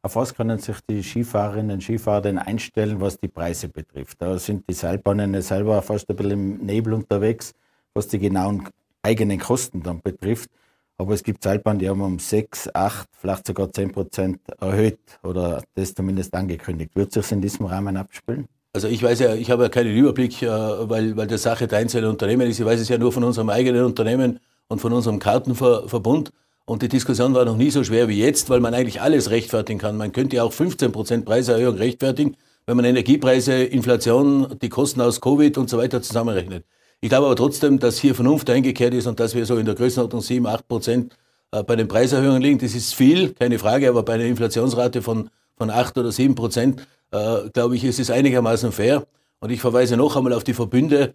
Auf 0.00 0.16
was 0.16 0.34
können 0.34 0.58
sich 0.58 0.76
die 0.88 1.02
Skifahrerinnen 1.02 1.72
und 1.72 1.82
Skifahrer 1.82 2.22
denn 2.22 2.38
einstellen, 2.38 3.00
was 3.00 3.18
die 3.20 3.28
Preise 3.28 3.68
betrifft? 3.68 4.22
Da 4.22 4.38
sind 4.38 4.64
die 4.68 4.72
Seilbahnen 4.72 5.42
selber 5.42 5.82
fast 5.82 6.08
ein 6.08 6.16
bisschen 6.16 6.32
im 6.32 6.56
Nebel 6.64 6.94
unterwegs, 6.94 7.52
was 7.92 8.08
die 8.08 8.18
genauen 8.18 8.66
eigenen 9.02 9.38
Kosten 9.38 9.82
dann 9.82 10.00
betrifft. 10.00 10.48
Aber 10.96 11.12
es 11.12 11.22
gibt 11.22 11.42
Seilbahnen, 11.42 11.80
die 11.80 11.88
haben 11.88 12.00
um 12.00 12.18
6, 12.18 12.70
8, 12.72 13.08
vielleicht 13.12 13.46
sogar 13.46 13.70
10 13.70 13.92
Prozent 13.92 14.40
erhöht 14.58 14.98
oder 15.22 15.62
das 15.74 15.94
zumindest 15.94 16.32
angekündigt. 16.34 16.92
Wird 16.94 17.12
sich 17.12 17.30
in 17.30 17.42
diesem 17.42 17.66
Rahmen 17.66 17.98
abspielen? 17.98 18.46
Also 18.72 18.88
ich 18.88 19.02
weiß 19.02 19.18
ja, 19.18 19.34
ich 19.34 19.50
habe 19.50 19.64
ja 19.64 19.68
keinen 19.68 19.94
Überblick, 19.94 20.40
äh, 20.40 20.48
weil, 20.48 21.14
weil 21.16 21.26
das 21.26 21.42
Sache 21.42 21.66
der 21.66 21.78
einzelnen 21.78 22.08
Unternehmen 22.08 22.48
ist. 22.48 22.58
Ich 22.58 22.64
weiß 22.64 22.80
es 22.80 22.88
ja 22.88 22.96
nur 22.96 23.12
von 23.12 23.24
unserem 23.24 23.50
eigenen 23.50 23.84
Unternehmen 23.84 24.40
und 24.68 24.80
von 24.80 24.92
unserem 24.92 25.18
Kartenverbund. 25.18 26.30
Und 26.64 26.82
die 26.82 26.88
Diskussion 26.88 27.34
war 27.34 27.44
noch 27.44 27.56
nie 27.56 27.70
so 27.70 27.84
schwer 27.84 28.08
wie 28.08 28.18
jetzt, 28.18 28.50
weil 28.50 28.60
man 28.60 28.74
eigentlich 28.74 29.00
alles 29.00 29.30
rechtfertigen 29.30 29.78
kann. 29.78 29.96
Man 29.96 30.12
könnte 30.12 30.36
ja 30.36 30.42
auch 30.42 30.52
15 30.52 30.90
Prozent 30.90 31.24
Preiserhöhung 31.24 31.76
rechtfertigen, 31.76 32.36
wenn 32.66 32.76
man 32.76 32.84
Energiepreise, 32.84 33.62
Inflation, 33.62 34.56
die 34.60 34.68
Kosten 34.68 35.00
aus 35.00 35.20
Covid 35.20 35.56
und 35.58 35.70
so 35.70 35.78
weiter 35.78 36.02
zusammenrechnet. 36.02 36.64
Ich 37.00 37.08
glaube 37.08 37.26
aber 37.26 37.36
trotzdem, 37.36 37.78
dass 37.78 37.98
hier 37.98 38.14
Vernunft 38.14 38.50
eingekehrt 38.50 38.94
ist 38.94 39.06
und 39.06 39.20
dass 39.20 39.34
wir 39.34 39.46
so 39.46 39.56
in 39.56 39.66
der 39.66 39.76
Größenordnung 39.76 40.22
7, 40.22 40.44
8 40.46 40.66
Prozent 40.66 41.16
äh, 41.52 41.62
bei 41.62 41.76
den 41.76 41.86
Preiserhöhungen 41.86 42.42
liegen. 42.42 42.58
Das 42.58 42.74
ist 42.74 42.94
viel, 42.94 43.32
keine 43.32 43.58
Frage, 43.58 43.88
aber 43.88 44.02
bei 44.02 44.14
einer 44.14 44.24
Inflationsrate 44.24 45.02
von, 45.02 45.30
von 45.56 45.70
8 45.70 45.98
oder 45.98 46.10
7 46.10 46.34
Prozent, 46.34 46.86
äh, 47.12 47.48
glaube 47.52 47.76
ich, 47.76 47.84
ist 47.84 48.00
es 48.00 48.10
einigermaßen 48.10 48.72
fair. 48.72 49.06
Und 49.38 49.50
ich 49.50 49.60
verweise 49.60 49.96
noch 49.96 50.16
einmal 50.16 50.32
auf 50.32 50.42
die 50.42 50.54
Verbünde, 50.54 51.14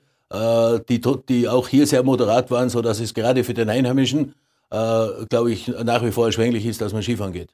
die, 0.89 1.01
die 1.27 1.49
auch 1.49 1.67
hier 1.67 1.85
sehr 1.85 2.03
moderat 2.03 2.51
waren, 2.51 2.69
so 2.69 2.81
dass 2.81 2.99
es 2.99 3.13
gerade 3.13 3.43
für 3.43 3.53
den 3.53 3.69
Einheimischen 3.69 4.33
äh, 4.71 5.25
glaube 5.29 5.51
ich, 5.51 5.67
nach 5.67 6.03
wie 6.03 6.11
vor 6.11 6.25
erschwinglich 6.27 6.65
ist, 6.65 6.81
dass 6.81 6.93
man 6.93 7.03
Skifahren 7.03 7.33
geht. 7.33 7.53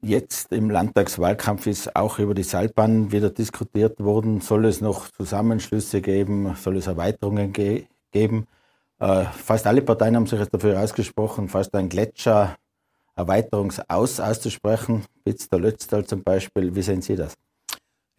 Jetzt 0.00 0.52
im 0.52 0.70
Landtagswahlkampf 0.70 1.66
ist 1.66 1.96
auch 1.96 2.20
über 2.20 2.34
die 2.34 2.44
Seilbahn 2.44 3.10
wieder 3.10 3.30
diskutiert 3.30 3.98
worden. 3.98 4.40
Soll 4.40 4.66
es 4.66 4.80
noch 4.80 5.10
Zusammenschlüsse 5.10 6.00
geben? 6.00 6.54
Soll 6.54 6.76
es 6.76 6.86
Erweiterungen 6.86 7.52
ge 7.52 7.86
geben? 8.12 8.46
Äh, 9.00 9.24
fast 9.24 9.66
alle 9.66 9.82
Parteien 9.82 10.14
haben 10.14 10.26
sich 10.26 10.38
jetzt 10.38 10.54
dafür 10.54 10.80
ausgesprochen, 10.80 11.48
fast 11.48 11.74
ein 11.74 11.88
Gletscher 11.88 12.56
Erweiterungsaus 13.16 14.20
auszusprechen. 14.20 15.04
Bitz 15.24 15.48
der 15.48 15.58
Lötztal 15.58 16.04
zum 16.06 16.22
Beispiel. 16.22 16.76
Wie 16.76 16.82
sehen 16.82 17.02
Sie 17.02 17.16
das? 17.16 17.34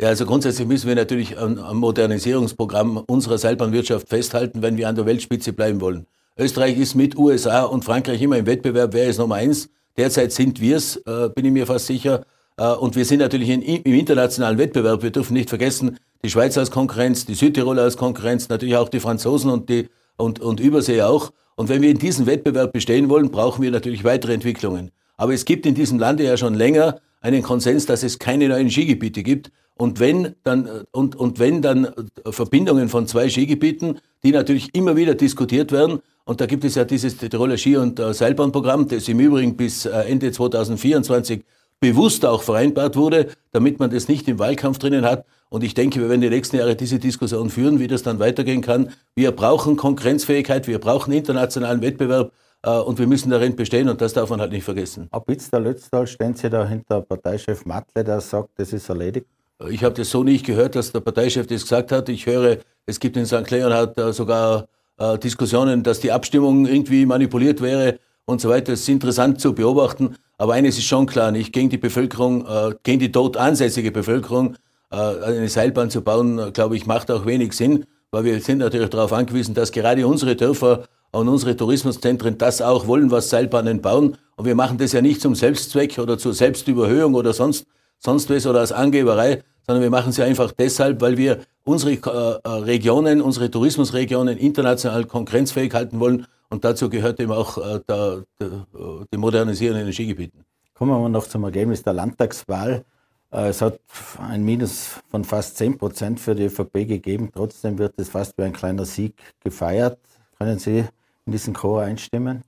Ja, 0.01 0.07
also 0.07 0.25
grundsätzlich 0.25 0.65
müssen 0.65 0.87
wir 0.87 0.95
natürlich 0.95 1.37
am 1.37 1.77
Modernisierungsprogramm 1.77 3.03
unserer 3.07 3.37
Seilbahnwirtschaft 3.37 4.07
festhalten, 4.07 4.61
wenn 4.61 4.77
wir 4.77 4.87
an 4.87 4.95
der 4.95 5.05
Weltspitze 5.05 5.51
bleiben 5.51 5.81
wollen. 5.81 6.05
Österreich 6.37 6.77
ist 6.77 6.95
mit 6.95 7.17
USA 7.17 7.63
und 7.63 7.83
Frankreich 7.83 8.21
immer 8.21 8.37
im 8.37 8.45
Wettbewerb, 8.45 8.93
wer 8.93 9.09
ist 9.09 9.17
Nummer 9.17 9.35
eins. 9.35 9.69
Derzeit 9.97 10.31
sind 10.31 10.61
wir 10.61 10.77
es, 10.77 10.95
äh, 10.95 11.27
bin 11.35 11.43
ich 11.43 11.51
mir 11.51 11.67
fast 11.67 11.87
sicher. 11.87 12.23
Äh, 12.55 12.71
und 12.75 12.95
wir 12.95 13.03
sind 13.03 13.19
natürlich 13.19 13.49
in, 13.49 13.61
im 13.61 13.93
internationalen 13.93 14.57
Wettbewerb. 14.57 15.03
Wir 15.03 15.11
dürfen 15.11 15.33
nicht 15.33 15.49
vergessen, 15.49 15.97
die 16.23 16.29
Schweiz 16.29 16.57
als 16.57 16.71
Konkurrenz, 16.71 17.25
die 17.25 17.33
Südtiroler 17.33 17.83
als 17.83 17.97
Konkurrenz, 17.97 18.47
natürlich 18.47 18.77
auch 18.77 18.87
die 18.87 19.01
Franzosen 19.01 19.51
und 19.51 19.67
die 19.67 19.89
und, 20.15 20.39
und 20.39 20.61
Übersee 20.61 21.01
auch. 21.01 21.31
Und 21.57 21.67
wenn 21.67 21.81
wir 21.81 21.89
in 21.89 21.99
diesem 21.99 22.25
Wettbewerb 22.25 22.71
bestehen 22.71 23.09
wollen, 23.09 23.31
brauchen 23.31 23.61
wir 23.61 23.71
natürlich 23.71 24.05
weitere 24.05 24.33
Entwicklungen. 24.33 24.91
Aber 25.17 25.33
es 25.33 25.43
gibt 25.43 25.65
in 25.65 25.75
diesem 25.75 25.99
Lande 25.99 26.23
ja 26.23 26.37
schon 26.37 26.53
länger 26.53 27.01
einen 27.19 27.43
Konsens, 27.43 27.85
dass 27.85 28.03
es 28.03 28.17
keine 28.17 28.47
neuen 28.47 28.69
Skigebiete 28.69 29.23
gibt. 29.23 29.51
Und 29.79 30.01
wenn 30.01 30.35
dann, 30.43 30.69
und, 30.91 31.15
und 31.15 31.39
wenn 31.39 31.61
dann 31.61 31.87
Verbindungen 32.25 32.89
von 32.89 33.07
zwei 33.07 33.29
Skigebieten, 33.29 33.99
die 34.23 34.31
natürlich 34.31 34.75
immer 34.75 34.97
wieder 34.97 35.15
diskutiert 35.15 35.71
werden, 35.71 35.99
und 36.25 36.41
da 36.41 36.47
gibt 36.47 36.65
es 36.65 36.75
ja 36.75 36.83
dieses 36.83 37.15
Tiroler 37.15 37.57
Ski- 37.57 37.77
und 37.77 37.97
äh, 37.97 38.13
Seilbahnprogramm, 38.13 38.89
das 38.89 39.07
im 39.07 39.21
Übrigen 39.21 39.55
bis 39.55 39.85
äh, 39.85 39.91
Ende 40.01 40.33
2024 40.33 41.45
bewusst 41.79 42.25
auch 42.25 42.43
vereinbart 42.43 42.97
wurde, 42.97 43.29
damit 43.53 43.79
man 43.79 43.89
das 43.89 44.09
nicht 44.09 44.27
im 44.27 44.37
Wahlkampf 44.37 44.79
drinnen 44.79 45.05
hat. 45.05 45.25
Und 45.47 45.63
ich 45.63 45.75
denke, 45.75 46.01
wir 46.01 46.09
werden 46.09 46.19
die 46.19 46.29
nächsten 46.29 46.57
Jahre 46.57 46.75
diese 46.75 46.99
Diskussion 46.99 47.49
führen, 47.49 47.79
wie 47.79 47.87
das 47.87 48.03
dann 48.03 48.19
weitergehen 48.19 48.61
kann. 48.61 48.91
Wir 49.15 49.31
brauchen 49.31 49.77
Konkurrenzfähigkeit, 49.77 50.67
wir 50.67 50.79
brauchen 50.79 51.13
internationalen 51.13 51.81
Wettbewerb 51.81 52.33
äh, 52.63 52.71
und 52.71 52.99
wir 52.99 53.07
müssen 53.07 53.29
darin 53.29 53.55
bestehen 53.55 53.87
und 53.87 54.01
das 54.01 54.11
darf 54.11 54.29
man 54.29 54.41
halt 54.41 54.51
nicht 54.51 54.65
vergessen. 54.65 55.07
Ab 55.11 55.23
jetzt 55.29 55.53
der 55.53 55.61
Lötztal 55.61 56.05
stehen 56.05 56.35
Sie 56.35 56.49
da 56.49 56.67
hinter 56.67 57.01
Parteichef 57.01 57.65
Matle, 57.65 58.03
der 58.03 58.19
sagt, 58.19 58.49
das 58.57 58.73
ist 58.73 58.89
erledigt? 58.89 59.25
Ich 59.67 59.83
habe 59.83 59.93
das 59.93 60.09
so 60.09 60.23
nicht 60.23 60.45
gehört, 60.45 60.75
dass 60.75 60.93
der 60.93 61.01
Parteichef 61.01 61.45
das 61.47 61.63
gesagt 61.63 61.91
hat. 61.91 62.07
Ich 62.07 62.25
höre, 62.25 62.59
es 62.85 62.99
gibt 62.99 63.17
in 63.17 63.25
St. 63.25 63.49
Leonhard 63.51 63.99
sogar 64.15 64.67
äh, 64.97 65.17
Diskussionen, 65.17 65.83
dass 65.83 65.99
die 65.99 66.11
Abstimmung 66.11 66.65
irgendwie 66.65 67.05
manipuliert 67.05 67.61
wäre 67.61 67.99
und 68.25 68.39
so 68.39 68.49
weiter. 68.49 68.71
Das 68.71 68.81
ist 68.81 68.89
interessant 68.89 69.41
zu 69.41 69.53
beobachten. 69.53 70.15
Aber 70.37 70.53
eines 70.53 70.77
ist 70.77 70.85
schon 70.85 71.05
klar, 71.05 71.31
nicht 71.31 71.51
gegen 71.51 71.69
die 71.69 71.77
Bevölkerung, 71.77 72.45
äh, 72.47 72.75
gegen 72.83 72.99
die 72.99 73.11
dort 73.11 73.35
ansässige 73.35 73.91
Bevölkerung, 73.91 74.55
äh, 74.91 74.95
eine 74.95 75.49
Seilbahn 75.49 75.89
zu 75.89 76.01
bauen, 76.01 76.53
glaube 76.53 76.77
ich, 76.77 76.85
macht 76.85 77.11
auch 77.11 77.25
wenig 77.25 77.51
Sinn, 77.53 77.85
weil 78.11 78.23
wir 78.23 78.39
sind 78.39 78.59
natürlich 78.59 78.89
darauf 78.89 79.11
angewiesen, 79.11 79.55
dass 79.55 79.73
gerade 79.73 80.07
unsere 80.07 80.37
Dörfer 80.37 80.85
und 81.11 81.27
unsere 81.27 81.57
Tourismuszentren 81.57 82.37
das 82.37 82.61
auch 82.61 82.87
wollen, 82.87 83.11
was 83.11 83.29
Seilbahnen 83.29 83.81
bauen. 83.81 84.15
Und 84.37 84.45
wir 84.45 84.55
machen 84.55 84.77
das 84.77 84.93
ja 84.93 85.01
nicht 85.01 85.19
zum 85.19 85.35
Selbstzweck 85.35 85.97
oder 85.99 86.17
zur 86.17 86.33
Selbstüberhöhung 86.33 87.15
oder 87.15 87.33
sonst, 87.33 87.65
sonst 87.99 88.29
was 88.29 88.45
oder 88.47 88.59
als 88.59 88.71
Angeberei, 88.71 89.43
sondern 89.67 89.83
wir 89.83 89.91
machen 89.91 90.11
sie 90.11 90.23
einfach 90.23 90.51
deshalb, 90.51 90.99
weil 91.01 91.17
wir 91.17 91.41
unsere 91.63 91.91
äh, 91.91 92.39
äh, 92.43 92.49
Regionen, 92.63 93.21
unsere 93.21 93.51
Tourismusregionen 93.51 94.37
international 94.37 95.05
konkurrenzfähig 95.05 95.73
halten 95.73 95.99
wollen. 95.99 96.25
Und 96.49 96.63
dazu 96.63 96.89
gehört 96.89 97.19
eben 97.19 97.31
auch 97.31 97.57
äh, 97.57 97.79
der, 97.87 98.23
der, 98.39 98.65
die 99.13 99.17
Modernisierung 99.17 99.79
in 99.79 99.85
den 99.85 99.93
Skigebieten. 99.93 100.43
Kommen 100.73 100.99
wir 100.99 101.09
noch 101.09 101.27
zum 101.27 101.43
Ergebnis 101.43 101.83
der 101.83 101.93
Landtagswahl. 101.93 102.85
Es 103.31 103.61
hat 103.61 103.79
ein 104.17 104.43
Minus 104.43 105.01
von 105.11 105.23
fast 105.23 105.57
10 105.57 105.77
Prozent 105.77 106.19
für 106.19 106.33
die 106.33 106.45
ÖVP 106.45 106.87
gegeben. 106.87 107.29
Trotzdem 107.31 107.77
wird 107.77 107.93
es 107.97 108.09
fast 108.09 108.35
wie 108.37 108.43
ein 108.43 108.53
kleiner 108.53 108.85
Sieg 108.85 109.13
gefeiert. 109.43 109.99
Können 110.39 110.57
Sie 110.57 110.85
in 111.27 111.31
diesen 111.31 111.53
Chor 111.53 111.83
einstimmen? 111.83 112.43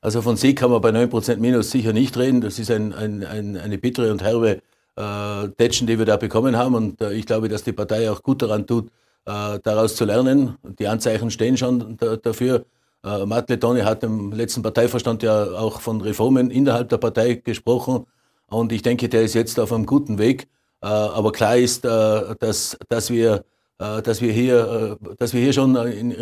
Also 0.00 0.22
von 0.22 0.36
Sieg 0.36 0.58
kann 0.58 0.72
man 0.72 0.80
bei 0.80 0.90
9 0.90 1.10
Prozent 1.10 1.40
Minus 1.40 1.70
sicher 1.70 1.92
nicht 1.92 2.16
reden. 2.16 2.40
Das 2.40 2.58
ist 2.58 2.72
ein, 2.72 2.92
ein, 2.92 3.22
ein, 3.22 3.56
eine 3.56 3.78
bittere 3.78 4.10
und 4.10 4.22
herbe 4.22 4.62
äh, 4.96 5.48
Tätschen, 5.56 5.86
die 5.86 5.98
wir 5.98 6.06
da 6.06 6.16
bekommen 6.16 6.56
haben. 6.56 6.74
Und 6.74 7.00
äh, 7.00 7.12
ich 7.12 7.26
glaube, 7.26 7.48
dass 7.48 7.62
die 7.62 7.72
Partei 7.72 8.10
auch 8.10 8.22
gut 8.22 8.42
daran 8.42 8.66
tut, 8.66 8.88
äh, 9.26 9.58
daraus 9.62 9.96
zu 9.96 10.04
lernen. 10.04 10.56
Die 10.78 10.88
Anzeichen 10.88 11.30
stehen 11.30 11.56
schon 11.56 11.96
da, 11.96 12.16
dafür. 12.16 12.64
Äh, 13.04 13.26
Matt 13.26 13.48
Letoni 13.50 13.80
hat 13.80 14.02
im 14.02 14.32
letzten 14.32 14.62
Parteiverstand 14.62 15.22
ja 15.22 15.44
auch 15.44 15.80
von 15.80 16.00
Reformen 16.00 16.50
innerhalb 16.50 16.88
der 16.88 16.98
Partei 16.98 17.34
gesprochen. 17.34 18.06
Und 18.48 18.72
ich 18.72 18.82
denke, 18.82 19.08
der 19.08 19.22
ist 19.22 19.34
jetzt 19.34 19.58
auf 19.60 19.72
einem 19.72 19.86
guten 19.86 20.18
Weg. 20.18 20.48
Äh, 20.82 20.86
aber 20.86 21.32
klar 21.32 21.56
ist, 21.56 21.84
äh, 21.84 22.34
dass, 22.38 22.76
dass, 22.88 23.10
wir, 23.10 23.44
äh, 23.78 24.02
dass, 24.02 24.20
wir 24.20 24.32
hier, 24.32 24.98
dass 25.18 25.32
wir 25.32 25.40
hier 25.40 25.52
schon 25.52 25.76
in, 25.76 26.14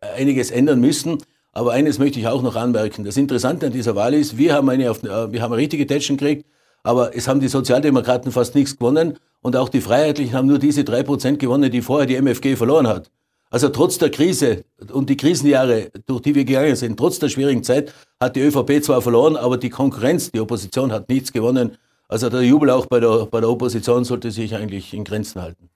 einiges 0.00 0.50
ändern 0.50 0.80
müssen. 0.80 1.18
Aber 1.52 1.72
eines 1.72 1.98
möchte 1.98 2.18
ich 2.18 2.26
auch 2.26 2.42
noch 2.42 2.56
anmerken. 2.56 3.04
Das 3.04 3.16
Interessante 3.16 3.66
an 3.66 3.72
dieser 3.72 3.94
Wahl 3.94 4.14
ist, 4.14 4.36
wir 4.36 4.54
haben 4.54 4.68
eine, 4.68 4.84
wir 5.02 5.42
haben 5.42 5.52
eine 5.52 5.56
richtige 5.56 5.86
Tätschen 5.86 6.16
gekriegt, 6.16 6.46
aber 6.84 7.16
es 7.16 7.26
haben 7.26 7.40
die 7.40 7.48
Sozialdemokraten 7.48 8.30
fast 8.30 8.54
nichts 8.54 8.76
gewonnen 8.76 9.18
und 9.40 9.56
auch 9.56 9.68
die 9.68 9.80
Freiheitlichen 9.80 10.34
haben 10.34 10.46
nur 10.46 10.58
diese 10.60 10.84
drei 10.84 11.02
Prozent 11.02 11.40
gewonnen, 11.40 11.70
die 11.70 11.82
vorher 11.82 12.06
die 12.06 12.14
MFG 12.14 12.54
verloren 12.54 12.86
hat. 12.86 13.10
Also 13.50 13.68
trotz 13.68 13.98
der 13.98 14.10
Krise 14.10 14.64
und 14.92 15.08
die 15.10 15.16
Krisenjahre, 15.16 15.90
durch 16.06 16.22
die 16.22 16.34
wir 16.34 16.44
gegangen 16.44 16.76
sind, 16.76 16.96
trotz 16.96 17.18
der 17.18 17.28
schwierigen 17.28 17.62
Zeit, 17.62 17.92
hat 18.20 18.36
die 18.36 18.40
ÖVP 18.40 18.82
zwar 18.82 19.00
verloren, 19.00 19.36
aber 19.36 19.56
die 19.58 19.70
Konkurrenz, 19.70 20.30
die 20.30 20.40
Opposition 20.40 20.92
hat 20.92 21.08
nichts 21.08 21.32
gewonnen. 21.32 21.76
Also 22.08 22.28
der 22.28 22.42
Jubel 22.42 22.70
auch 22.70 22.86
bei 22.86 23.00
der, 23.00 23.26
bei 23.26 23.40
der 23.40 23.48
Opposition 23.48 24.04
sollte 24.04 24.30
sich 24.30 24.54
eigentlich 24.54 24.92
in 24.92 25.04
Grenzen 25.04 25.40
halten. 25.40 25.70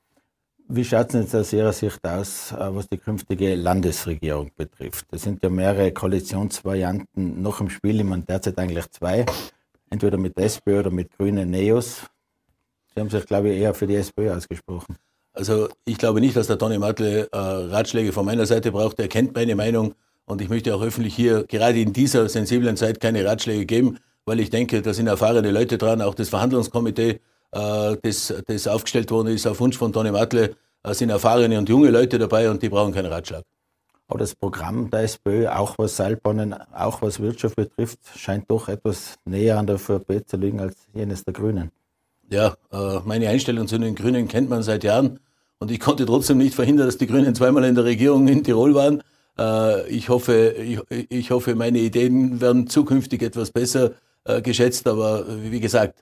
Wie 0.70 0.84
schaut 0.84 1.08
es 1.08 1.14
jetzt 1.14 1.34
aus 1.34 1.52
Ihrer 1.54 1.72
Sicht 1.72 2.04
aus, 2.06 2.52
äh, 2.52 2.56
was 2.74 2.88
die 2.88 2.98
künftige 2.98 3.54
Landesregierung 3.54 4.50
betrifft? 4.54 5.06
Es 5.12 5.22
sind 5.22 5.42
ja 5.42 5.48
mehrere 5.48 5.92
Koalitionsvarianten 5.92 7.40
noch 7.40 7.62
im 7.62 7.70
Spiel, 7.70 8.00
ich 8.00 8.04
meine 8.04 8.24
derzeit 8.24 8.58
eigentlich 8.58 8.90
zwei, 8.90 9.24
entweder 9.90 10.18
mit 10.18 10.38
SPÖ 10.38 10.80
oder 10.80 10.90
mit 10.90 11.16
Grünen 11.16 11.50
Neos. 11.50 12.02
Sie 12.94 13.00
haben 13.00 13.10
sich, 13.10 13.26
glaube 13.26 13.50
ich, 13.50 13.60
eher 13.60 13.74
für 13.74 13.86
die 13.86 13.96
SPÖ 13.96 14.34
ausgesprochen. 14.34 14.96
Also 15.32 15.68
ich 15.84 15.98
glaube 15.98 16.20
nicht, 16.20 16.36
dass 16.36 16.48
der 16.48 16.58
Toni 16.58 16.78
Matle 16.78 17.28
äh, 17.30 17.36
Ratschläge 17.36 18.12
von 18.12 18.26
meiner 18.26 18.46
Seite 18.46 18.72
braucht. 18.72 18.98
Er 18.98 19.08
kennt 19.08 19.34
meine 19.34 19.54
Meinung 19.54 19.94
und 20.24 20.40
ich 20.40 20.48
möchte 20.48 20.74
auch 20.74 20.82
öffentlich 20.82 21.14
hier 21.14 21.44
gerade 21.44 21.80
in 21.80 21.92
dieser 21.92 22.28
sensiblen 22.28 22.76
Zeit 22.76 23.00
keine 23.00 23.24
Ratschläge 23.24 23.64
geben, 23.66 23.98
weil 24.24 24.40
ich 24.40 24.50
denke, 24.50 24.82
da 24.82 24.92
sind 24.92 25.06
erfahrene 25.06 25.50
Leute 25.50 25.78
dran, 25.78 26.02
auch 26.02 26.14
das 26.14 26.28
Verhandlungskomitee 26.28 27.20
äh, 27.52 27.96
das, 28.02 28.34
das 28.46 28.68
aufgestellt 28.68 29.10
worden 29.10 29.28
ist 29.28 29.46
auf 29.46 29.60
Wunsch 29.60 29.78
von 29.78 29.92
Toni 29.92 30.10
Matle, 30.10 30.56
äh, 30.82 30.94
sind 30.94 31.10
erfahrene 31.10 31.58
und 31.58 31.68
junge 31.68 31.90
Leute 31.90 32.18
dabei 32.18 32.50
und 32.50 32.62
die 32.62 32.68
brauchen 32.68 32.92
keinen 32.92 33.12
Ratschlag. 33.12 33.44
Aber 34.08 34.18
das 34.18 34.34
Programm 34.34 34.90
der 34.90 35.02
SPÖ, 35.02 35.48
auch 35.48 35.76
was 35.78 35.96
Seilbahnen, 35.96 36.54
auch 36.72 37.02
was 37.02 37.20
Wirtschaft 37.20 37.56
betrifft, 37.56 37.98
scheint 38.16 38.50
doch 38.50 38.68
etwas 38.68 39.16
näher 39.24 39.58
an 39.58 39.66
der 39.66 39.76
ÖVP 39.76 40.26
zu 40.26 40.36
liegen 40.36 40.60
als 40.60 40.76
jenes 40.94 41.24
der 41.24 41.34
Grünen. 41.34 41.70
Ja, 42.30 42.56
äh, 42.72 43.00
meine 43.04 43.28
Einstellung 43.28 43.68
zu 43.68 43.78
den 43.78 43.94
Grünen 43.94 44.26
kennt 44.26 44.50
man 44.50 44.62
seit 44.62 44.82
Jahren 44.82 45.20
und 45.58 45.70
ich 45.70 45.78
konnte 45.80 46.06
trotzdem 46.06 46.38
nicht 46.38 46.54
verhindern, 46.54 46.86
dass 46.86 46.98
die 46.98 47.06
Grünen 47.06 47.34
zweimal 47.34 47.64
in 47.64 47.74
der 47.74 47.84
Regierung 47.84 48.26
in 48.28 48.42
Tirol 48.44 48.74
waren. 48.74 49.02
Ich 49.88 50.08
hoffe, 50.08 50.56
ich, 50.58 50.80
ich 51.10 51.30
hoffe, 51.30 51.54
meine 51.54 51.78
Ideen 51.78 52.40
werden 52.40 52.66
zukünftig 52.66 53.22
etwas 53.22 53.52
besser 53.52 53.92
geschätzt, 54.42 54.88
aber 54.88 55.26
wie 55.28 55.60
gesagt, 55.60 56.00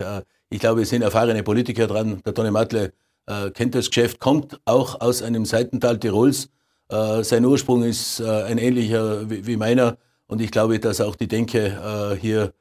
ich 0.48 0.60
glaube, 0.60 0.82
es 0.82 0.90
sind 0.90 1.02
erfahrene 1.02 1.42
Politiker 1.42 1.86
dran. 1.86 2.22
Der 2.24 2.32
Toni 2.32 2.50
Matle 2.50 2.92
äh, 3.26 3.50
kennt 3.50 3.74
das 3.74 3.88
Geschäft, 3.88 4.20
kommt 4.20 4.60
auch 4.64 5.00
aus 5.00 5.22
einem 5.22 5.44
Seitental 5.44 5.98
Tirols. 5.98 6.48
Äh, 6.88 7.24
sein 7.24 7.44
Ursprung 7.44 7.82
ist 7.82 8.20
äh, 8.20 8.42
ein 8.44 8.58
ähnlicher 8.58 9.28
wie, 9.28 9.56
meiner. 9.56 9.96
Und 10.26 10.40
ich 10.40 10.50
glaube, 10.50 10.78
dass 10.78 11.00
auch 11.00 11.16
die 11.16 11.28
Denke 11.28 11.66
äh, 11.66 12.16
hier 12.16 12.52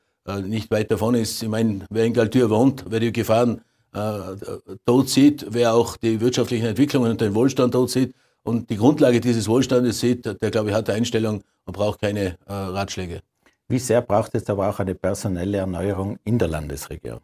nicht 0.43 0.71
weit 0.71 0.89
davon 0.89 1.13
ist. 1.13 1.43
Ich 1.43 1.49
meine, 1.49 1.85
wer 1.91 2.03
in 2.03 2.13
Galtür 2.13 2.49
wohnt, 2.49 2.85
wer 2.89 2.99
die 2.99 3.11
Gefahren 3.11 3.61
dort 3.91 5.07
sieht, 5.07 5.45
wer 5.49 5.75
auch 5.75 5.97
die 5.97 6.19
wirtschaftlichen 6.19 6.65
Entwicklungen 6.65 7.11
und 7.11 7.21
den 7.21 7.35
Wohlstand 7.35 7.75
dort 7.75 7.91
sieht 7.91 8.15
und 8.41 8.71
die 8.71 8.75
Grundlage 8.75 9.21
dieses 9.21 9.47
Wohlstandes 9.47 9.99
sieht, 9.99 10.25
der, 10.25 10.51
glaube 10.51 10.69
ich, 10.69 10.75
hat 10.75 10.89
eine 10.89 10.97
Einstellung 10.97 11.43
und 11.65 11.73
braucht 11.73 12.01
keine 12.01 12.39
Ratschläge. 12.47 13.21
Wie 13.67 13.77
sehr 13.77 14.01
braucht 14.01 14.33
es 14.33 14.49
aber 14.49 14.67
auch 14.67 14.79
eine 14.79 14.95
personelle 14.95 15.59
Erneuerung 15.59 16.17
in 16.23 16.39
der 16.39 16.47
Landesregierung? 16.47 17.21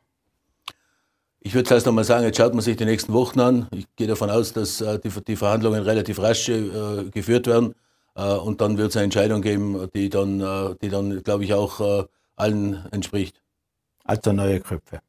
Ich 1.43 1.55
würde 1.55 1.67
zuerst 1.67 1.87
einmal 1.87 2.03
sagen, 2.03 2.23
jetzt 2.23 2.37
schaut 2.37 2.53
man 2.53 2.61
sich 2.61 2.77
die 2.77 2.85
nächsten 2.85 3.13
Wochen 3.13 3.39
an. 3.39 3.67
Ich 3.71 3.87
gehe 3.95 4.05
davon 4.05 4.29
aus, 4.29 4.53
dass 4.53 4.79
äh, 4.79 4.99
die, 4.99 5.09
die, 5.27 5.35
Verhandlungen 5.35 5.81
relativ 5.81 6.19
rasch 6.19 6.47
äh, 6.49 7.09
geführt 7.09 7.47
werden. 7.47 7.73
Äh, 8.15 8.33
und 8.35 8.61
dann 8.61 8.77
wird 8.77 8.91
es 8.91 8.95
eine 8.95 9.05
Entscheidung 9.05 9.41
geben, 9.41 9.89
die 9.95 10.09
dann, 10.09 10.39
äh, 10.39 10.75
die 10.83 10.89
dann 10.89 11.23
glaube 11.23 11.43
ich, 11.43 11.55
auch 11.55 11.81
äh, 11.81 12.05
allen 12.35 12.85
entspricht. 12.91 13.41
Also 14.03 14.33
neue 14.33 14.59
Köpfe. 14.59 14.99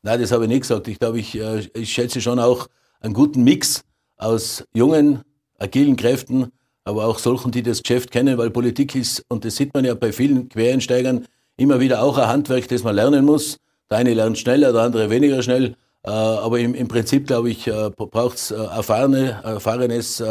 Nein, 0.00 0.20
das 0.20 0.32
habe 0.32 0.44
ich 0.44 0.48
nicht 0.48 0.62
gesagt. 0.62 0.88
Ich 0.88 0.98
glaube, 0.98 1.18
ich, 1.18 1.38
äh, 1.38 1.68
ich 1.74 1.92
schätze 1.92 2.22
schon 2.22 2.38
auch 2.38 2.68
einen 3.00 3.12
guten 3.12 3.44
Mix 3.44 3.84
aus 4.16 4.64
jungen, 4.72 5.20
agilen 5.58 5.96
Kräften, 5.96 6.52
aber 6.84 7.04
auch 7.04 7.18
solchen, 7.18 7.52
die 7.52 7.62
das 7.62 7.82
Geschäft 7.82 8.10
kennen, 8.10 8.38
weil 8.38 8.50
Politik 8.50 8.94
ist, 8.94 9.24
und 9.28 9.44
das 9.44 9.56
sieht 9.56 9.74
man 9.74 9.84
ja 9.84 9.94
bei 9.94 10.10
vielen 10.10 10.48
Quereinsteigern, 10.48 11.26
immer 11.58 11.80
wieder 11.80 12.02
auch 12.02 12.16
ein 12.16 12.28
Handwerk, 12.28 12.66
das 12.68 12.82
man 12.82 12.94
lernen 12.96 13.26
muss. 13.26 13.58
Der 13.92 13.98
eine 13.98 14.14
lernt 14.14 14.38
schneller, 14.38 14.72
der 14.72 14.80
andere 14.80 15.10
weniger 15.10 15.42
schnell. 15.42 15.76
Äh, 16.02 16.08
aber 16.08 16.58
im, 16.60 16.74
im 16.74 16.88
Prinzip, 16.88 17.26
glaube 17.26 17.50
ich, 17.50 17.66
äh, 17.66 17.90
braucht 17.90 18.38
es 18.38 18.50
äh, 18.50 18.54
erfahrene, 18.54 19.42
erfahrenes 19.44 20.22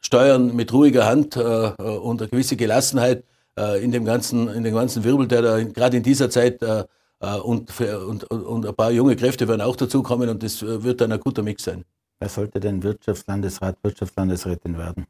Steuern 0.00 0.54
mit 0.56 0.72
ruhiger 0.72 1.06
Hand 1.06 1.36
und 1.36 2.22
eine 2.22 2.28
gewisse 2.28 2.56
Gelassenheit 2.56 3.22
in 3.80 3.92
dem 3.92 4.04
ganzen, 4.04 4.48
in 4.48 4.64
dem 4.64 4.74
ganzen 4.74 5.04
Wirbel, 5.04 5.28
der 5.28 5.42
da 5.42 5.62
gerade 5.62 5.98
in 5.98 6.02
dieser 6.02 6.28
Zeit 6.28 6.60
und, 7.20 7.70
für, 7.70 8.04
und, 8.06 8.24
und 8.24 8.66
ein 8.66 8.74
paar 8.74 8.90
junge 8.90 9.14
Kräfte 9.14 9.46
werden 9.46 9.60
auch 9.60 9.76
dazukommen 9.76 10.28
und 10.28 10.42
das 10.42 10.62
wird 10.62 11.00
dann 11.00 11.12
ein 11.12 11.20
guter 11.20 11.42
Mix 11.42 11.64
sein. 11.64 11.84
Wer 12.18 12.28
sollte 12.28 12.58
denn 12.58 12.82
Wirtschaftslandesrat, 12.82 13.76
Wirtschaftslandesrätin 13.82 14.76
werden? 14.76 15.06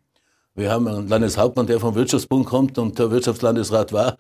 Wir 0.55 0.73
haben 0.73 0.89
einen 0.89 1.09
Landeshauptmann, 1.09 1.67
der 1.67 1.81
vom 1.81 1.95
Wirtschaftsbund 1.95 2.45
kommt 2.45 2.77
und 2.77 2.99
der 2.99 3.11
Wirtschaftslandesrat 3.11 3.93
war. 3.93 4.19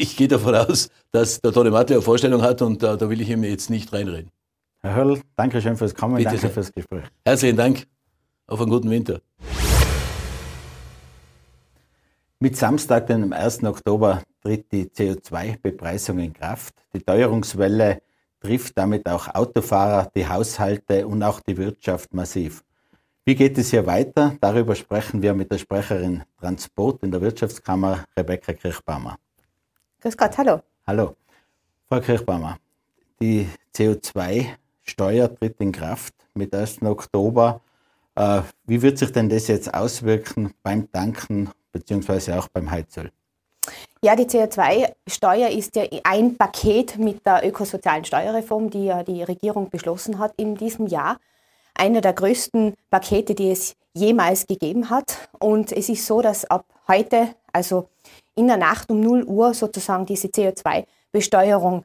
Ich 0.00 0.16
gehe 0.16 0.28
davon 0.28 0.54
aus, 0.54 0.88
dass 1.12 1.42
der 1.42 1.52
Toni 1.52 1.68
Matle 1.68 1.96
eine 1.96 2.02
Vorstellung 2.02 2.40
hat 2.40 2.62
und 2.62 2.82
da, 2.82 2.96
da 2.96 3.10
will 3.10 3.20
ich 3.20 3.28
ihm 3.28 3.44
jetzt 3.44 3.68
nicht 3.68 3.92
reinreden. 3.92 4.30
Herr 4.80 4.94
Hörl, 4.94 5.20
danke 5.36 5.60
schön 5.60 5.76
fürs 5.76 5.94
Kommen, 5.94 6.14
Bitte 6.14 6.30
danke 6.30 6.40
sehr. 6.40 6.50
fürs 6.50 6.72
Gespräch. 6.72 7.04
Herzlichen 7.22 7.58
Dank. 7.58 7.86
Auf 8.46 8.62
einen 8.62 8.70
guten 8.70 8.88
Winter. 8.88 9.20
Mit 12.38 12.56
Samstag, 12.56 13.08
dem 13.08 13.34
1. 13.34 13.62
Oktober, 13.64 14.22
tritt 14.40 14.72
die 14.72 14.86
CO2-Bepreisung 14.86 16.18
in 16.18 16.32
Kraft. 16.32 16.76
Die 16.94 17.00
Teuerungswelle 17.00 18.00
trifft 18.40 18.78
damit 18.78 19.06
auch 19.06 19.28
Autofahrer, 19.34 20.10
die 20.16 20.26
Haushalte 20.26 21.06
und 21.06 21.22
auch 21.22 21.40
die 21.40 21.58
Wirtschaft 21.58 22.14
massiv. 22.14 22.64
Wie 23.26 23.34
geht 23.34 23.58
es 23.58 23.68
hier 23.68 23.84
weiter? 23.84 24.34
Darüber 24.40 24.74
sprechen 24.74 25.20
wir 25.20 25.34
mit 25.34 25.52
der 25.52 25.58
Sprecherin 25.58 26.22
Transport 26.40 27.02
in 27.02 27.10
der 27.10 27.20
Wirtschaftskammer, 27.20 28.06
Rebecca 28.16 28.54
Kirchbaumer. 28.54 29.18
Grüß 30.00 30.16
Gott, 30.16 30.38
hallo. 30.38 30.60
Hallo. 30.86 31.14
Frau 31.86 32.00
Kirchbaumer, 32.00 32.56
die 33.20 33.46
CO2 33.74 34.46
Steuer 34.82 35.34
tritt 35.34 35.60
in 35.60 35.72
Kraft 35.72 36.14
mit 36.32 36.54
1. 36.54 36.80
Oktober. 36.82 37.60
Äh, 38.14 38.40
wie 38.64 38.80
wird 38.80 38.96
sich 38.96 39.12
denn 39.12 39.28
das 39.28 39.46
jetzt 39.48 39.74
auswirken 39.74 40.54
beim 40.62 40.90
Tanken 40.90 41.50
bzw. 41.72 42.32
auch 42.32 42.48
beim 42.48 42.70
Heizöl? 42.70 43.10
Ja, 44.02 44.16
die 44.16 44.24
CO2-Steuer 44.24 45.50
ist 45.50 45.76
ja 45.76 45.84
ein 46.04 46.38
Paket 46.38 46.96
mit 46.98 47.26
der 47.26 47.46
ökosozialen 47.46 48.06
Steuerreform, 48.06 48.70
die 48.70 48.86
ja 48.86 49.02
die 49.02 49.22
Regierung 49.22 49.68
beschlossen 49.68 50.18
hat 50.18 50.32
in 50.38 50.54
diesem 50.54 50.86
Jahr. 50.86 51.18
Einer 51.74 52.00
der 52.00 52.14
größten 52.14 52.74
Pakete, 52.90 53.34
die 53.34 53.50
es 53.50 53.76
jemals 53.92 54.46
gegeben 54.46 54.88
hat. 54.88 55.28
Und 55.38 55.72
es 55.72 55.90
ist 55.90 56.06
so, 56.06 56.22
dass 56.22 56.46
ab 56.46 56.64
heute, 56.88 57.34
also 57.52 57.88
in 58.40 58.46
der 58.46 58.56
Nacht 58.56 58.90
um 58.90 59.00
0 59.00 59.24
Uhr 59.24 59.52
sozusagen 59.52 60.06
diese 60.06 60.28
CO2-Besteuerung 60.28 61.84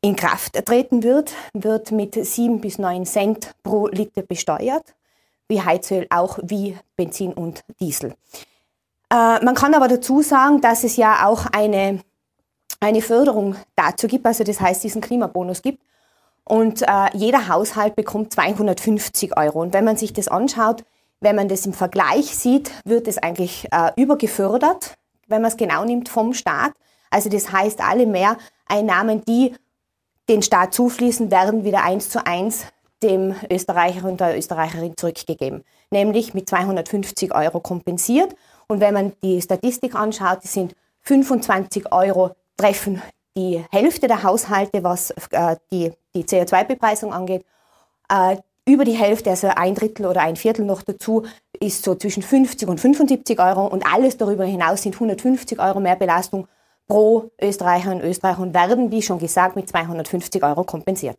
in 0.00 0.16
Kraft 0.16 0.54
treten 0.64 1.02
wird, 1.02 1.34
wird 1.52 1.92
mit 1.92 2.14
7 2.14 2.60
bis 2.62 2.78
9 2.78 3.04
Cent 3.04 3.52
pro 3.62 3.86
Liter 3.88 4.22
besteuert, 4.22 4.94
wie 5.48 5.60
Heizöl 5.60 6.06
auch 6.08 6.38
wie 6.42 6.74
Benzin 6.96 7.34
und 7.34 7.62
Diesel. 7.80 8.14
Äh, 9.12 9.44
man 9.44 9.54
kann 9.54 9.74
aber 9.74 9.88
dazu 9.88 10.22
sagen, 10.22 10.62
dass 10.62 10.84
es 10.84 10.96
ja 10.96 11.26
auch 11.26 11.44
eine, 11.52 12.00
eine 12.80 13.02
Förderung 13.02 13.56
dazu 13.76 14.06
gibt, 14.06 14.24
also 14.24 14.42
das 14.42 14.58
heißt 14.58 14.82
diesen 14.82 15.02
Klimabonus 15.02 15.60
gibt. 15.60 15.82
Und 16.44 16.80
äh, 16.80 17.10
jeder 17.12 17.48
Haushalt 17.48 17.94
bekommt 17.94 18.32
250 18.32 19.36
Euro. 19.36 19.60
Und 19.60 19.74
wenn 19.74 19.84
man 19.84 19.98
sich 19.98 20.14
das 20.14 20.28
anschaut, 20.28 20.82
wenn 21.20 21.36
man 21.36 21.48
das 21.48 21.66
im 21.66 21.74
Vergleich 21.74 22.34
sieht, 22.34 22.72
wird 22.86 23.06
es 23.06 23.18
eigentlich 23.18 23.68
äh, 23.70 23.92
übergefördert, 24.00 24.94
wenn 25.30 25.42
man 25.42 25.50
es 25.50 25.56
genau 25.56 25.84
nimmt, 25.84 26.08
vom 26.08 26.34
Staat. 26.34 26.72
Also 27.10 27.28
das 27.28 27.52
heißt, 27.52 27.80
alle 27.80 28.06
Mehreinnahmen, 28.06 29.24
die 29.24 29.54
den 30.28 30.42
Staat 30.42 30.74
zufließen, 30.74 31.30
werden 31.30 31.64
wieder 31.64 31.82
eins 31.82 32.08
zu 32.08 32.24
eins 32.24 32.66
dem 33.02 33.34
Österreicher 33.50 34.06
und 34.06 34.20
der 34.20 34.36
Österreicherin 34.36 34.96
zurückgegeben, 34.96 35.64
nämlich 35.90 36.34
mit 36.34 36.48
250 36.48 37.34
Euro 37.34 37.60
kompensiert. 37.60 38.34
Und 38.68 38.80
wenn 38.80 38.94
man 38.94 39.12
die 39.22 39.40
Statistik 39.40 39.94
anschaut, 39.94 40.42
sind 40.42 40.74
25 41.02 41.92
Euro 41.92 42.32
treffen 42.56 43.02
die 43.36 43.64
Hälfte 43.70 44.06
der 44.06 44.22
Haushalte, 44.22 44.82
was 44.84 45.10
äh, 45.30 45.56
die, 45.72 45.92
die 46.14 46.24
CO2-Bepreisung 46.24 47.12
angeht. 47.12 47.44
Äh, 48.08 48.36
über 48.66 48.84
die 48.84 48.92
Hälfte, 48.92 49.30
also 49.30 49.48
ein 49.48 49.74
Drittel 49.74 50.06
oder 50.06 50.20
ein 50.20 50.36
Viertel 50.36 50.64
noch 50.64 50.82
dazu, 50.82 51.24
ist 51.62 51.84
so 51.84 51.94
zwischen 51.94 52.22
50 52.22 52.68
und 52.68 52.80
75 52.80 53.38
Euro 53.38 53.66
und 53.66 53.84
alles 53.86 54.16
darüber 54.16 54.44
hinaus 54.44 54.82
sind 54.82 54.94
150 54.94 55.58
Euro 55.60 55.80
mehr 55.80 55.96
Belastung 55.96 56.48
pro 56.88 57.30
Österreicher 57.40 57.92
und 57.92 58.02
Österreicher 58.02 58.40
und 58.40 58.54
werden, 58.54 58.90
wie 58.90 59.02
schon 59.02 59.18
gesagt, 59.18 59.56
mit 59.56 59.68
250 59.68 60.42
Euro 60.42 60.64
kompensiert. 60.64 61.18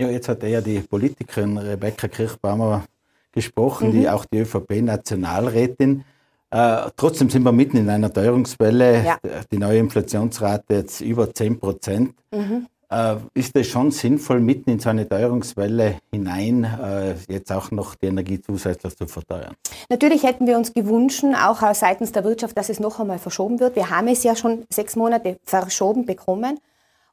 Ja, 0.00 0.08
jetzt 0.08 0.28
hat 0.28 0.42
ja 0.42 0.60
die 0.60 0.80
Politikerin 0.80 1.58
Rebecca 1.58 2.08
Kirchbaumer 2.08 2.84
gesprochen, 3.32 3.88
mhm. 3.88 3.92
die 3.92 4.08
auch 4.08 4.24
die 4.24 4.38
ÖVP-Nationalrätin. 4.38 6.04
Äh, 6.50 6.90
trotzdem 6.96 7.30
sind 7.30 7.42
wir 7.42 7.52
mitten 7.52 7.76
in 7.76 7.88
einer 7.88 8.12
Teuerungswelle. 8.12 9.04
Ja. 9.04 9.18
Die 9.50 9.58
neue 9.58 9.78
Inflationsrate 9.78 10.74
jetzt 10.74 11.00
über 11.00 11.32
10 11.32 11.58
Prozent. 11.58 12.14
Mhm. 12.30 12.66
Äh, 12.92 13.16
ist 13.32 13.56
es 13.56 13.68
schon 13.68 13.90
sinnvoll, 13.90 14.40
mitten 14.40 14.68
in 14.68 14.78
so 14.78 14.90
eine 14.90 15.08
Teuerungswelle 15.08 15.96
hinein 16.12 16.64
äh, 16.64 17.14
jetzt 17.26 17.50
auch 17.50 17.70
noch 17.70 17.94
die 17.94 18.06
Energie 18.06 18.38
zusätzlich 18.38 18.94
zu 18.96 19.06
verteuern? 19.06 19.54
Natürlich 19.88 20.24
hätten 20.24 20.46
wir 20.46 20.58
uns 20.58 20.74
gewünscht, 20.74 21.24
auch 21.42 21.62
seitens 21.72 22.12
der 22.12 22.22
Wirtschaft, 22.24 22.56
dass 22.58 22.68
es 22.68 22.80
noch 22.80 23.00
einmal 23.00 23.18
verschoben 23.18 23.60
wird. 23.60 23.76
Wir 23.76 23.88
haben 23.88 24.08
es 24.08 24.22
ja 24.24 24.36
schon 24.36 24.64
sechs 24.68 24.94
Monate 24.94 25.38
verschoben 25.44 26.04
bekommen 26.04 26.58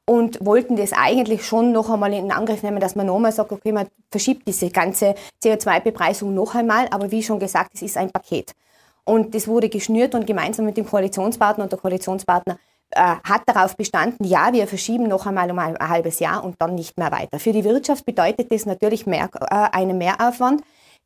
und 0.04 0.44
wollten 0.44 0.76
das 0.76 0.92
eigentlich 0.92 1.46
schon 1.46 1.72
noch 1.72 1.88
einmal 1.88 2.12
in 2.12 2.30
Angriff 2.30 2.62
nehmen, 2.62 2.80
dass 2.80 2.94
man 2.94 3.06
nochmal 3.06 3.32
sagt, 3.32 3.50
okay, 3.50 3.72
man 3.72 3.86
verschiebt 4.10 4.46
diese 4.46 4.68
ganze 4.68 5.14
CO2-Bepreisung 5.42 6.34
noch 6.34 6.54
einmal. 6.54 6.88
Aber 6.90 7.10
wie 7.10 7.22
schon 7.22 7.38
gesagt, 7.38 7.70
es 7.72 7.80
ist 7.80 7.96
ein 7.96 8.10
Paket. 8.10 8.52
Und 9.04 9.34
das 9.34 9.48
wurde 9.48 9.70
geschnürt 9.70 10.14
und 10.14 10.26
gemeinsam 10.26 10.66
mit 10.66 10.76
dem 10.76 10.86
Koalitionspartner 10.86 11.64
und 11.64 11.72
der 11.72 11.78
Koalitionspartner 11.78 12.58
hat 12.96 13.42
darauf 13.46 13.76
bestanden, 13.76 14.24
ja, 14.24 14.52
wir 14.52 14.66
verschieben 14.66 15.08
noch 15.08 15.26
einmal 15.26 15.50
um 15.50 15.58
ein, 15.58 15.76
ein, 15.76 15.88
halbes 15.88 16.18
Jahr 16.18 16.42
und 16.42 16.56
dann 16.58 16.74
nicht 16.74 16.98
mehr 16.98 17.12
weiter. 17.12 17.38
Für 17.38 17.52
die 17.52 17.64
Wirtschaft 17.64 18.04
bedeutet 18.04 18.50
das 18.50 18.66
natürlich 18.66 19.06
mehr, 19.06 19.28
äh, 19.50 19.76
einen 19.76 19.98
Mehraufwand, 19.98 20.62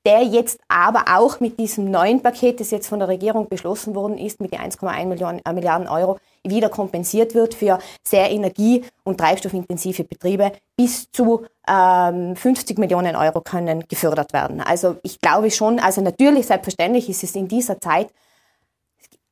der 0.06 0.22
jetzt 0.22 0.60
aber 0.68 1.04
auch 1.16 1.40
mit 1.40 1.58
diesem 1.58 1.90
neuen 1.90 2.20
Paket, 2.20 2.60
das 2.60 2.70
jetzt 2.70 2.88
von 2.88 2.98
der 2.98 3.08
Regierung 3.08 3.48
beschlossen 3.48 3.94
worden 3.94 4.18
ist, 4.18 4.40
mit 4.40 4.52
den 4.52 4.60
1,1 4.60 5.40
äh, 5.44 5.52
Milliarden 5.52 5.88
Euro, 5.88 6.18
wieder 6.46 6.68
kompensiert 6.68 7.34
wird 7.34 7.54
für 7.54 7.78
sehr 8.06 8.30
energie- 8.30 8.84
und 9.04 9.18
treibstoffintensive 9.18 10.04
Betriebe. 10.04 10.52
Bis 10.76 11.10
zu 11.10 11.46
ähm, 11.66 12.36
50 12.36 12.78
Millionen 12.78 13.16
Euro 13.16 13.40
können 13.40 13.84
gefördert 13.88 14.34
werden. 14.34 14.60
Also 14.60 14.96
ich 15.02 15.20
glaube 15.20 15.50
schon, 15.50 15.78
also 15.80 16.02
natürlich, 16.02 16.46
selbstverständlich 16.46 17.08
ist 17.08 17.24
es 17.24 17.34
in 17.34 17.48
dieser 17.48 17.80
Zeit 17.80 18.10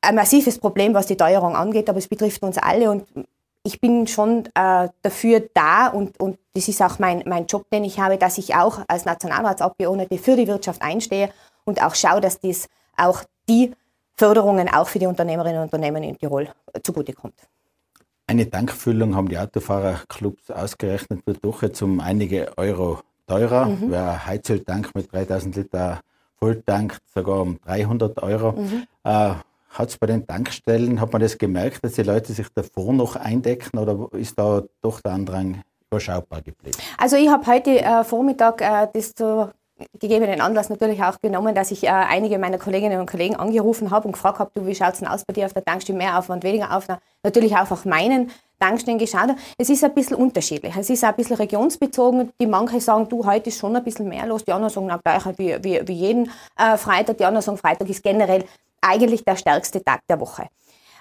ein 0.03 0.15
massives 0.15 0.59
Problem, 0.59 0.93
was 0.93 1.07
die 1.07 1.17
Teuerung 1.17 1.55
angeht, 1.55 1.89
aber 1.89 1.97
es 1.97 2.07
betrifft 2.07 2.43
uns 2.43 2.57
alle 2.57 2.91
und 2.91 3.05
ich 3.63 3.79
bin 3.79 4.07
schon 4.07 4.45
äh, 4.55 4.89
dafür 5.01 5.43
da 5.53 5.87
und, 5.87 6.19
und 6.19 6.37
das 6.53 6.67
ist 6.67 6.81
auch 6.81 6.99
mein, 6.99 7.23
mein 7.25 7.45
Job, 7.45 7.69
den 7.71 7.85
ich 7.85 7.99
habe, 7.99 8.17
dass 8.17 8.37
ich 8.37 8.55
auch 8.55 8.81
als 8.87 9.05
Nationalratsabgeordnete 9.05 10.17
für 10.17 10.35
die 10.35 10.47
Wirtschaft 10.47 10.81
einstehe 10.81 11.29
und 11.63 11.81
auch 11.81 11.95
schaue, 11.95 12.19
dass 12.19 12.39
dies 12.39 12.67
auch 12.97 13.23
die 13.47 13.73
Förderungen 14.15 14.69
auch 14.69 14.87
für 14.87 14.99
die 14.99 15.07
Unternehmerinnen 15.07 15.57
und 15.57 15.63
Unternehmen 15.65 16.03
in 16.03 16.17
Tirol 16.17 16.49
zugutekommt. 16.83 17.35
Eine 18.27 18.49
Tankfüllung 18.49 19.15
haben 19.15 19.29
die 19.29 19.37
Autofahrerclubs 19.37 20.51
ausgerechnet, 20.51 21.25
wird 21.25 21.43
doch 21.43 21.61
jetzt 21.61 21.81
um 21.81 21.99
einige 21.99 22.57
Euro 22.57 22.99
teurer. 23.27 23.65
Mhm. 23.65 23.91
Wer 23.91 24.25
Heizöltank 24.25 24.93
mit 24.93 25.11
3000 25.11 25.55
Liter 25.55 26.01
Volltank 26.35 26.97
sogar 27.13 27.41
um 27.41 27.59
300 27.61 28.21
Euro. 28.21 28.51
Mhm. 28.53 28.83
Äh, 29.03 29.33
hat 29.73 29.89
es 29.89 29.97
bei 29.97 30.07
den 30.07 30.25
Tankstellen, 30.25 31.01
hat 31.01 31.11
man 31.11 31.21
das 31.21 31.37
gemerkt, 31.37 31.83
dass 31.83 31.93
die 31.93 32.03
Leute 32.03 32.31
sich 32.31 32.47
davor 32.53 32.93
noch 32.93 33.15
eindecken 33.15 33.77
oder 33.77 34.07
ist 34.13 34.37
da 34.37 34.63
doch 34.81 35.01
der 35.01 35.13
Andrang 35.13 35.61
überschaubar 35.89 36.41
geblieben? 36.41 36.77
Also 36.97 37.17
ich 37.17 37.29
habe 37.29 37.45
heute 37.47 37.81
äh, 37.81 38.03
Vormittag 38.03 38.61
äh, 38.61 38.87
das 38.93 39.13
zu 39.13 39.51
gegebenen 39.99 40.39
Anlass 40.39 40.69
natürlich 40.69 41.03
auch 41.03 41.19
genommen, 41.19 41.55
dass 41.55 41.71
ich 41.71 41.83
äh, 41.83 41.87
einige 41.87 42.37
meiner 42.37 42.59
Kolleginnen 42.59 42.99
und 42.99 43.09
Kollegen 43.09 43.35
angerufen 43.35 43.89
habe 43.91 44.07
und 44.07 44.13
gefragt 44.13 44.39
habe, 44.39 44.51
wie 44.65 44.75
schaut 44.75 44.93
es 44.93 44.99
denn 44.99 45.07
aus 45.07 45.25
bei 45.25 45.33
dir 45.33 45.45
auf 45.45 45.53
der 45.53 45.65
Tankstelle, 45.65 45.97
mehr 45.97 46.17
Aufwand, 46.17 46.43
weniger 46.43 46.75
Aufwand, 46.75 46.99
natürlich 47.23 47.55
auch 47.55 47.71
auf 47.71 47.83
meinen 47.85 48.31
Tankstellen 48.59 48.99
geschaut. 48.99 49.35
Es 49.57 49.69
ist 49.69 49.83
ein 49.83 49.93
bisschen 49.93 50.15
unterschiedlich. 50.15 50.73
Es 50.77 50.89
ist 50.89 51.03
ein 51.03 51.15
bisschen 51.15 51.35
regionsbezogen. 51.35 52.31
Die 52.39 52.47
manche 52.47 52.79
sagen, 52.79 53.09
du, 53.09 53.25
heute 53.25 53.49
ist 53.49 53.59
schon 53.59 53.75
ein 53.75 53.83
bisschen 53.83 54.07
mehr 54.07 54.25
los. 54.25 54.45
Die 54.45 54.53
anderen 54.53 54.71
sagen, 54.71 54.87
na, 54.87 54.97
gleich 55.03 55.37
wie, 55.37 55.57
wie, 55.63 55.87
wie 55.87 55.93
jeden 55.93 56.31
äh, 56.57 56.77
Freitag. 56.77 57.17
Die 57.17 57.25
anderen 57.25 57.43
sagen, 57.43 57.57
Freitag 57.57 57.89
ist 57.89 58.03
generell 58.03 58.45
eigentlich 58.83 59.23
der 59.23 59.35
stärkste 59.35 59.83
Tag 59.83 60.01
der 60.09 60.19
Woche. 60.19 60.47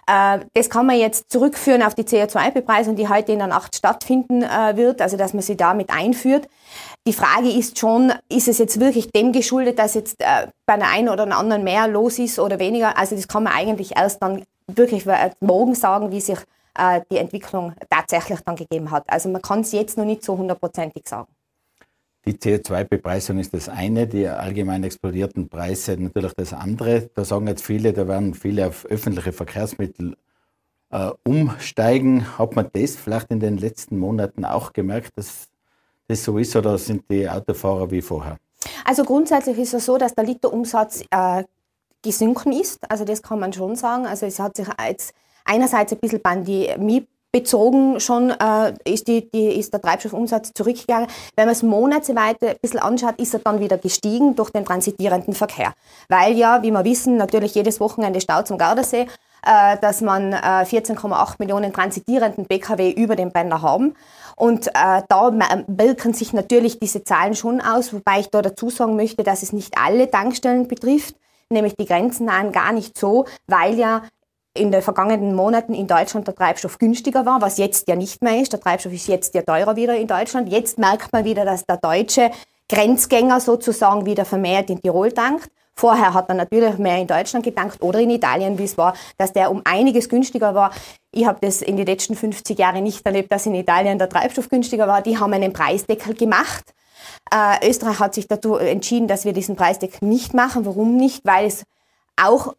Äh, 0.07 0.41
das 0.55 0.69
kann 0.69 0.87
man 0.87 0.99
jetzt 0.99 1.31
zurückführen 1.31 1.83
auf 1.83 1.95
die 1.95 2.03
CO2-Bepreisung, 2.03 2.97
die 2.97 3.09
heute 3.09 3.33
in 3.33 3.39
der 3.39 3.49
Nacht 3.49 3.77
stattfinden 3.77 4.43
äh, 4.43 4.77
wird, 4.77 5.01
also 5.01 5.17
dass 5.17 5.33
man 5.33 5.43
sie 5.43 5.57
damit 5.57 5.91
einführt. 5.91 6.49
Die 7.07 7.13
Frage 7.13 7.49
ist 7.51 7.79
schon, 7.79 8.13
ist 8.29 8.49
es 8.49 8.59
jetzt 8.59 8.81
wirklich 8.81 9.11
dem 9.13 9.33
geschuldet, 9.33 9.79
dass 9.79 9.95
jetzt 9.95 10.21
äh, 10.21 10.49
bei 10.67 10.77
der 10.77 10.89
einen 10.89 11.09
oder 11.09 11.25
anderen 11.37 11.65
mehr 11.65 11.87
los 11.87 12.19
ist 12.19 12.39
oder 12.39 12.59
weniger? 12.59 12.99
Also 12.99 13.15
das 13.15 13.29
kann 13.29 13.45
man 13.45 13.53
eigentlich 13.53 13.97
erst 13.97 14.23
dann 14.23 14.45
wirklich 14.67 15.05
morgen 15.41 15.75
sagen, 15.75 16.13
wie 16.13 16.21
sich 16.21 16.39
die 17.11 17.19
Entwicklung 17.19 17.75
tatsächlich 17.91 18.41
dann 18.47 18.57
gegeben 18.57 18.91
hat. 18.91 19.05
Also 19.07 19.29
man 19.29 19.43
kann 19.43 19.61
es 19.61 19.73
jetzt 19.73 19.99
noch 19.99 20.07
nicht 20.07 20.25
so 20.25 20.39
hundertprozentig 20.39 21.07
sagen. 21.07 21.29
Die 22.25 22.35
CO2-Bepreisung 22.35 23.39
ist 23.39 23.53
das 23.53 23.69
eine, 23.69 24.07
die 24.07 24.29
allgemein 24.29 24.85
explodierten 24.85 25.49
Preise 25.49 25.97
natürlich 25.97 26.35
das 26.35 26.53
andere. 26.53 27.11
Da 27.15 27.25
sagen 27.25 27.49
jetzt 27.49 27.65
viele, 27.65 27.93
da 27.93 28.07
werden 28.07 28.35
viele 28.35 28.69
auf 28.69 28.85
öffentliche 28.87 29.33
Verkehrsmittel 29.33 30.17
äh, 30.91 31.11
umsteigen. 31.25 32.39
Hat 32.39 32.55
man 32.55 32.71
das 32.73 32.95
vielleicht 32.95 33.33
in 33.33 33.41
den 33.41 33.59
letzten 33.59 33.99
Monaten 33.99 34.45
auch 34.45 34.73
gemerkt, 34.73 35.17
dass 35.17 35.49
das 36.07 36.23
so 36.23 36.39
ist 36.39 36.55
oder 36.55 36.79
sind 36.79 37.11
die 37.11 37.29
Autofahrer 37.29 37.91
wie 37.91 38.03
vorher? 38.03 38.39
Also 38.85 39.03
grundsätzlich 39.03 39.59
ist 39.59 39.75
es 39.75 39.85
so, 39.85 39.99
dass 39.99 40.15
der 40.15 40.25
Literumsatz 40.25 41.03
äh, 41.11 41.43
gesunken 42.03 42.53
ist. 42.53 42.89
Also 42.89 43.05
das 43.05 43.21
kann 43.23 43.41
man 43.41 43.53
schon 43.53 43.75
sagen. 43.75 44.07
Also 44.07 44.27
es 44.27 44.39
hat 44.39 44.57
sich 44.57 44.69
jetzt 44.87 45.13
einerseits 45.45 45.93
ein 45.93 45.99
bisschen 45.99 46.23
Pandemie 46.23 47.07
bezogen 47.33 47.99
schon 47.99 48.31
äh, 48.31 48.75
ist, 48.85 49.09
die, 49.09 49.31
die, 49.31 49.59
ist 49.59 49.73
der 49.73 49.81
Treibstoffumsatz 49.81 50.53
zurückgegangen. 50.55 51.09
Wenn 51.35 51.47
man 51.47 51.53
es 51.53 51.63
monatsweise 51.63 52.51
ein 52.51 52.57
bisschen 52.61 52.79
anschaut, 52.79 53.19
ist 53.19 53.35
er 53.35 53.41
dann 53.41 53.59
wieder 53.59 53.79
gestiegen 53.79 54.37
durch 54.37 54.51
den 54.51 54.65
transitierenden 54.65 55.35
Verkehr. 55.35 55.73
Weil 56.09 56.35
ja, 56.35 56.63
wie 56.63 56.71
wir 56.71 56.85
wissen, 56.85 57.17
natürlich 57.17 57.55
jedes 57.55 57.81
Wochenende 57.81 58.21
Stau 58.21 58.43
zum 58.43 58.59
Gardasee, 58.59 59.09
äh, 59.47 59.79
dass 59.81 60.03
man 60.03 60.35
äh, 60.35 60.37
14,8 60.37 61.37
Millionen 61.39 61.73
transitierenden 61.73 62.47
Pkw 62.47 62.91
über 62.91 63.17
den 63.17 63.33
Brenner 63.33 63.63
haben. 63.63 63.95
Und 64.37 64.69
äh, 64.69 65.03
da 65.09 65.33
wirken 65.67 66.13
sich 66.13 66.33
natürlich 66.33 66.79
diese 66.79 67.03
Zahlen 67.03 67.35
schon 67.35 67.61
aus, 67.61 67.93
wobei 67.93 68.21
ich 68.21 68.29
da 68.29 68.43
dazu 68.43 68.71
sagen 68.71 68.97
möchte, 68.97 69.23
dass 69.23 69.43
es 69.43 69.53
nicht 69.53 69.75
alle 69.79 70.11
Tankstellen 70.11 70.69
betrifft 70.69 71.17
nämlich 71.53 71.77
die 71.77 71.85
grenzennahen 71.85 72.51
gar 72.51 72.73
nicht 72.73 72.99
so, 72.99 73.27
weil 73.47 73.79
ja 73.79 74.03
in 74.55 74.71
den 74.71 74.83
vergangenen 74.83 75.35
Monaten 75.35 75.75
in 75.75 75.87
Deutschland 75.87 76.27
der 76.27 76.35
Treibstoff 76.35 76.79
günstiger 76.79 77.25
war, 77.25 77.41
was 77.41 77.59
jetzt 77.59 77.89
ja 77.89 77.97
nicht 77.97 78.23
mehr 78.23 78.41
ist. 78.41 78.53
Der 78.53 78.61
Treibstoff 78.61 78.93
ist 78.93 79.09
jetzt 79.09 79.35
ja 79.35 79.43
teurer 79.43 79.77
wieder 79.77 79.97
in 79.97 80.07
Deutschland. 80.07 80.51
Jetzt 80.51 80.79
merkt 80.79 81.13
man 81.13 81.25
wieder, 81.25 81.45
dass 81.45 81.65
der 81.65 81.79
deutsche 81.79 82.31
Grenzgänger 82.69 83.41
sozusagen 83.41 84.05
wieder 84.07 84.25
vermehrt 84.25 84.71
in 84.71 84.81
Tirol 84.81 85.13
tankt. 85.13 85.51
Vorher 85.75 86.13
hat 86.13 86.29
er 86.29 86.35
natürlich 86.35 86.77
mehr 86.77 86.99
in 86.99 87.07
Deutschland 87.07 87.45
getankt 87.45 87.83
oder 87.83 87.99
in 87.99 88.11
Italien, 88.11 88.59
wie 88.59 88.65
es 88.65 88.77
war, 88.77 88.95
dass 89.17 89.33
der 89.33 89.51
um 89.51 89.63
einiges 89.65 90.09
günstiger 90.09 90.55
war. 90.55 90.71
Ich 91.13 91.27
habe 91.27 91.39
das 91.41 91.63
in 91.63 91.77
den 91.79 91.87
letzten 91.87 92.15
50 92.15 92.59
Jahren 92.59 92.83
nicht 92.83 93.05
erlebt, 93.07 93.33
dass 93.33 93.47
in 93.47 93.55
Italien 93.55 93.99
der 93.99 94.09
Treibstoff 94.09 94.51
günstiger 94.51 94.87
war. 94.87 95.01
Die 95.01 95.19
haben 95.19 95.33
einen 95.33 95.55
Preisdeckel 95.55 96.15
gemacht. 96.15 96.75
Äh, 97.35 97.69
Österreich 97.69 97.99
hat 98.01 98.15
sich 98.15 98.29
dazu 98.29 98.57
entschieden, 98.57 99.09
dass 99.09 99.25
wir 99.25 99.33
diesen 99.33 99.57
Preisdeckel 99.57 100.07
nicht 100.07 100.35
machen. 100.35 100.67
Warum 100.67 100.97
nicht? 100.97 101.25
Weil 101.25 101.47
es 101.47 101.65
auch 102.17 102.55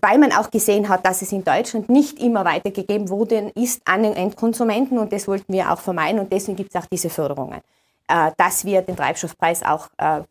weil 0.00 0.18
man 0.18 0.32
auch 0.32 0.50
gesehen 0.50 0.88
hat, 0.88 1.06
dass 1.06 1.22
es 1.22 1.32
in 1.32 1.44
Deutschland 1.44 1.88
nicht 1.88 2.18
immer 2.20 2.44
weitergegeben 2.44 3.08
wurde, 3.08 3.52
ist 3.54 3.82
an 3.84 4.02
den 4.02 4.12
Endkonsumenten 4.12 4.98
und 4.98 5.12
das 5.12 5.26
wollten 5.28 5.52
wir 5.52 5.72
auch 5.72 5.80
vermeiden 5.80 6.20
und 6.20 6.32
deswegen 6.32 6.56
gibt 6.56 6.74
es 6.74 6.80
auch 6.80 6.86
diese 6.86 7.10
Förderungen, 7.10 7.60
äh, 8.08 8.30
dass 8.36 8.64
wir 8.64 8.82
den 8.82 8.96
Treibstoffpreis 8.96 9.62
auch 9.62 9.88
äh, 9.98 10.22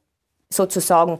sozusagen 0.50 1.20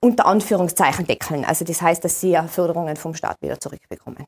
unter 0.00 0.26
Anführungszeichen 0.26 1.06
deckeln. 1.06 1.44
Also 1.44 1.64
das 1.64 1.82
heißt, 1.82 2.04
dass 2.04 2.20
sie 2.20 2.38
Förderungen 2.48 2.96
vom 2.96 3.14
Staat 3.14 3.40
wieder 3.42 3.58
zurückbekommen. 3.58 4.24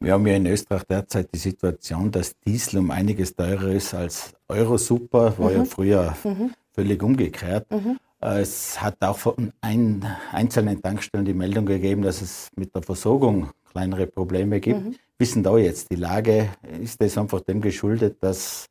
Wir 0.00 0.12
haben 0.12 0.26
ja 0.26 0.34
in 0.34 0.46
Österreich 0.46 0.84
derzeit 0.84 1.32
die 1.32 1.38
Situation, 1.38 2.10
dass 2.10 2.38
Diesel 2.40 2.80
um 2.80 2.90
einiges 2.90 3.34
teurer 3.34 3.68
ist 3.68 3.94
als 3.94 4.34
Eurosuper, 4.48 5.38
war 5.38 5.50
mhm. 5.50 5.56
ja 5.56 5.64
früher 5.64 6.16
mhm. 6.22 6.54
völlig 6.72 7.02
umgekehrt. 7.02 7.70
Mhm. 7.70 7.98
Äh, 8.22 8.40
es 8.40 8.80
hat 8.80 9.02
auch 9.02 9.18
von 9.18 9.52
ein, 9.60 10.04
einzelnen 10.32 10.80
Tankstellen 10.80 11.24
die 11.24 11.34
Meldung 11.34 11.66
gegeben, 11.66 12.02
dass 12.02 12.22
es 12.22 12.48
mit 12.56 12.74
der 12.74 12.82
Versorgung 12.82 13.50
kleinere 13.70 14.06
Probleme 14.06 14.60
gibt. 14.60 14.84
Mhm. 14.84 14.96
Wissen 15.18 15.42
da 15.42 15.56
jetzt 15.56 15.90
die 15.90 15.96
Lage? 15.96 16.50
Ist 16.80 17.00
das 17.00 17.16
einfach 17.18 17.40
dem 17.40 17.60
geschuldet, 17.60 18.22
dass, 18.22 18.66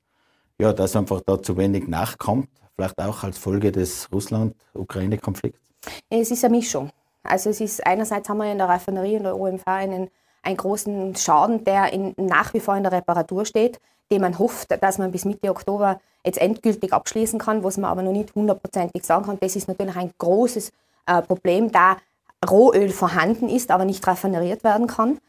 ja, 0.59 0.73
dass 0.73 0.95
einfach 0.95 1.21
da 1.21 1.41
zu 1.41 1.57
wenig 1.57 1.87
nachkommt? 1.87 2.49
Vielleicht 2.75 2.99
auch 2.99 3.23
als 3.23 3.37
Folge 3.37 3.71
des 3.71 4.09
Russland-Ukraine-Konflikts? 4.11 5.59
Es 6.09 6.31
ist 6.31 6.43
eine 6.43 6.57
Mischung. 6.57 6.91
Also 7.23 7.49
es 7.49 7.61
ist 7.61 7.85
einerseits 7.85 8.29
haben 8.29 8.37
wir 8.37 8.51
in 8.51 8.57
der 8.57 8.67
Raffinerie 8.67 9.17
und 9.17 9.23
der 9.23 9.37
OMV 9.37 9.63
einen, 9.65 10.09
einen 10.45 10.57
großen 10.57 11.15
Schaden, 11.15 11.63
der 11.63 11.91
in, 11.91 12.13
nach 12.17 12.53
wie 12.53 12.59
vor 12.59 12.75
in 12.75 12.83
der 12.83 12.91
Reparatur 12.91 13.45
steht 13.45 13.79
den 14.11 14.21
man 14.21 14.37
hofft, 14.37 14.81
dass 14.81 14.97
man 14.97 15.11
bis 15.11 15.25
Mitte 15.25 15.49
Oktober 15.49 15.99
jetzt 16.23 16.37
endgültig 16.37 16.93
abschließen 16.93 17.39
kann, 17.39 17.63
was 17.63 17.77
man 17.77 17.89
aber 17.89 18.01
noch 18.01 18.11
nicht 18.11 18.33
hundertprozentig 18.35 19.03
sagen 19.03 19.25
kann. 19.25 19.37
Das 19.39 19.55
ist 19.55 19.67
natürlich 19.67 19.95
ein 19.95 20.11
großes 20.17 20.71
äh, 21.07 21.21
Problem, 21.21 21.71
da 21.71 21.97
Rohöl 22.47 22.89
vorhanden 22.89 23.49
ist, 23.49 23.71
aber 23.71 23.85
nicht 23.85 24.05
raffineriert 24.05 24.63
werden 24.63 24.87
kann. 24.87 25.19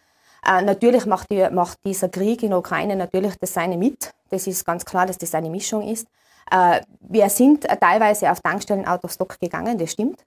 Äh, 0.47 0.63
natürlich 0.63 1.07
macht, 1.07 1.31
die, 1.31 1.49
macht, 1.51 1.79
dieser 1.85 2.09
Krieg 2.09 2.43
in 2.43 2.51
der 2.51 2.59
Ukraine 2.59 2.97
natürlich 2.97 3.37
das 3.37 3.55
seine 3.55 3.77
mit. 3.77 4.13
Das 4.31 4.47
ist 4.47 4.65
ganz 4.65 4.85
klar, 4.85 5.07
dass 5.07 5.19
das 5.19 5.35
eine 5.35 5.51
Mischung 5.51 5.89
ist. 5.89 6.07
Äh, 6.51 6.81
wir 7.01 7.29
sind 7.31 7.65
teilweise 7.81 8.31
auf 8.31 8.41
Tankstellen 8.41 8.87
out 8.87 9.05
of 9.05 9.13
stock 9.13 9.39
gegangen, 9.41 9.79
das 9.79 9.93
stimmt. 9.93 10.25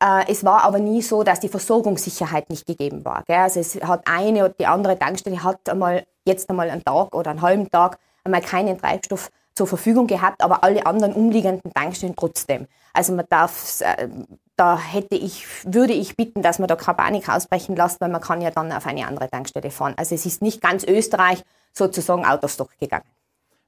Äh, 0.00 0.30
es 0.30 0.44
war 0.44 0.62
aber 0.64 0.78
nie 0.78 1.02
so, 1.02 1.22
dass 1.22 1.40
die 1.40 1.48
Versorgungssicherheit 1.48 2.50
nicht 2.50 2.66
gegeben 2.66 3.04
war. 3.04 3.24
Also 3.28 3.60
es 3.60 3.76
hat 3.82 4.02
eine 4.06 4.44
oder 4.44 4.54
die 4.58 4.66
andere 4.66 4.98
Tankstelle 4.98 5.42
hat 5.42 5.68
einmal 5.68 6.04
jetzt 6.24 6.50
einmal 6.50 6.70
einen 6.70 6.84
Tag 6.84 7.14
oder 7.14 7.30
einen 7.30 7.42
halben 7.42 7.70
Tag 7.70 7.98
einmal 8.24 8.42
keinen 8.42 8.78
Treibstoff 8.78 9.30
zur 9.54 9.66
Verfügung 9.66 10.06
gehabt, 10.06 10.42
aber 10.42 10.62
alle 10.62 10.84
anderen 10.84 11.14
umliegenden 11.14 11.72
Tankstellen 11.72 12.14
trotzdem. 12.14 12.66
Also 12.92 13.14
man 13.14 13.24
darf, 13.30 13.80
äh, 13.80 14.08
da 14.56 14.78
hätte 14.78 15.16
ich, 15.16 15.46
würde 15.64 15.94
ich 15.94 16.16
bitten, 16.16 16.42
dass 16.42 16.58
man 16.58 16.68
da 16.68 16.76
keine 16.76 16.96
Panik 16.96 17.28
ausbrechen 17.28 17.74
lässt, 17.74 18.00
weil 18.00 18.10
man 18.10 18.20
kann 18.20 18.42
ja 18.42 18.50
dann 18.50 18.72
auf 18.72 18.86
eine 18.86 19.06
andere 19.06 19.30
Tankstelle 19.30 19.70
fahren. 19.70 19.94
Also 19.96 20.14
es 20.14 20.26
ist 20.26 20.42
nicht 20.42 20.60
ganz 20.60 20.84
Österreich 20.84 21.42
sozusagen 21.72 22.24
out 22.26 22.44
of 22.44 22.50
stock 22.50 22.70
gegangen. 22.78 23.04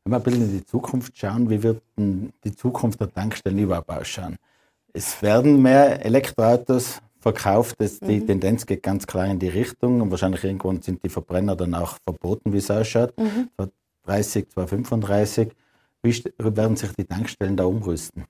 Wenn 0.04 0.12
wir 0.12 0.16
ein 0.18 0.22
bisschen 0.22 0.42
in 0.42 0.58
die 0.58 0.66
Zukunft 0.66 1.16
schauen, 1.16 1.48
wie 1.48 1.62
wird 1.62 1.82
die 1.96 2.56
Zukunft 2.56 3.00
der 3.00 3.12
Tankstellen 3.12 3.58
überhaupt 3.58 3.90
ausschauen? 3.90 4.36
Es 4.92 5.22
werden 5.22 5.62
mehr 5.62 6.04
Elektroautos 6.04 7.00
verkauft. 7.20 7.76
Das, 7.78 8.00
die 8.00 8.20
mhm. 8.20 8.26
Tendenz 8.26 8.66
geht 8.66 8.82
ganz 8.82 9.06
klar 9.06 9.26
in 9.26 9.38
die 9.38 9.48
Richtung 9.48 10.00
und 10.00 10.10
wahrscheinlich 10.10 10.44
irgendwann 10.44 10.82
sind 10.82 11.02
die 11.04 11.08
Verbrenner 11.08 11.56
dann 11.56 11.74
auch 11.74 11.96
verboten, 12.04 12.52
wie 12.52 12.58
es 12.58 12.70
ausschaut. 12.70 13.16
Mhm. 13.18 13.50
2030, 14.04 14.48
2035. 14.50 15.52
Wie 16.02 16.24
werden 16.38 16.76
sich 16.76 16.92
die 16.92 17.04
Tankstellen 17.04 17.56
da 17.56 17.64
umrüsten? 17.64 18.24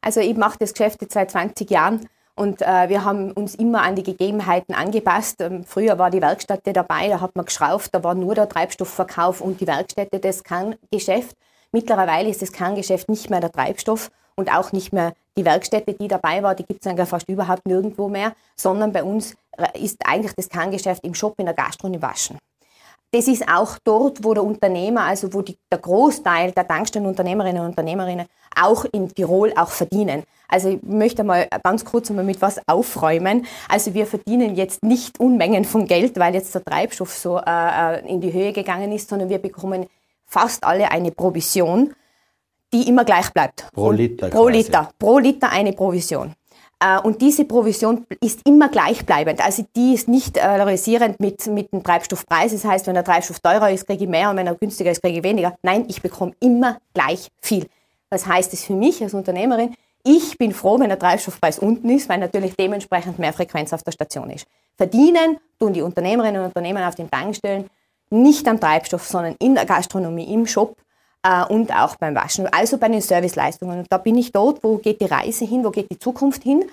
Also 0.00 0.20
ich 0.20 0.36
mache 0.36 0.58
das 0.58 0.74
Geschäft 0.74 1.00
jetzt 1.00 1.14
seit 1.14 1.30
20 1.30 1.70
Jahren 1.70 2.08
und 2.36 2.60
äh, 2.60 2.88
wir 2.88 3.04
haben 3.04 3.30
uns 3.32 3.54
immer 3.54 3.82
an 3.82 3.94
die 3.94 4.02
Gegebenheiten 4.02 4.74
angepasst. 4.74 5.40
Ähm, 5.40 5.64
früher 5.64 5.98
war 5.98 6.10
die 6.10 6.20
Werkstätte 6.20 6.72
dabei, 6.72 7.08
da 7.08 7.20
hat 7.20 7.36
man 7.36 7.46
geschraubt, 7.46 7.88
da 7.92 8.02
war 8.02 8.14
nur 8.14 8.34
der 8.34 8.48
Treibstoffverkauf 8.48 9.40
und 9.40 9.60
die 9.60 9.66
Werkstätte 9.66 10.18
das 10.18 10.42
Kerngeschäft. 10.42 11.36
Mittlerweile 11.72 12.28
ist 12.28 12.42
das 12.42 12.52
Kerngeschäft 12.52 13.08
nicht 13.08 13.30
mehr 13.30 13.40
der 13.40 13.52
Treibstoff 13.52 14.10
und 14.36 14.52
auch 14.52 14.72
nicht 14.72 14.92
mehr 14.92 15.14
die 15.36 15.44
Werkstätte, 15.44 15.94
die 15.94 16.08
dabei 16.08 16.42
war, 16.42 16.54
die 16.54 16.64
gibt 16.64 16.84
es 16.84 16.90
eigentlich 16.90 17.08
fast 17.08 17.28
überhaupt 17.28 17.66
nirgendwo 17.66 18.08
mehr, 18.08 18.32
sondern 18.56 18.92
bei 18.92 19.02
uns 19.02 19.34
äh, 19.56 19.80
ist 19.80 19.98
eigentlich 20.04 20.34
das 20.34 20.48
Kerngeschäft 20.48 21.04
im 21.04 21.14
Shop, 21.14 21.34
in 21.38 21.46
der 21.46 21.54
Gastro 21.54 21.90
Waschen. 22.00 22.38
Das 23.14 23.28
ist 23.28 23.48
auch 23.48 23.78
dort, 23.84 24.24
wo 24.24 24.34
der 24.34 24.42
Unternehmer, 24.42 25.02
also 25.02 25.32
wo 25.32 25.42
die, 25.42 25.56
der 25.70 25.78
Großteil 25.78 26.50
der 26.50 26.66
Tankstellenunternehmerinnen 26.66 27.62
und 27.62 27.68
Unternehmerinnen 27.68 28.26
auch 28.60 28.84
in 28.86 29.08
Tirol 29.14 29.52
auch 29.56 29.68
verdienen. 29.68 30.24
Also 30.48 30.70
ich 30.70 30.82
möchte 30.82 31.22
mal 31.22 31.46
ganz 31.62 31.84
kurz 31.84 32.10
einmal 32.10 32.24
mit 32.24 32.42
was 32.42 32.60
aufräumen. 32.66 33.46
Also 33.68 33.94
wir 33.94 34.06
verdienen 34.06 34.56
jetzt 34.56 34.82
nicht 34.82 35.20
Unmengen 35.20 35.64
von 35.64 35.86
Geld, 35.86 36.18
weil 36.18 36.34
jetzt 36.34 36.56
der 36.56 36.64
Treibstoff 36.64 37.14
so 37.14 37.38
äh, 37.38 37.42
äh 37.46 38.08
in 38.08 38.20
die 38.20 38.32
Höhe 38.32 38.52
gegangen 38.52 38.90
ist, 38.90 39.08
sondern 39.08 39.28
wir 39.28 39.38
bekommen 39.38 39.86
fast 40.26 40.64
alle 40.64 40.90
eine 40.90 41.12
Provision, 41.12 41.94
die 42.72 42.88
immer 42.88 43.04
gleich 43.04 43.30
bleibt. 43.32 43.66
Pro 43.72 43.90
Liter. 43.90 44.28
Pro 44.28 44.48
Liter. 44.48 44.90
Pro 44.98 45.18
Liter 45.18 45.50
eine 45.50 45.72
Provision. 45.72 46.34
Äh, 46.80 46.98
und 47.00 47.20
diese 47.22 47.44
Provision 47.44 48.06
ist 48.20 48.40
immer 48.46 48.68
gleichbleibend. 48.68 49.44
Also 49.44 49.64
die 49.74 49.94
ist 49.94 50.08
nicht 50.08 50.36
valorisierend 50.36 51.20
mit, 51.20 51.46
mit 51.46 51.72
dem 51.72 51.82
Treibstoffpreis. 51.82 52.52
Das 52.52 52.64
heißt, 52.64 52.86
wenn 52.86 52.94
der 52.94 53.04
Treibstoff 53.04 53.40
teurer 53.40 53.70
ist, 53.70 53.86
kriege 53.86 54.04
ich 54.04 54.10
mehr 54.10 54.30
und 54.30 54.36
wenn 54.36 54.46
er 54.46 54.54
günstiger 54.54 54.90
ist, 54.90 55.02
kriege 55.02 55.18
ich 55.18 55.24
weniger. 55.24 55.56
Nein, 55.62 55.84
ich 55.88 56.02
bekomme 56.02 56.32
immer 56.40 56.78
gleich 56.92 57.30
viel. 57.40 57.66
Was 58.10 58.26
heißt 58.26 58.52
es 58.52 58.64
für 58.64 58.74
mich 58.74 59.02
als 59.02 59.14
Unternehmerin? 59.14 59.74
Ich 60.06 60.36
bin 60.36 60.52
froh, 60.52 60.78
wenn 60.78 60.90
der 60.90 60.98
Treibstoffpreis 60.98 61.58
unten 61.58 61.88
ist, 61.88 62.08
weil 62.10 62.18
natürlich 62.18 62.54
dementsprechend 62.56 63.18
mehr 63.18 63.32
Frequenz 63.32 63.72
auf 63.72 63.82
der 63.82 63.92
Station 63.92 64.28
ist. 64.28 64.46
Verdienen 64.76 65.38
tun 65.58 65.72
die 65.72 65.80
Unternehmerinnen 65.80 66.42
und 66.42 66.48
Unternehmer 66.48 66.86
auf 66.86 66.94
den 66.94 67.10
Tankstellen 67.10 67.70
nicht 68.10 68.46
am 68.46 68.60
Treibstoff, 68.60 69.06
sondern 69.06 69.34
in 69.38 69.54
der 69.54 69.64
Gastronomie, 69.64 70.32
im 70.32 70.46
Shop 70.46 70.76
äh, 71.24 71.44
und 71.46 71.74
auch 71.74 71.96
beim 71.96 72.14
Waschen, 72.14 72.46
also 72.52 72.78
bei 72.78 72.88
den 72.88 73.00
Serviceleistungen. 73.00 73.80
Und 73.80 73.88
da 73.90 73.98
bin 73.98 74.16
ich 74.16 74.30
dort, 74.30 74.62
wo 74.62 74.76
geht 74.76 75.00
die 75.00 75.06
Reise 75.06 75.44
hin, 75.44 75.64
wo 75.64 75.70
geht 75.70 75.90
die 75.90 75.98
Zukunft 75.98 76.44
hin. 76.44 76.64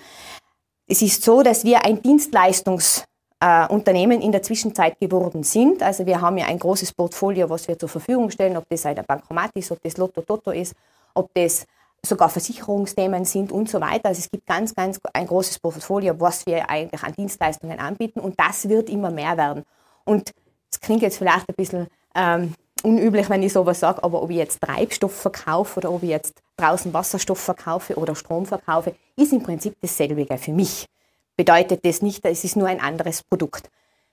Es 0.86 1.02
ist 1.02 1.24
so, 1.24 1.42
dass 1.42 1.64
wir 1.64 1.84
ein 1.84 2.00
Dienstleistungsunternehmen 2.02 4.20
äh, 4.20 4.24
in 4.24 4.30
der 4.30 4.42
Zwischenzeit 4.42 5.00
geworden 5.00 5.42
sind. 5.42 5.82
Also 5.82 6.06
wir 6.06 6.20
haben 6.20 6.38
ja 6.38 6.46
ein 6.46 6.58
großes 6.58 6.92
Portfolio, 6.92 7.48
was 7.48 7.66
wir 7.66 7.78
zur 7.78 7.88
Verfügung 7.88 8.30
stellen, 8.30 8.56
ob 8.56 8.68
das 8.68 8.86
ein 8.86 9.02
Bankomat 9.06 9.50
ist, 9.54 9.72
ob 9.72 9.82
das 9.82 9.96
Lotto 9.96 10.20
Toto 10.20 10.50
ist, 10.50 10.74
ob 11.14 11.32
das 11.34 11.66
sogar 12.04 12.28
Versicherungsthemen 12.28 13.24
sind 13.24 13.52
und 13.52 13.70
so 13.70 13.80
weiter. 13.80 14.08
Also 14.08 14.18
es 14.18 14.30
gibt 14.30 14.46
ganz, 14.46 14.74
ganz 14.74 14.98
ein 15.12 15.26
großes 15.26 15.60
Portfolio, 15.60 16.18
was 16.18 16.44
wir 16.46 16.68
eigentlich 16.68 17.02
an 17.02 17.12
Dienstleistungen 17.12 17.78
anbieten 17.78 18.20
und 18.20 18.38
das 18.38 18.68
wird 18.68 18.90
immer 18.90 19.10
mehr 19.10 19.36
werden. 19.36 19.62
Und 20.04 20.32
es 20.70 20.80
klingt 20.80 21.02
jetzt 21.02 21.18
vielleicht 21.18 21.48
ein 21.48 21.54
bisschen 21.54 21.86
ähm, 22.16 22.54
unüblich, 22.84 23.28
wenn 23.30 23.42
ich 23.42 23.52
sowas 23.52 23.80
sage, 23.80 24.02
aber 24.02 24.22
ob 24.22 24.30
ich 24.30 24.36
jetzt 24.36 24.60
Treibstoff 24.60 25.14
verkaufe 25.14 25.78
oder 25.80 25.92
ob 25.92 26.02
ich 26.02 26.10
jetzt 26.10 26.42
draußen 26.56 26.92
Wasserstoff 26.92 27.38
verkaufe 27.38 27.96
oder 27.96 28.14
Strom 28.14 28.46
verkaufe, 28.46 28.94
ist 29.16 29.32
im 29.32 29.42
Prinzip 29.42 29.74
dasselbe 29.80 30.26
für 30.38 30.52
mich. 30.52 30.86
Bedeutet 31.36 31.84
das 31.84 32.02
nicht, 32.02 32.24
es 32.24 32.44
ist 32.44 32.56
nur 32.56 32.68
ein 32.68 32.80
anderes 32.80 33.22
Produkt. 33.22 33.70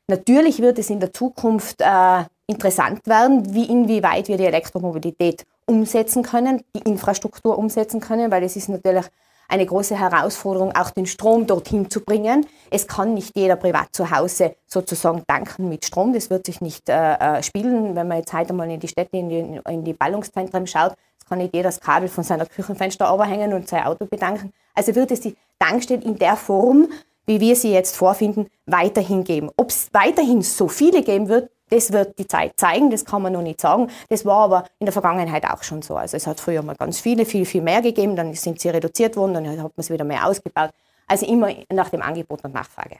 Natürlich 0.07 0.59
wird 0.59 0.79
es 0.79 0.89
in 0.89 0.99
der 0.99 1.13
Zukunft 1.13 1.81
äh, 1.81 2.23
interessant 2.47 3.05
werden, 3.05 3.53
wie 3.53 3.65
inwieweit 3.65 4.27
wir 4.27 4.37
die 4.37 4.45
Elektromobilität 4.45 5.45
umsetzen 5.67 6.23
können, 6.23 6.63
die 6.75 6.89
Infrastruktur 6.89 7.57
umsetzen 7.57 7.99
können, 7.99 8.31
weil 8.31 8.43
es 8.43 8.55
ist 8.55 8.69
natürlich 8.69 9.05
eine 9.49 9.65
große 9.65 9.99
Herausforderung, 9.99 10.73
auch 10.75 10.91
den 10.91 11.05
Strom 11.05 11.45
dorthin 11.45 11.89
zu 11.89 12.01
bringen. 12.01 12.45
Es 12.69 12.87
kann 12.87 13.13
nicht 13.15 13.35
jeder 13.35 13.57
privat 13.57 13.89
zu 13.91 14.09
Hause 14.11 14.55
sozusagen 14.67 15.23
tanken 15.27 15.67
mit 15.67 15.85
Strom. 15.85 16.13
Das 16.13 16.29
wird 16.29 16.45
sich 16.45 16.61
nicht 16.61 16.87
äh, 16.87 17.15
äh 17.15 17.43
spielen. 17.43 17.95
Wenn 17.95 18.07
man 18.07 18.19
jetzt 18.19 18.31
heute 18.31 18.53
mal 18.53 18.69
in 18.69 18.79
die 18.79 18.87
Städte, 18.87 19.17
in 19.17 19.29
die, 19.29 19.59
in 19.67 19.83
die 19.83 19.93
Ballungszentren 19.93 20.67
schaut, 20.67 20.93
kann 21.29 21.39
nicht 21.39 21.53
jeder 21.53 21.69
das 21.69 21.79
Kabel 21.79 22.09
von 22.09 22.23
seiner 22.23 22.45
Küchenfenster 22.45 23.13
überhängen 23.13 23.53
und 23.53 23.67
sein 23.67 23.83
Auto 23.83 24.05
bedanken. 24.05 24.51
Also 24.73 24.95
wird 24.95 25.11
es 25.11 25.21
die 25.21 25.35
Tankstelle 25.59 26.01
in 26.01 26.17
der 26.17 26.35
Form, 26.35 26.87
wie 27.25 27.39
wir 27.39 27.55
sie 27.55 27.71
jetzt 27.71 27.95
vorfinden, 27.95 28.47
weiterhin 28.65 29.23
geben. 29.23 29.49
Ob 29.55 29.69
es 29.69 29.89
weiterhin 29.93 30.41
so 30.41 30.67
viele 30.67 31.03
geben 31.03 31.29
wird, 31.29 31.51
das 31.69 31.91
wird 31.91 32.17
die 32.19 32.27
Zeit 32.27 32.53
zeigen, 32.57 32.89
das 32.89 33.05
kann 33.05 33.21
man 33.21 33.33
noch 33.33 33.41
nicht 33.41 33.61
sagen. 33.61 33.89
Das 34.09 34.25
war 34.25 34.39
aber 34.39 34.65
in 34.79 34.85
der 34.85 34.93
Vergangenheit 34.93 35.45
auch 35.45 35.63
schon 35.63 35.81
so. 35.81 35.95
Also 35.95 36.17
es 36.17 36.27
hat 36.27 36.39
früher 36.39 36.61
mal 36.61 36.75
ganz 36.75 36.99
viele, 36.99 37.25
viel, 37.25 37.45
viel 37.45 37.61
mehr 37.61 37.81
gegeben, 37.81 38.15
dann 38.15 38.33
sind 38.33 38.59
sie 38.59 38.69
reduziert 38.69 39.15
worden, 39.15 39.33
dann 39.35 39.63
hat 39.63 39.77
man 39.77 39.83
sie 39.83 39.93
wieder 39.93 40.05
mehr 40.05 40.25
ausgebaut. 40.25 40.71
Also 41.07 41.25
immer 41.25 41.49
nach 41.71 41.89
dem 41.89 42.01
Angebot 42.01 42.43
und 42.43 42.53
Nachfrage. 42.53 42.97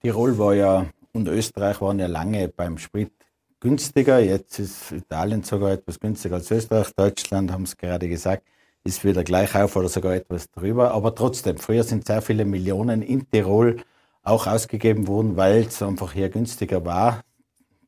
Tirol 0.00 0.38
war 0.38 0.54
ja 0.54 0.86
und 1.12 1.28
Österreich 1.28 1.80
waren 1.80 1.98
ja 1.98 2.06
lange 2.06 2.48
beim 2.48 2.78
Sprit 2.78 3.12
günstiger. 3.60 4.18
Jetzt 4.18 4.58
ist 4.58 4.92
Italien 4.92 5.42
sogar 5.42 5.72
etwas 5.72 6.00
günstiger 6.00 6.36
als 6.36 6.50
Österreich. 6.50 6.92
Deutschland, 6.94 7.52
haben 7.52 7.64
es 7.64 7.76
gerade 7.76 8.08
gesagt, 8.08 8.42
ist 8.82 9.04
wieder 9.04 9.24
gleich 9.24 9.54
auf 9.54 9.76
oder 9.76 9.88
sogar 9.88 10.14
etwas 10.14 10.50
drüber. 10.50 10.92
Aber 10.92 11.14
trotzdem, 11.14 11.56
früher 11.56 11.84
sind 11.84 12.06
sehr 12.06 12.20
viele 12.20 12.44
Millionen 12.44 13.02
in 13.02 13.28
Tirol 13.30 13.82
auch 14.22 14.46
ausgegeben 14.46 15.06
worden, 15.06 15.36
weil 15.36 15.62
es 15.62 15.82
einfach 15.82 16.12
hier 16.12 16.30
günstiger 16.30 16.84
war 16.84 17.22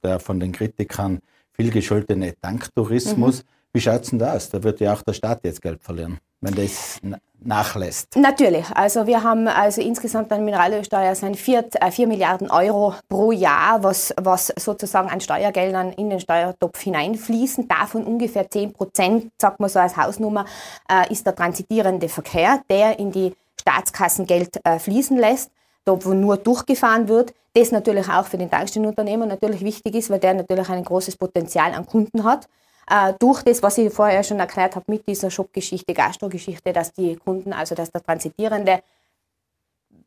der 0.02 0.20
von 0.20 0.40
den 0.40 0.52
Kritikern 0.52 1.20
viel 1.52 1.70
gescholtene 1.70 2.34
Tanktourismus. 2.40 3.42
Mhm. 3.42 3.48
Wie 3.72 3.80
schaut 3.80 4.02
es 4.02 4.10
denn 4.10 4.18
da 4.18 4.34
aus? 4.34 4.48
Da 4.48 4.62
wird 4.62 4.80
ja 4.80 4.94
auch 4.94 5.02
der 5.02 5.12
Staat 5.12 5.44
jetzt 5.44 5.60
Geld 5.60 5.82
verlieren, 5.82 6.18
wenn 6.40 6.54
das 6.54 6.98
nachlässt. 7.40 8.16
Natürlich. 8.16 8.64
Also 8.74 9.06
wir 9.06 9.22
haben 9.22 9.48
also 9.48 9.80
insgesamt 9.82 10.32
eine 10.32 10.42
Mineralölsteuer 10.42 11.14
sind 11.14 11.36
4, 11.36 11.68
äh, 11.74 11.90
4 11.90 12.06
Milliarden 12.06 12.50
Euro 12.50 12.94
pro 13.08 13.32
Jahr, 13.32 13.82
was, 13.82 14.14
was 14.16 14.52
sozusagen 14.58 15.08
an 15.08 15.20
Steuergeldern 15.20 15.92
in 15.92 16.10
den 16.10 16.20
Steuertopf 16.20 16.80
hineinfließen. 16.80 17.68
Davon 17.68 18.04
ungefähr 18.04 18.50
10 18.50 18.72
Prozent, 18.72 19.30
sagt 19.38 19.60
man 19.60 19.68
so 19.68 19.78
als 19.78 19.96
Hausnummer, 19.96 20.46
äh, 20.90 21.12
ist 21.12 21.26
der 21.26 21.34
transitierende 21.34 22.08
Verkehr, 22.08 22.62
der 22.70 22.98
in 22.98 23.12
die 23.12 23.34
Staatskassen 23.60 24.26
Geld 24.26 24.58
äh, 24.64 24.78
fließen 24.78 25.16
lässt 25.16 25.50
da 25.86 26.04
wo 26.04 26.12
nur 26.12 26.36
durchgefahren 26.36 27.08
wird, 27.08 27.32
das 27.54 27.72
natürlich 27.72 28.08
auch 28.08 28.26
für 28.26 28.36
den 28.36 28.50
Tankstellenunternehmer 28.50 29.24
natürlich 29.24 29.62
wichtig 29.62 29.94
ist, 29.94 30.10
weil 30.10 30.18
der 30.18 30.34
natürlich 30.34 30.68
ein 30.68 30.84
großes 30.84 31.16
Potenzial 31.16 31.72
an 31.72 31.86
Kunden 31.86 32.24
hat. 32.24 32.48
Äh, 32.90 33.14
durch 33.18 33.42
das, 33.42 33.62
was 33.62 33.78
ich 33.78 33.92
vorher 33.92 34.22
schon 34.22 34.38
erklärt 34.38 34.76
habe 34.76 34.84
mit 34.88 35.08
dieser 35.08 35.30
Shop-Geschichte, 35.30 35.94
Gastro-Geschichte, 35.94 36.72
dass 36.72 36.92
die 36.92 37.16
Kunden, 37.16 37.52
also 37.52 37.74
dass 37.74 37.90
der 37.90 38.02
Transitierende, 38.02 38.80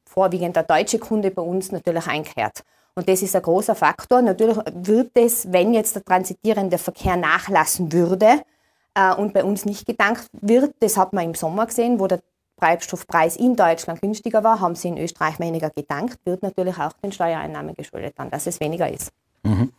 vorwiegend 0.05 0.55
der 0.55 0.63
deutsche 0.63 0.99
Kunde 0.99 1.31
bei 1.31 1.41
uns 1.41 1.71
natürlich 1.71 2.07
einkehrt. 2.07 2.63
Und 2.95 3.07
das 3.07 3.21
ist 3.21 3.35
ein 3.35 3.41
großer 3.41 3.75
Faktor. 3.75 4.21
Natürlich 4.21 4.57
wird 4.73 5.11
es, 5.13 5.51
wenn 5.51 5.73
jetzt 5.73 5.95
der 5.95 6.03
transitierende 6.03 6.77
Verkehr 6.77 7.15
nachlassen 7.15 7.91
würde 7.91 8.41
äh, 8.93 9.13
und 9.13 9.33
bei 9.33 9.43
uns 9.43 9.65
nicht 9.65 9.85
gedankt 9.85 10.27
wird, 10.33 10.73
das 10.79 10.97
hat 10.97 11.13
man 11.13 11.25
im 11.25 11.35
Sommer 11.35 11.65
gesehen, 11.65 11.99
wo 11.99 12.07
der 12.07 12.19
Treibstoffpreis 12.59 13.37
in 13.37 13.55
Deutschland 13.55 14.01
günstiger 14.01 14.43
war, 14.43 14.59
haben 14.59 14.75
sie 14.75 14.89
in 14.89 14.97
Österreich 14.97 15.39
weniger 15.39 15.69
gedankt, 15.69 16.17
wird 16.25 16.43
natürlich 16.43 16.77
auch 16.77 16.93
den 16.93 17.11
Steuereinnahmen 17.11 17.75
geschuldet, 17.75 18.13
dann, 18.17 18.29
dass 18.29 18.47
es 18.47 18.59
weniger 18.59 18.91
ist. 18.91 19.11
Mhm. 19.43 19.71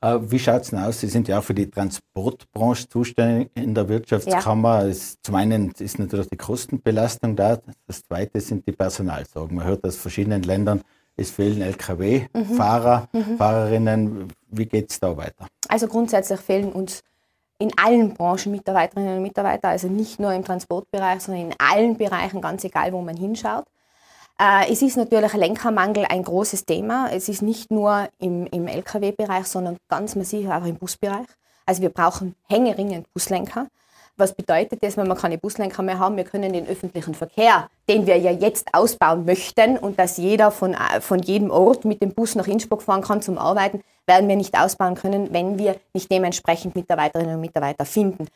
Äh, 0.00 0.18
wie 0.22 0.38
schaut 0.38 0.62
es 0.62 0.70
denn 0.70 0.78
aus? 0.78 1.00
Sie 1.00 1.08
sind 1.08 1.28
ja 1.28 1.38
auch 1.38 1.44
für 1.44 1.54
die 1.54 1.70
Transportbranche 1.70 2.88
zuständig 2.88 3.50
in 3.54 3.74
der 3.74 3.88
Wirtschaftskammer. 3.88 4.82
Ja. 4.82 4.88
Es, 4.88 5.16
zum 5.22 5.34
einen 5.34 5.72
ist 5.72 5.98
natürlich 5.98 6.28
die 6.28 6.36
Kostenbelastung 6.36 7.34
da, 7.34 7.58
das 7.86 8.02
zweite 8.02 8.40
sind 8.40 8.66
die 8.66 8.72
Personalsorgen. 8.72 9.56
Man 9.56 9.66
hört 9.66 9.84
aus 9.84 9.96
verschiedenen 9.96 10.42
Ländern, 10.42 10.82
es 11.16 11.30
fehlen 11.30 11.62
Lkw-Fahrer, 11.62 13.08
mhm. 13.12 13.20
mhm. 13.20 13.36
Fahrerinnen. 13.38 14.32
Wie 14.50 14.66
geht 14.66 14.90
es 14.90 15.00
da 15.00 15.16
weiter? 15.16 15.46
Also 15.68 15.88
grundsätzlich 15.88 16.40
fehlen 16.40 16.72
uns 16.72 17.02
in 17.58 17.70
allen 17.78 18.14
Branchen 18.14 18.52
Mitarbeiterinnen 18.52 19.16
und 19.16 19.22
Mitarbeiter, 19.22 19.68
also 19.68 19.88
nicht 19.88 20.20
nur 20.20 20.32
im 20.32 20.44
Transportbereich, 20.44 21.20
sondern 21.20 21.50
in 21.50 21.54
allen 21.58 21.96
Bereichen, 21.96 22.40
ganz 22.40 22.64
egal, 22.64 22.92
wo 22.92 23.00
man 23.00 23.16
hinschaut. 23.16 23.64
Äh, 24.38 24.70
es 24.70 24.82
ist 24.82 24.96
natürlich 24.96 25.32
Lenkermangel 25.32 26.04
ein 26.08 26.22
großes 26.22 26.66
Thema. 26.66 27.08
Es 27.10 27.28
ist 27.28 27.42
nicht 27.42 27.70
nur 27.70 28.08
im, 28.18 28.46
im 28.46 28.66
Lkw-Bereich, 28.66 29.46
sondern 29.46 29.78
ganz 29.88 30.14
massiv 30.14 30.50
auch 30.50 30.64
im 30.64 30.76
Busbereich. 30.76 31.26
Also 31.64 31.82
wir 31.82 31.90
brauchen 31.90 32.34
hängeringend 32.48 33.12
Buslenker. 33.12 33.68
Was 34.18 34.32
bedeutet 34.32 34.82
das, 34.82 34.96
wenn 34.96 35.08
wir 35.08 35.14
keine 35.14 35.36
Buslenker 35.36 35.82
mehr 35.82 35.98
haben? 35.98 36.16
Wir 36.16 36.24
können 36.24 36.52
den 36.52 36.66
öffentlichen 36.66 37.14
Verkehr, 37.14 37.68
den 37.86 38.06
wir 38.06 38.16
ja 38.16 38.30
jetzt 38.30 38.68
ausbauen 38.72 39.26
möchten 39.26 39.76
und 39.76 39.98
dass 39.98 40.16
jeder 40.16 40.50
von, 40.50 40.72
äh, 40.72 41.00
von 41.02 41.18
jedem 41.18 41.50
Ort 41.50 41.84
mit 41.84 42.00
dem 42.00 42.14
Bus 42.14 42.34
nach 42.34 42.46
Innsbruck 42.46 42.82
fahren 42.82 43.02
kann 43.02 43.20
zum 43.20 43.36
Arbeiten, 43.36 43.82
werden 44.06 44.28
wir 44.28 44.36
nicht 44.36 44.58
ausbauen 44.58 44.94
können, 44.94 45.34
wenn 45.34 45.58
wir 45.58 45.76
nicht 45.92 46.10
dementsprechend 46.10 46.74
Mitarbeiterinnen 46.74 47.34
und 47.34 47.42
Mitarbeiter 47.42 47.84
finden. 47.84 48.26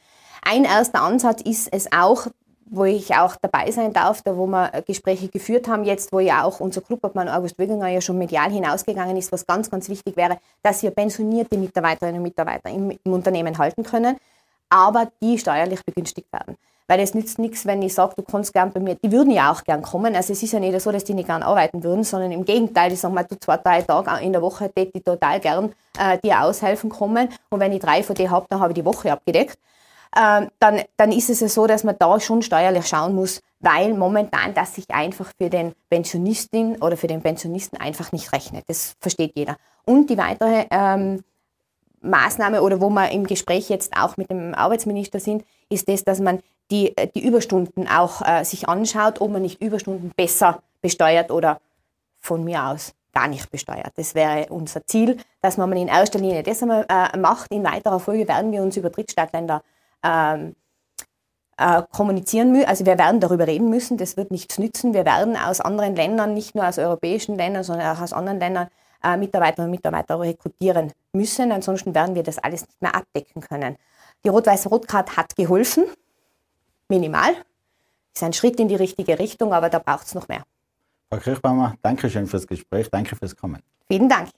Ein 0.43 0.65
erster 0.65 1.01
Ansatz 1.01 1.41
ist 1.43 1.73
es 1.73 1.91
auch, 1.93 2.27
wo 2.67 2.85
ich 2.85 3.15
auch 3.15 3.37
dabei 3.41 3.71
sein 3.71 3.93
darf, 3.93 4.21
da 4.23 4.37
wo 4.37 4.47
wir 4.47 4.71
Gespräche 4.87 5.29
geführt 5.29 5.67
haben, 5.67 5.85
jetzt 5.85 6.13
wo 6.13 6.21
ja 6.21 6.45
auch 6.45 6.61
unser 6.61 6.83
Clubobmann 6.83 7.29
August 7.29 7.59
Wöginger 7.59 7.89
ja 7.89 8.01
schon 8.01 8.19
medial 8.19 8.51
hinausgegangen 8.51 9.17
ist, 9.17 9.33
was 9.33 9.47
ganz, 9.47 9.71
ganz 9.71 9.89
wichtig 9.89 10.17
wäre, 10.17 10.39
dass 10.63 10.83
wir 10.83 10.91
pensionierte 10.91 11.57
Mitarbeiterinnen 11.57 12.19
und 12.19 12.25
Mitarbeiter 12.25 12.69
im, 12.69 12.91
im 13.03 13.13
Unternehmen 13.13 13.57
halten 13.57 13.83
können 13.83 14.17
aber 14.71 15.11
die 15.21 15.39
steuerlich 15.39 15.85
begünstigt 15.85 16.33
werden. 16.33 16.57
Weil 16.89 17.01
es 17.01 17.15
nützt 17.15 17.39
nichts, 17.39 17.67
wenn 17.67 17.83
ich 17.83 17.95
sage, 17.95 18.15
du 18.17 18.23
kannst 18.23 18.53
gern 18.53 18.73
bei 18.73 18.81
mir, 18.81 18.97
die 18.97 19.13
würden 19.13 19.31
ja 19.31 19.53
auch 19.53 19.63
gern 19.63 19.81
kommen. 19.81 20.17
Also 20.17 20.33
es 20.33 20.43
ist 20.43 20.51
ja 20.51 20.59
nicht 20.59 20.81
so, 20.81 20.91
dass 20.91 21.05
die 21.05 21.15
nicht 21.15 21.29
gern 21.29 21.45
arbeiten 21.45 21.85
würden, 21.85 22.03
sondern 22.03 22.33
im 22.33 22.45
Gegenteil, 22.45 22.93
ich 22.93 22.99
sage 22.99 23.15
mal, 23.15 23.23
du 23.23 23.39
zwei, 23.39 23.59
drei 23.59 23.83
Tage 23.83 24.25
in 24.25 24.33
der 24.33 24.43
Woche 24.43 24.73
tät 24.73 24.93
die 24.93 25.01
total 25.01 25.39
gern 25.39 25.73
äh, 25.97 26.19
dir 26.19 26.43
aushelfen 26.43 26.91
kommen. 26.91 27.29
Und 27.49 27.61
wenn 27.61 27.71
ich 27.71 27.81
drei 27.81 28.03
von 28.03 28.17
denen 28.17 28.33
habe, 28.33 28.47
dann 28.49 28.59
habe 28.59 28.73
ich 28.73 28.75
die 28.75 28.85
Woche 28.85 29.13
abgedeckt. 29.13 29.57
Ähm, 30.17 30.49
dann, 30.59 30.81
dann 30.97 31.13
ist 31.13 31.31
es 31.31 31.39
ja 31.39 31.49
so, 31.49 31.69
dass 31.69 31.85
man 31.85 31.95
da 31.97 32.19
schon 32.19 32.43
steuerlich 32.43 32.89
schauen 32.89 33.15
muss, 33.15 33.41
weil 33.61 33.95
momentan 33.95 34.53
das 34.55 34.75
sich 34.75 34.91
einfach 34.91 35.31
für 35.39 35.49
den 35.49 35.73
Pensionistin 35.89 36.77
oder 36.83 36.97
für 36.97 37.07
den 37.07 37.23
Pensionisten 37.23 37.79
einfach 37.81 38.11
nicht 38.11 38.33
rechnet. 38.33 38.65
Das 38.67 38.97
versteht 38.99 39.33
jeder. 39.37 39.57
Und 39.85 40.11
die 40.11 40.19
weitere 40.19 40.67
ähm, 40.71 41.23
Maßnahme 42.01 42.63
oder 42.63 42.81
wo 42.81 42.91
wir 42.91 43.11
im 43.11 43.27
Gespräch 43.27 43.69
jetzt 43.69 43.97
auch 43.97 44.17
mit 44.17 44.31
dem 44.31 44.55
Arbeitsminister 44.55 45.21
sind, 45.21 45.45
ist 45.69 45.89
das, 45.89 46.05
dass 46.05 46.21
man 46.21 46.41
die, 46.71 46.97
äh, 46.97 47.09
die 47.09 47.25
Überstunden 47.25 47.89
auch 47.89 48.23
äh, 48.27 48.45
sich 48.45 48.69
anschaut, 48.69 49.21
ob 49.21 49.31
man 49.31 49.43
nicht 49.43 49.63
Überstunden 49.63 50.13
besser 50.17 50.63
besteuert 50.81 51.31
oder 51.31 51.61
von 52.21 52.45
mir 52.45 52.65
aus 52.67 52.95
gar 53.13 53.29
nicht 53.29 53.51
besteuert. 53.51 53.93
Das 53.97 54.15
wäre 54.15 54.47
unser 54.51 54.87
Ziel, 54.87 55.19
dass 55.43 55.57
man 55.57 55.73
in 55.73 55.89
erster 55.89 56.19
Linie 56.19 56.43
das 56.43 56.63
einmal 56.63 56.87
äh, 56.89 57.17
macht. 57.17 57.51
In 57.51 57.65
weiterer 57.65 58.01
Folge 58.01 58.29
werden 58.29 58.53
wir 58.53 58.63
uns 58.63 58.77
über 58.77 58.91
Drittstaatländer 58.91 59.63
ähm, 60.05 60.55
äh, 61.57 61.83
kommunizieren 61.91 62.53
müssen. 62.53 62.67
Also 62.67 62.87
wir 62.87 62.99
werden 62.99 63.21
darüber 63.21 63.47
reden 63.47 63.69
müssen. 63.69 63.97
Das 63.99 64.17
wird 64.17 64.31
nichts 64.31 64.59
nützen. 64.59 64.95
Wir 64.95 65.05
werden 65.05 65.37
aus 65.37 65.61
anderen 65.61 65.97
Ländern, 65.97 66.35
nicht 66.35 66.55
nur 66.55 66.67
aus 66.67 66.79
europäischen 66.79 67.37
Ländern, 67.37 67.65
sondern 67.65 67.97
auch 67.97 68.01
aus 68.01 68.13
anderen 68.13 68.39
Ländern 68.39 68.69
äh, 69.03 69.17
Mitarbeiterinnen 69.17 69.71
und 69.71 69.77
Mitarbeiter 69.77 70.19
rekrutieren 70.21 70.93
müssen. 71.13 71.53
Ansonsten 71.53 71.95
werden 71.95 72.15
wir 72.15 72.23
das 72.23 72.39
alles 72.39 72.63
nicht 72.63 72.83
mehr 72.83 72.95
abdecken 72.95 73.41
können. 73.41 73.77
Die 74.25 74.29
Rot-Weiß-Rot-Card 74.29 75.17
hat 75.17 75.37
geholfen, 75.37 75.85
minimal. 76.89 77.35
Ist 78.15 78.23
ein 78.23 78.33
Schritt 78.33 78.61
in 78.61 78.69
die 78.69 78.77
richtige 78.77 79.19
Richtung, 79.19 79.53
aber 79.53 79.71
da 79.71 79.79
braucht 79.79 80.07
es 80.07 80.15
noch 80.15 80.29
mehr. 80.29 80.43
Frau 81.09 81.19
Kirchbaumer, 81.19 81.75
danke 81.83 82.11
schön 82.11 82.27
fürs 82.27 82.47
Gespräch, 82.47 82.89
danke 82.91 83.17
fürs 83.17 83.35
Kommen. 83.35 83.63
Vielen 83.89 84.09
Dank. 84.09 84.29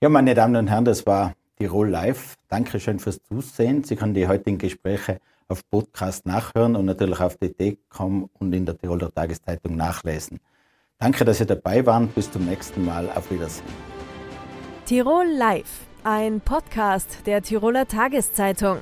Ja, 0.00 0.08
meine 0.08 0.34
Damen 0.34 0.56
und 0.56 0.68
Herren, 0.68 0.84
das 0.84 1.06
war 1.06 1.34
Tirol 1.56 1.88
Live. 1.88 2.34
Danke 2.48 2.80
schön 2.80 2.98
fürs 2.98 3.22
Zusehen. 3.22 3.84
Sie 3.84 3.94
können 3.96 4.14
die 4.14 4.26
heutigen 4.26 4.58
Gespräche 4.58 5.20
auf 5.48 5.68
Podcast 5.70 6.26
nachhören 6.26 6.74
und 6.74 6.86
natürlich 6.86 7.20
auf 7.20 7.36
dt.com 7.36 8.28
und 8.32 8.52
in 8.52 8.66
der 8.66 8.76
Tiroler 8.76 9.12
Tageszeitung 9.12 9.76
nachlesen. 9.76 10.40
Danke, 10.98 11.24
dass 11.24 11.38
Sie 11.38 11.46
dabei 11.46 11.84
waren. 11.86 12.08
Bis 12.08 12.30
zum 12.30 12.46
nächsten 12.46 12.84
Mal. 12.84 13.10
Auf 13.14 13.30
Wiedersehen. 13.30 13.66
Tirol 14.86 15.26
Live, 15.26 15.86
ein 16.02 16.40
Podcast 16.40 17.26
der 17.26 17.42
Tiroler 17.42 17.86
Tageszeitung. 17.88 18.80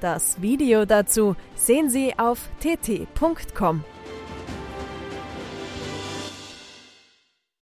Das 0.00 0.40
Video 0.40 0.84
dazu 0.84 1.36
sehen 1.54 1.90
Sie 1.90 2.14
auf 2.18 2.48
tt.com. 2.60 3.84